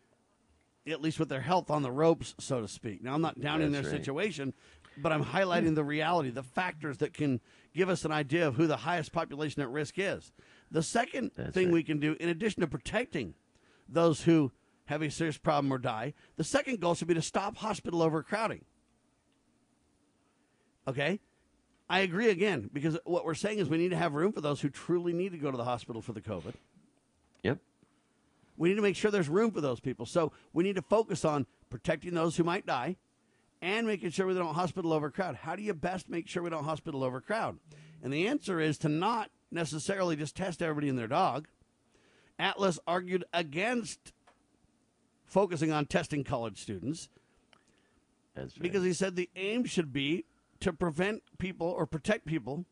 [0.87, 3.03] at least with their health, on the ropes, so to speak.
[3.03, 4.01] Now, I'm not downing That's their right.
[4.01, 4.55] situation,
[4.97, 5.75] but I'm highlighting hmm.
[5.75, 7.41] the reality, the factors that can
[7.75, 10.33] give us an idea of who the highest population at risk is.
[10.71, 13.35] The second thing we can do, in addition to protecting
[13.89, 14.53] those who
[14.87, 18.65] have a serious problem or die, the second goal should be to stop hospital overcrowding.
[20.87, 21.21] Okay?
[21.91, 24.61] I agree again, because what we're saying is we need to have room for those
[24.61, 26.55] who truly need to go to the hospital for the COVID.
[27.43, 27.59] Yep.
[28.59, 30.05] We need to make sure there's room for those people.
[30.05, 32.97] So we need to focus on protecting those who might die
[33.63, 35.37] and making sure we don't hospital overcrowd.
[35.37, 37.59] How do you best make sure we don't hospital overcrowd?
[38.03, 41.49] And the answer is to not necessarily just test everybody and their dog.
[42.39, 44.13] Atlas argued against
[45.25, 47.09] focusing on testing college students
[48.61, 50.25] because he said the aim should be
[50.61, 52.65] to prevent people or protect people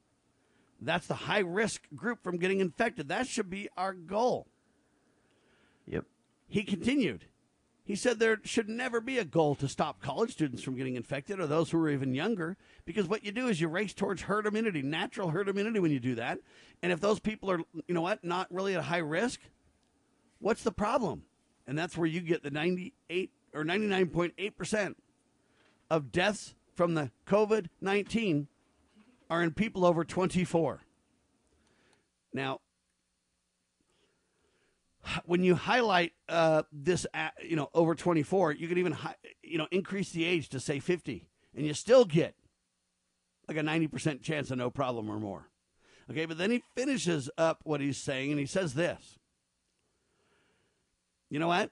[0.81, 3.09] that's the high risk group from getting infected.
[3.09, 4.47] That should be our goal.
[5.87, 6.05] Yep.
[6.49, 7.27] he continued.
[7.85, 11.39] He said there should never be a goal to stop college students from getting infected
[11.39, 14.47] or those who are even younger because what you do is you race towards herd
[14.47, 16.41] immunity natural herd immunity when you do that.
[16.83, 19.41] And if those people are you know what not really at high risk
[20.41, 21.23] what's the problem?
[21.69, 24.95] And that's where you get the 98 or 99.8%
[25.89, 28.47] of deaths from the COVID 19
[29.29, 30.83] are in people over 24.
[32.33, 32.61] Now,
[35.25, 38.97] when you highlight uh, this, uh, you know, over 24, you can even,
[39.43, 42.35] you know, increase the age to say 50, and you still get
[43.49, 45.49] like a 90% chance of no problem or more.
[46.11, 49.19] Okay, but then he finishes up what he's saying, and he says this.
[51.31, 51.71] You know what?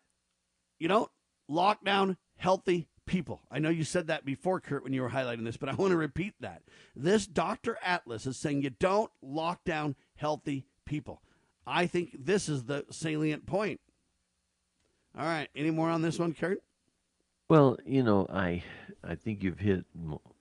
[0.78, 1.10] You don't
[1.48, 3.42] lock down healthy people.
[3.50, 5.90] I know you said that before, Kurt, when you were highlighting this, but I want
[5.90, 6.62] to repeat that.
[6.96, 7.78] This Dr.
[7.82, 11.22] Atlas is saying you don't lock down healthy people.
[11.66, 13.80] I think this is the salient point.
[15.16, 15.48] All right.
[15.54, 16.62] Any more on this one, Kurt?
[17.48, 18.62] Well, you know, I
[19.02, 19.84] I think you've hit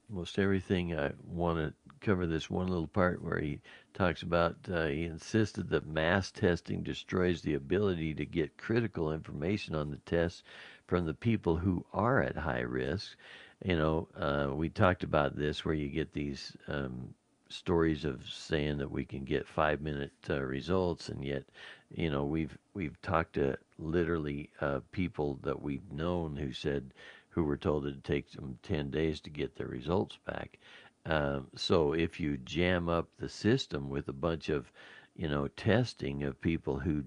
[0.10, 0.98] most everything.
[0.98, 3.61] I want to cover this one little part where he
[3.94, 9.76] talks about uh, he insisted that mass testing destroys the ability to get critical information
[9.76, 10.44] on the tests
[10.88, 13.15] from the people who are at high risk.
[13.64, 17.14] You know, uh, we talked about this where you get these um,
[17.49, 21.43] stories of saying that we can get five minute uh, results, and yet,
[21.89, 26.93] you know, we've we've talked to literally uh, people that we've known who said
[27.30, 30.60] who were told it take them ten days to get their results back.
[31.05, 34.72] Um, so if you jam up the system with a bunch of,
[35.15, 37.03] you know, testing of people who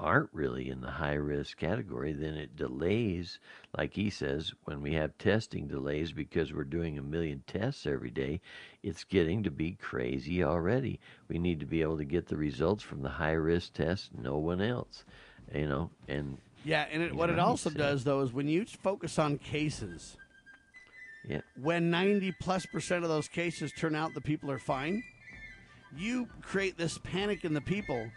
[0.00, 3.38] aren't really in the high risk category, then it delays,
[3.76, 8.10] like he says, when we have testing delays because we're doing a million tests every
[8.10, 8.40] day,
[8.82, 10.98] it's getting to be crazy already.
[11.28, 14.38] We need to be able to get the results from the high risk tests, no
[14.38, 15.04] one else,
[15.54, 18.64] you know, and Yeah, and it, what it also so- does, though, is when you
[18.64, 20.16] focus on cases,
[21.28, 21.42] Yeah.
[21.60, 25.02] when 90 plus percent of those cases turn out the people are fine,
[25.94, 28.10] you create this panic in the people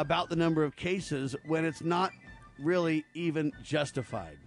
[0.00, 2.10] about the number of cases when it's not
[2.58, 4.38] really even justified.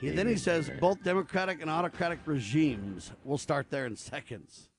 [0.00, 4.69] He, then he says both democratic and autocratic regimes We'll start there in seconds.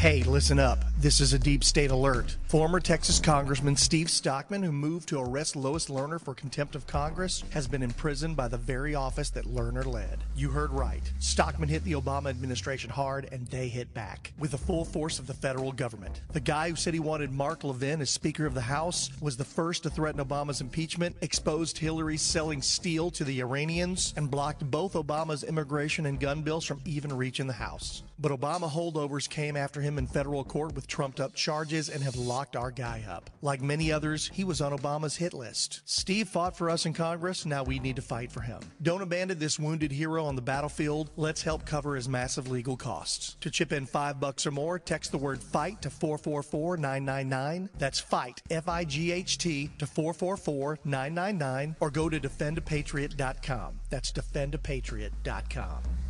[0.00, 0.82] Hey, listen up.
[0.98, 2.38] This is a deep state alert.
[2.46, 7.44] Former Texas Congressman Steve Stockman, who moved to arrest Lois Lerner for contempt of Congress,
[7.50, 10.20] has been imprisoned by the very office that Lerner led.
[10.34, 11.02] You heard right.
[11.18, 15.26] Stockman hit the Obama administration hard, and they hit back with the full force of
[15.26, 16.22] the federal government.
[16.32, 19.44] The guy who said he wanted Mark Levin as Speaker of the House was the
[19.44, 24.94] first to threaten Obama's impeachment, exposed Hillary selling steel to the Iranians, and blocked both
[24.94, 28.02] Obama's immigration and gun bills from even reaching the House.
[28.20, 32.16] But Obama holdovers came after him in federal court with trumped up charges and have
[32.16, 33.30] locked our guy up.
[33.40, 35.80] Like many others, he was on Obama's hit list.
[35.86, 38.60] Steve fought for us in Congress, now we need to fight for him.
[38.82, 41.10] Don't abandon this wounded hero on the battlefield.
[41.16, 43.36] Let's help cover his massive legal costs.
[43.40, 47.70] To chip in five bucks or more, text the word fight to 444 999.
[47.78, 53.80] That's fight, F I G H T, to 444 999, or go to defendapatriot.com.
[53.88, 56.09] That's defendapatriot.com.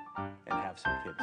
[0.17, 1.17] and have some kids.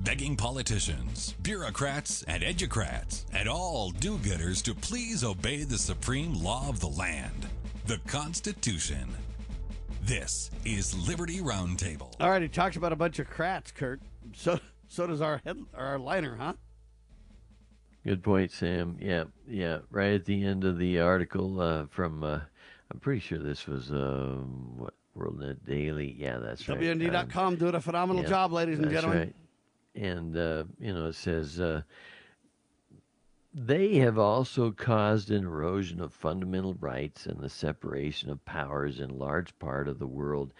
[0.00, 6.68] Begging politicians, bureaucrats, and educrats, and all do gooders to please obey the supreme law
[6.68, 7.46] of the land,
[7.86, 9.06] the Constitution.
[10.02, 12.14] This is Liberty Roundtable.
[12.20, 14.00] All right, he talks about a bunch of crats, Kurt.
[14.34, 14.58] So
[14.88, 16.54] so does our head our liner, huh?
[18.08, 18.96] Good point, Sam.
[19.00, 19.80] Yeah, yeah.
[19.90, 22.40] Right at the end of the article uh, from, uh,
[22.90, 26.16] I'm pretty sure this was um, what WorldNet Daily.
[26.18, 26.80] Yeah, that's right.
[26.80, 29.18] WND.com doing a phenomenal yeah, job, ladies and gentlemen.
[29.94, 30.02] Right.
[30.02, 31.82] And uh, you know, it says uh,
[33.52, 39.18] they have also caused an erosion of fundamental rights and the separation of powers in
[39.18, 40.54] large part of the world.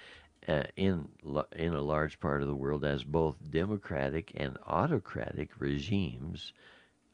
[0.47, 1.09] Uh, in
[1.57, 6.53] in a large part of the world, as both democratic and autocratic regimes,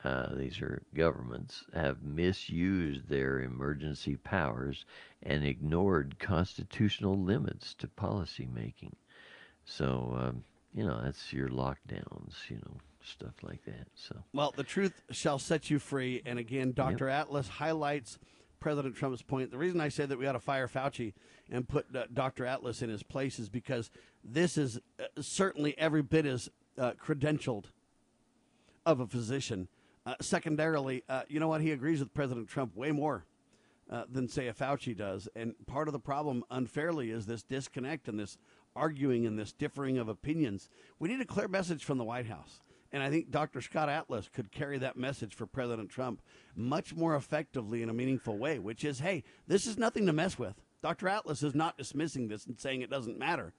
[0.04, 4.84] uh, these are governments, have misused their emergency powers
[5.22, 8.94] and ignored constitutional limits to policy making.
[9.64, 10.44] So, um,
[10.74, 13.86] you know, that's your lockdowns, you know, stuff like that.
[13.94, 16.20] So, Well, the truth shall set you free.
[16.26, 17.08] And again, Dr.
[17.08, 18.18] Atlas highlights
[18.60, 19.50] President Trump's point.
[19.50, 21.14] The reason I say that we ought to fire Fauci
[21.50, 22.44] and put uh, Dr.
[22.44, 23.90] Atlas in his place is because
[24.22, 27.66] this is uh, certainly every bit as uh, credentialed
[28.86, 29.68] of a physician.
[30.06, 31.60] Uh, secondarily, uh, you know what?
[31.60, 33.24] He agrees with President Trump way more
[33.90, 35.28] uh, than, say, a Fauci does.
[35.34, 38.36] And part of the problem, unfairly, is this disconnect and this
[38.76, 40.68] arguing and this differing of opinions.
[40.98, 42.60] We need a clear message from the White House.
[42.92, 43.60] And I think Dr.
[43.60, 46.22] Scott Atlas could carry that message for President Trump
[46.54, 50.38] much more effectively in a meaningful way, which is hey, this is nothing to mess
[50.38, 50.54] with.
[50.80, 51.08] Dr.
[51.08, 53.52] Atlas is not dismissing this and saying it doesn't matter.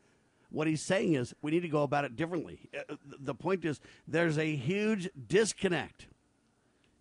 [0.52, 2.70] What he's saying is we need to go about it differently.
[2.78, 6.08] Uh, The point is there's a huge disconnect,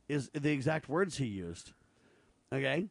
[0.08, 1.72] is the exact words he used.
[2.52, 2.88] Okay?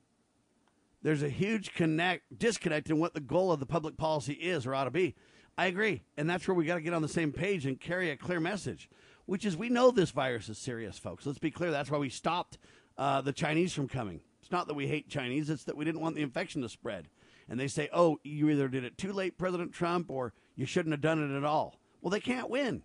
[1.01, 4.73] There's a huge connect disconnect in what the goal of the public policy is or
[4.73, 5.15] ought to be.
[5.57, 6.03] I agree.
[6.17, 8.39] And that's where we got to get on the same page and carry a clear
[8.39, 8.89] message,
[9.25, 11.25] which is we know this virus is serious, folks.
[11.25, 11.71] Let's be clear.
[11.71, 12.57] That's why we stopped
[12.97, 14.21] uh, the Chinese from coming.
[14.41, 17.07] It's not that we hate Chinese, it's that we didn't want the infection to spread.
[17.49, 20.93] And they say, oh, you either did it too late, President Trump, or you shouldn't
[20.93, 21.79] have done it at all.
[22.01, 22.83] Well, they can't win.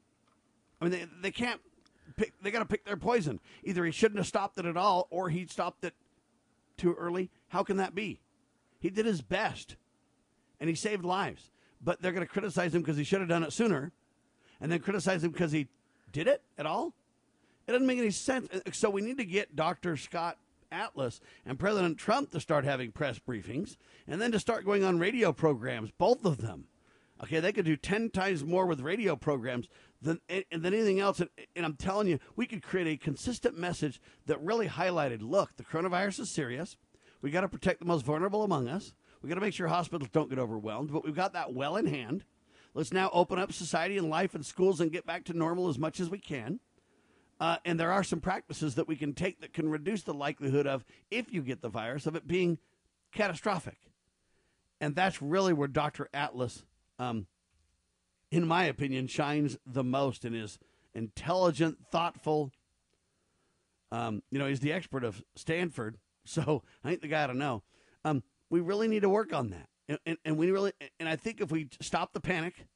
[0.81, 1.61] I mean, they, they can't
[2.19, 3.41] pick, they got to pick their poison.
[3.65, 5.95] Either he shouldn't have stopped it at all, or he stopped it
[6.77, 7.31] too early.
[7.49, 8.21] How can that be?
[8.79, 9.77] He did his best
[10.61, 11.51] and he saved lives.
[11.83, 13.93] But they're going to criticize him because he should have done it sooner
[14.61, 15.69] and then criticize him because he
[16.13, 16.95] did it at all?
[17.67, 18.49] It doesn't make any sense.
[18.53, 19.97] Uh, so we need to get Dr.
[19.97, 20.39] Scott
[20.73, 23.77] Atlas and President Trump to start having press briefings
[24.07, 26.65] and then to start going on radio programs, both of them.
[27.23, 29.69] Okay, they could do 10 times more with radio programs
[30.01, 31.21] than, than anything else.
[31.21, 35.57] And, and I'm telling you, we could create a consistent message that really highlighted look,
[35.57, 36.77] the coronavirus is serious.
[37.21, 38.95] We got to protect the most vulnerable among us.
[39.21, 41.87] We got to make sure hospitals don't get overwhelmed, but we've got that well in
[41.87, 42.25] hand.
[42.75, 45.79] Let's now open up society and life and schools and get back to normal as
[45.79, 46.61] much as we can.
[47.41, 50.67] Uh, and there are some practices that we can take that can reduce the likelihood
[50.67, 52.59] of, if you get the virus, of it being
[53.13, 53.79] catastrophic.
[54.81, 56.09] And that's really where Dr.
[56.13, 56.65] Atlas,
[56.99, 57.27] um,
[58.31, 60.59] in my opinion, shines the most and is
[60.95, 62.51] intelligent, thoughtful.
[63.91, 67.63] Um, you know, he's the expert of Stanford, so I think the guy to know.
[68.05, 69.69] Um, We really need to work on that.
[69.89, 72.67] And, and, and we really, and I think if we stop the panic,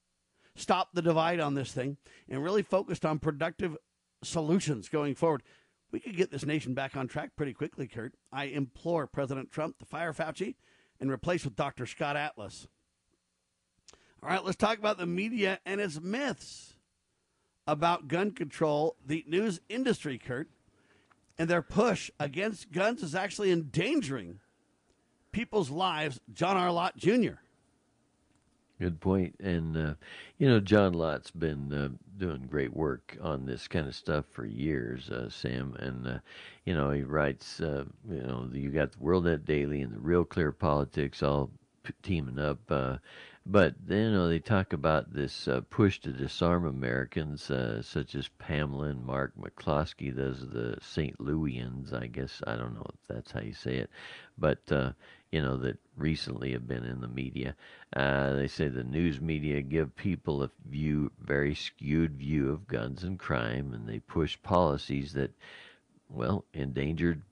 [0.56, 3.76] stop the divide on this thing, and really focused on productive
[4.22, 5.42] solutions going forward,
[5.90, 8.14] we could get this nation back on track pretty quickly, Kurt.
[8.32, 10.54] I implore President Trump to fire Fauci
[10.98, 11.84] and replace with Dr.
[11.84, 12.66] Scott Atlas.
[14.22, 16.74] All right, let's talk about the media and its myths
[17.66, 18.96] about gun control.
[19.04, 20.48] The news industry, Kurt,
[21.38, 24.38] and their push against guns is actually endangering
[25.32, 26.20] people's lives.
[26.32, 26.70] John R.
[26.70, 27.40] Lott Jr.
[28.78, 29.34] Good point.
[29.40, 29.94] And, uh,
[30.38, 34.44] you know, John Lott's been uh, doing great work on this kind of stuff for
[34.44, 35.74] years, uh, Sam.
[35.80, 36.18] And, uh,
[36.64, 40.00] you know, he writes, uh, you know, you got the World Net Daily and the
[40.00, 41.50] Real Clear Politics all
[42.02, 43.00] teaming up.
[43.46, 48.14] Uh, but you know, they talk about this uh, push to disarm Americans, uh, such
[48.14, 51.18] as Pamela and Mark McCloskey, those are the St.
[51.20, 52.42] Louisians, I guess.
[52.46, 53.90] I don't know if that's how you say it.
[54.38, 54.92] But, uh,
[55.30, 57.54] you know, that recently have been in the media.
[57.94, 63.02] Uh, they say the news media give people a view, very skewed view of guns
[63.04, 65.30] and crime, and they push policies that,
[66.08, 67.22] well, endangered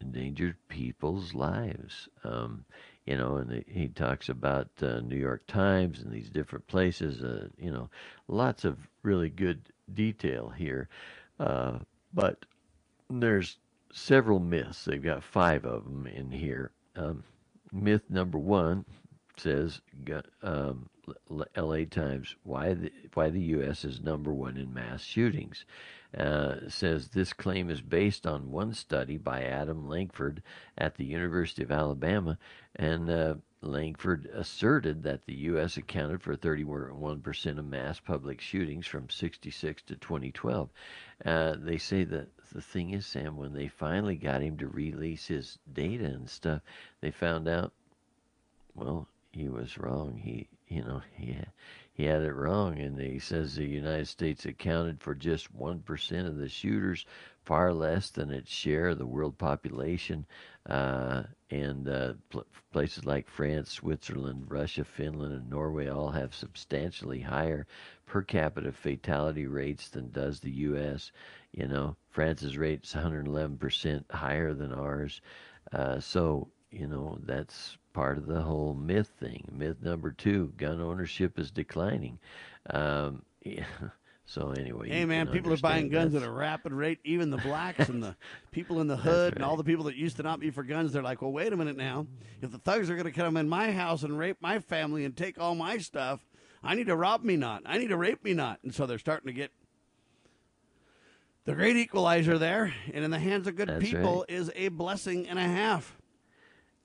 [0.00, 2.08] endangered people's lives.
[2.24, 2.64] Um,
[3.06, 7.22] you know, and he talks about uh, New York Times and these different places.
[7.22, 7.90] Uh, you know,
[8.28, 10.88] lots of really good detail here,
[11.38, 11.78] uh,
[12.12, 12.46] but
[13.10, 13.58] there's
[13.92, 14.84] several myths.
[14.84, 16.72] They've got five of them in here.
[16.96, 17.24] Um,
[17.72, 18.84] myth number one
[19.36, 19.80] says
[20.42, 20.88] um,
[21.54, 21.84] L.A.
[21.84, 23.84] Times why the why the U.S.
[23.84, 25.64] is number one in mass shootings.
[26.16, 30.44] Uh, says this claim is based on one study by Adam Lankford
[30.78, 32.38] at the University of Alabama,
[32.76, 35.76] and uh, Lankford asserted that the U.S.
[35.76, 40.68] accounted for 31% of mass public shootings from 66 to 2012.
[41.24, 45.26] Uh, they say that the thing is, Sam, when they finally got him to release
[45.26, 46.60] his data and stuff,
[47.00, 47.72] they found out,
[48.74, 50.16] well, he was wrong.
[50.16, 51.36] He, you know, he
[51.92, 56.26] he had it wrong, and he says the United States accounted for just one percent
[56.26, 57.06] of the shooters,
[57.44, 60.26] far less than its share of the world population.
[60.68, 67.20] Uh, and uh, pl- places like France, Switzerland, Russia, Finland, and Norway all have substantially
[67.20, 67.66] higher
[68.06, 71.12] per capita fatality rates than does the U.S.
[71.52, 75.20] You know, France's rate is 111% higher than ours.
[75.72, 79.46] Uh, so, you know, that's part of the whole myth thing.
[79.52, 82.18] Myth number two gun ownership is declining.
[82.70, 83.66] Um, yeah.
[84.26, 86.24] So anyway, hey man, people are buying guns that's...
[86.24, 86.98] at a rapid rate.
[87.04, 88.16] Even the blacks and the
[88.52, 89.36] people in the hood right.
[89.36, 91.52] and all the people that used to not be for guns, they're like, well, wait
[91.52, 92.06] a minute now.
[92.40, 95.14] If the thugs are going to come in my house and rape my family and
[95.14, 96.20] take all my stuff,
[96.62, 97.62] I need to rob me not.
[97.66, 98.60] I need to rape me not.
[98.62, 99.50] And so they're starting to get
[101.44, 104.34] the great equalizer there, and in the hands of good that's people right.
[104.34, 105.94] is a blessing and a half.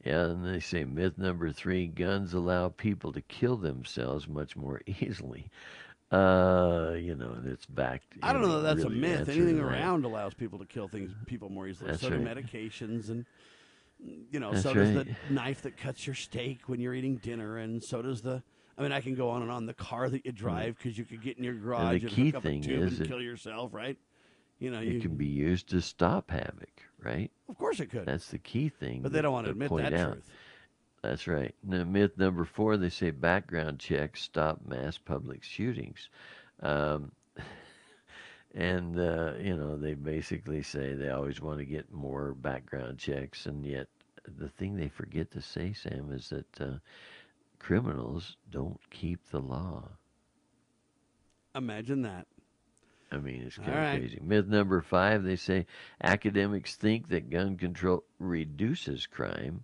[0.03, 4.82] Yeah, and they say myth number three: guns allow people to kill themselves much more
[4.86, 5.49] easily.
[6.11, 8.02] Uh, you know, it's back.
[8.23, 9.30] I don't know that that's really a myth.
[9.30, 9.64] Anything that.
[9.64, 11.91] around allows people to kill things people more easily.
[11.91, 13.26] That's so do medications and
[14.31, 15.06] you know, That's so does right.
[15.06, 18.41] the knife that cuts your steak when you're eating dinner, and so does the.
[18.77, 19.65] I mean, I can go on and on.
[19.65, 22.36] The car that you drive because you could get in your garage and, key hook
[22.36, 23.98] up a tube is and kill yourself, right?
[24.60, 27.30] You know, It you can be used to stop havoc, right?
[27.49, 28.06] Of course it could.
[28.06, 29.02] That's the key thing.
[29.02, 30.14] But they don't want to to admit that out.
[30.14, 30.30] truth.
[31.02, 31.56] That's right.
[31.64, 36.10] Now, myth number four: they say background checks stop mass public shootings.
[36.62, 37.12] Um,
[38.54, 43.46] and uh, you know they basically say they always want to get more background checks,
[43.46, 43.88] and yet
[44.26, 46.78] the thing they forget to say, Sam, is that uh,
[47.60, 49.90] criminals don't keep the law.
[51.56, 52.28] Imagine that.
[53.12, 53.90] I mean, it's All of right.
[53.90, 54.20] crazy.
[54.22, 55.66] Myth number five: they say
[56.02, 59.64] academics think that gun control reduces crime.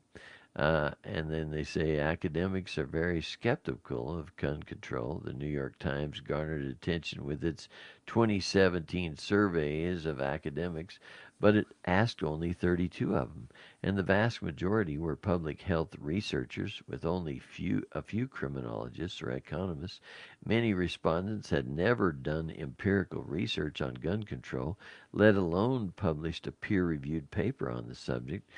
[0.56, 5.22] Uh, and then they say academics are very skeptical of gun control.
[5.22, 7.68] The New York Times garnered attention with its
[8.07, 10.98] 2017 surveys of academics,
[11.41, 13.49] but it asked only 32 of them,
[13.84, 19.32] and the vast majority were public health researchers, with only few a few criminologists or
[19.32, 19.99] economists.
[20.45, 24.80] Many respondents had never done empirical research on gun control,
[25.11, 28.49] let alone published a peer-reviewed paper on the subject.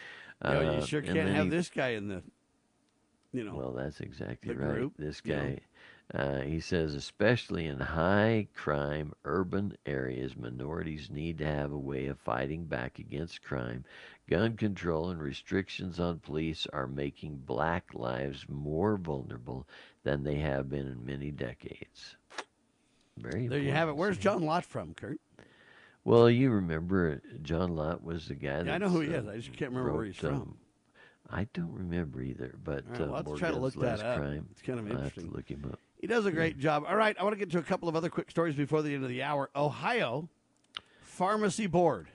[0.44, 2.22] You, know, you Uh, sure can't have he- this guy in the,
[3.34, 3.56] you know.
[3.56, 4.76] Well, that's exactly right.
[4.76, 5.42] group, this you know.
[5.42, 5.60] guy,
[6.14, 12.06] uh, he says, especially in high crime urban areas, minorities need to have a way
[12.06, 13.84] of fighting back against crime.
[14.30, 19.68] Gun control and restrictions on police are making black lives more vulnerable
[20.04, 22.16] than they have been in many decades.
[23.18, 23.96] Very There you have it.
[23.96, 25.20] Where's John Lott from, Kurt?
[26.08, 29.28] Well, you remember John Lott was the guy that Yeah, I know who he is.
[29.28, 30.58] I just can't remember where he's from.
[31.30, 34.18] I don't remember either, but All right, uh, let's try to look that up.
[34.18, 34.48] crime.
[34.52, 35.32] It's kind of I'll have interesting.
[35.32, 35.80] to look him up.
[36.00, 36.86] He does a great job.
[36.88, 38.94] All right, I want to get to a couple of other quick stories before the
[38.94, 39.50] end of the hour.
[39.54, 40.30] Ohio
[41.02, 42.08] Pharmacy Board.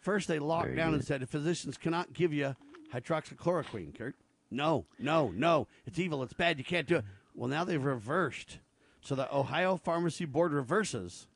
[0.00, 2.56] First, they locked Very down and said physicians cannot give you
[2.94, 4.14] hydroxychloroquine, Kurt.
[4.50, 5.66] No, no, no.
[5.84, 6.22] It's evil.
[6.22, 6.56] It's bad.
[6.56, 7.04] You can't do it.
[7.34, 8.60] Well, now they've reversed.
[9.02, 11.26] So the Ohio Pharmacy Board reverses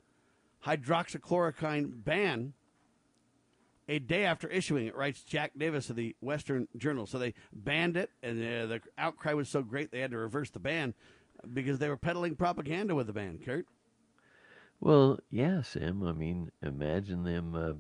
[0.66, 2.54] hydroxychloroquine ban
[3.88, 7.06] a day after issuing it, writes Jack Davis of the Western Journal.
[7.06, 10.50] So they banned it, and uh, the outcry was so great they had to reverse
[10.50, 10.94] the ban
[11.52, 13.66] because they were peddling propaganda with the ban, Kurt.
[14.80, 16.02] Well, yeah, Sam.
[16.02, 17.72] I mean, imagine them, uh,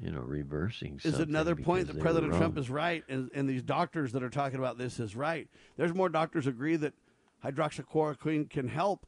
[0.00, 1.00] you know, reversing.
[1.04, 4.58] is another point that President Trump is right, and, and these doctors that are talking
[4.58, 5.48] about this is right.
[5.76, 6.94] There's more doctors agree that
[7.44, 9.06] hydroxychloroquine can help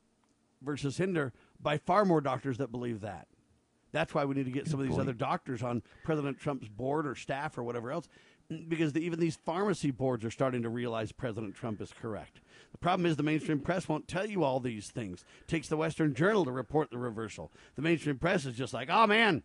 [0.63, 1.33] versus hinder
[1.67, 3.27] by far more doctors that believe that.
[3.91, 5.09] That's why we need to get some of these point.
[5.09, 8.09] other doctors on President Trump's board or staff or whatever else,
[8.69, 12.39] because the, even these pharmacy boards are starting to realize President Trump is correct.
[12.71, 15.25] The problem is the mainstream press won't tell you all these things.
[15.41, 17.51] It takes the Western Journal to report the reversal.
[17.75, 19.43] The mainstream press is just like, oh man,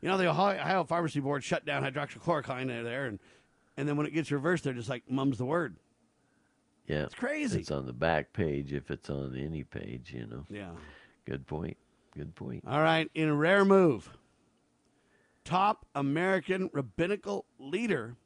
[0.00, 3.18] you know, the Ohio, Ohio Pharmacy Board shut down hydroxychloroquine there, and
[3.76, 5.74] and then when it gets reversed, they're just like mum's the word.
[6.86, 7.58] Yeah, It's crazy.
[7.58, 10.46] It's on the back page if it's on any page, you know.
[10.48, 10.70] Yeah.
[11.28, 11.76] Good point.
[12.16, 12.64] Good point.
[12.66, 14.16] All right, in a rare move,
[15.44, 18.16] top American rabbinical leader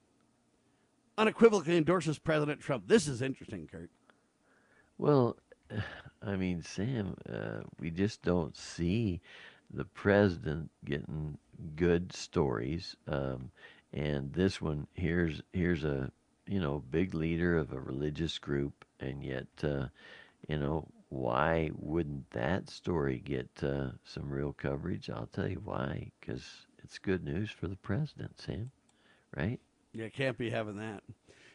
[1.19, 2.85] unequivocally endorses President Trump.
[2.87, 3.91] This is interesting, Kurt.
[4.99, 5.37] Well,
[6.23, 9.21] I mean, Sam, uh, we just don't see
[9.69, 11.39] the president getting
[11.75, 12.95] good stories.
[13.09, 13.51] Um,
[13.93, 16.13] and this one here's here's a
[16.47, 19.87] you know big leader of a religious group, and yet uh,
[20.47, 25.11] you know why wouldn't that story get uh, some real coverage?
[25.11, 26.43] I'll tell you why, because
[26.83, 28.71] it's good news for the president, Sam.
[29.37, 29.61] Right?
[29.93, 31.03] Yeah, can't be having that.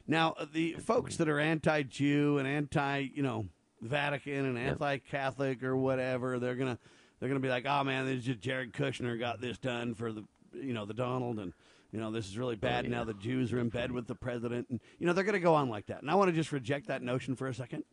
[0.06, 3.48] Now, uh, the folks that are anti-Jew and anti, you know,
[3.82, 6.78] Vatican and anti-Catholic or whatever, they're gonna
[7.20, 10.12] they're gonna be like, oh man, this is just Jared Kushner got this done for
[10.12, 10.24] the,
[10.54, 11.52] you know, the Donald, and
[11.92, 12.86] you know this is really bad.
[12.86, 12.92] yeah.
[12.92, 15.56] Now the Jews are in bed with the president, and you know they're gonna go
[15.56, 16.04] on like that.
[16.04, 17.84] And I want to just reject that notion for a second.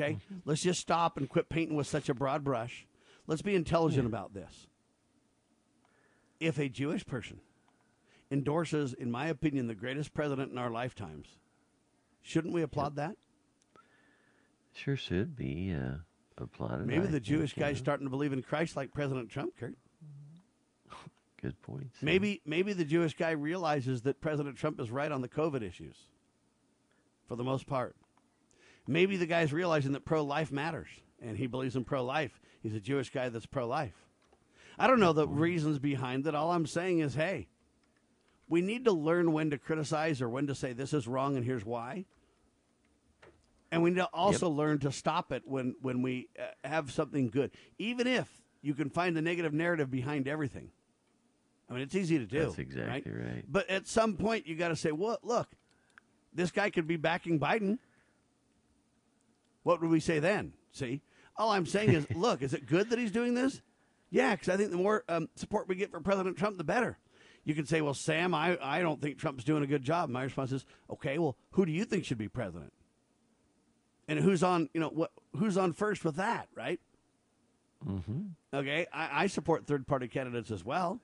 [0.00, 2.86] Okay, let's just stop and quit painting with such a broad brush.
[3.26, 4.66] Let's be intelligent about this.
[6.38, 7.40] If a Jewish person
[8.30, 11.28] endorses, in my opinion, the greatest president in our lifetimes,
[12.22, 13.16] shouldn't we applaud that?
[14.72, 15.96] Sure should be uh,
[16.38, 16.86] applauded.
[16.86, 17.84] Maybe I the Jewish guy's know.
[17.84, 19.74] starting to believe in Christ like President Trump, Kurt.
[21.42, 21.90] Good point.
[21.98, 22.06] Sam.
[22.06, 25.96] Maybe maybe the Jewish guy realizes that President Trump is right on the COVID issues.
[27.28, 27.96] For the most part.
[28.90, 30.88] Maybe the guy's realizing that pro life matters
[31.22, 32.40] and he believes in pro life.
[32.60, 33.94] He's a Jewish guy that's pro life.
[34.80, 36.34] I don't know the reasons behind it.
[36.34, 37.46] All I'm saying is, hey,
[38.48, 41.44] we need to learn when to criticize or when to say this is wrong and
[41.44, 42.04] here's why.
[43.70, 47.30] And we need to also learn to stop it when when we uh, have something
[47.30, 48.28] good, even if
[48.60, 50.72] you can find the negative narrative behind everything.
[51.68, 52.40] I mean, it's easy to do.
[52.40, 53.44] That's exactly right.
[53.48, 55.46] But at some point, you got to say, "Well, look,
[56.34, 57.78] this guy could be backing Biden."
[59.62, 60.52] What would we say then?
[60.72, 61.02] See,
[61.36, 63.62] all I'm saying is, look, is it good that he's doing this?
[64.10, 66.98] Yeah, because I think the more um, support we get for President Trump, the better.
[67.44, 70.10] You can say, well, Sam, I, I don't think Trump's doing a good job.
[70.10, 72.72] My response is, okay, well, who do you think should be president?
[74.08, 76.80] And who's on, you know, what who's on first with that, right?
[77.86, 78.20] Mm-hmm.
[78.52, 81.00] Okay, I, I support third party candidates as well.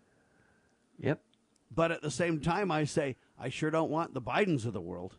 [0.98, 1.20] Yep.
[1.74, 4.80] But at the same time, I say, I sure don't want the Bidens of the
[4.80, 5.16] world.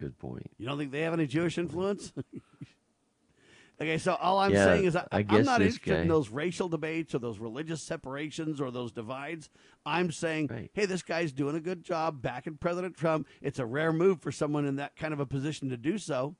[0.00, 0.50] Good point.
[0.58, 2.12] You don't think they have any Jewish influence?
[3.80, 6.68] okay, so all I'm Yeah, saying is I, I I'm not interested in those racial
[6.70, 9.50] debates or those religious separations or those divides.
[9.84, 13.26] I'm saying, hey, this guy's doing a good job backing President Trump.
[13.42, 16.34] It's a rare move for someone in that kind of a position to do so.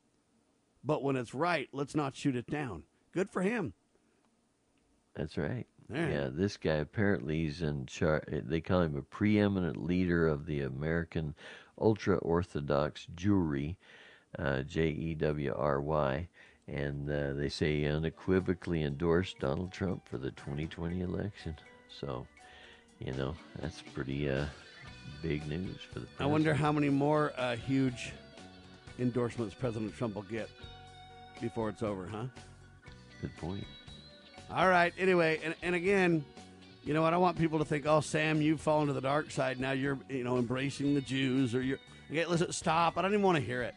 [0.82, 2.84] But when it's right, let's not shoot it down.
[3.12, 3.74] Good for him.
[5.14, 5.66] That's right.
[5.90, 6.10] Right.
[6.10, 8.22] Yeah, this guy apparently is in charge.
[8.30, 11.34] They call him a preeminent leader of the American
[11.80, 13.76] ultra Orthodox Jewry,
[14.38, 16.28] uh, J E W R Y,
[16.68, 21.56] and uh, they say unequivocally endorsed Donald Trump for the 2020 election.
[21.88, 22.26] So,
[22.98, 24.46] you know, that's pretty uh,
[25.22, 26.06] big news for the.
[26.18, 28.12] I wonder how many more uh, huge
[28.98, 30.48] endorsements President Trump will get
[31.40, 32.26] before it's over, huh?
[33.20, 33.64] Good point.
[34.52, 34.92] All right.
[34.98, 36.24] Anyway, and, and again,
[36.82, 37.12] you know what?
[37.12, 39.60] I want people to think, oh, Sam, you've fallen to the dark side.
[39.60, 41.78] Now you're, you know, embracing the Jews or you're.
[42.10, 42.98] Okay, listen, stop.
[42.98, 43.74] I don't even want to hear it.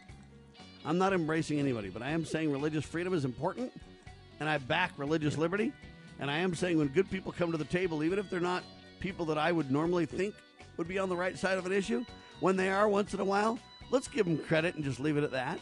[0.85, 3.71] I'm not embracing anybody, but I am saying religious freedom is important,
[4.39, 5.71] and I back religious liberty.
[6.19, 8.63] And I am saying when good people come to the table, even if they're not
[8.99, 10.35] people that I would normally think
[10.77, 12.05] would be on the right side of an issue.
[12.39, 13.59] When they are once in a while,
[13.91, 15.59] let's give them credit and just leave it at that.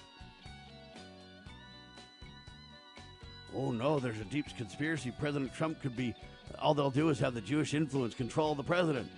[3.55, 5.11] Oh no, there's a deep conspiracy.
[5.19, 6.13] President Trump could be,
[6.59, 9.09] all they'll do is have the Jewish influence control the president.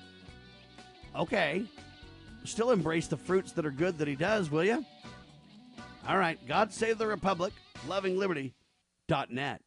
[1.16, 1.64] Okay.
[2.44, 4.86] Still embrace the fruits that are good that he does, will you?
[6.08, 6.38] All right.
[6.48, 7.54] God save the Republic.
[7.88, 9.62] Loving Liberty.net.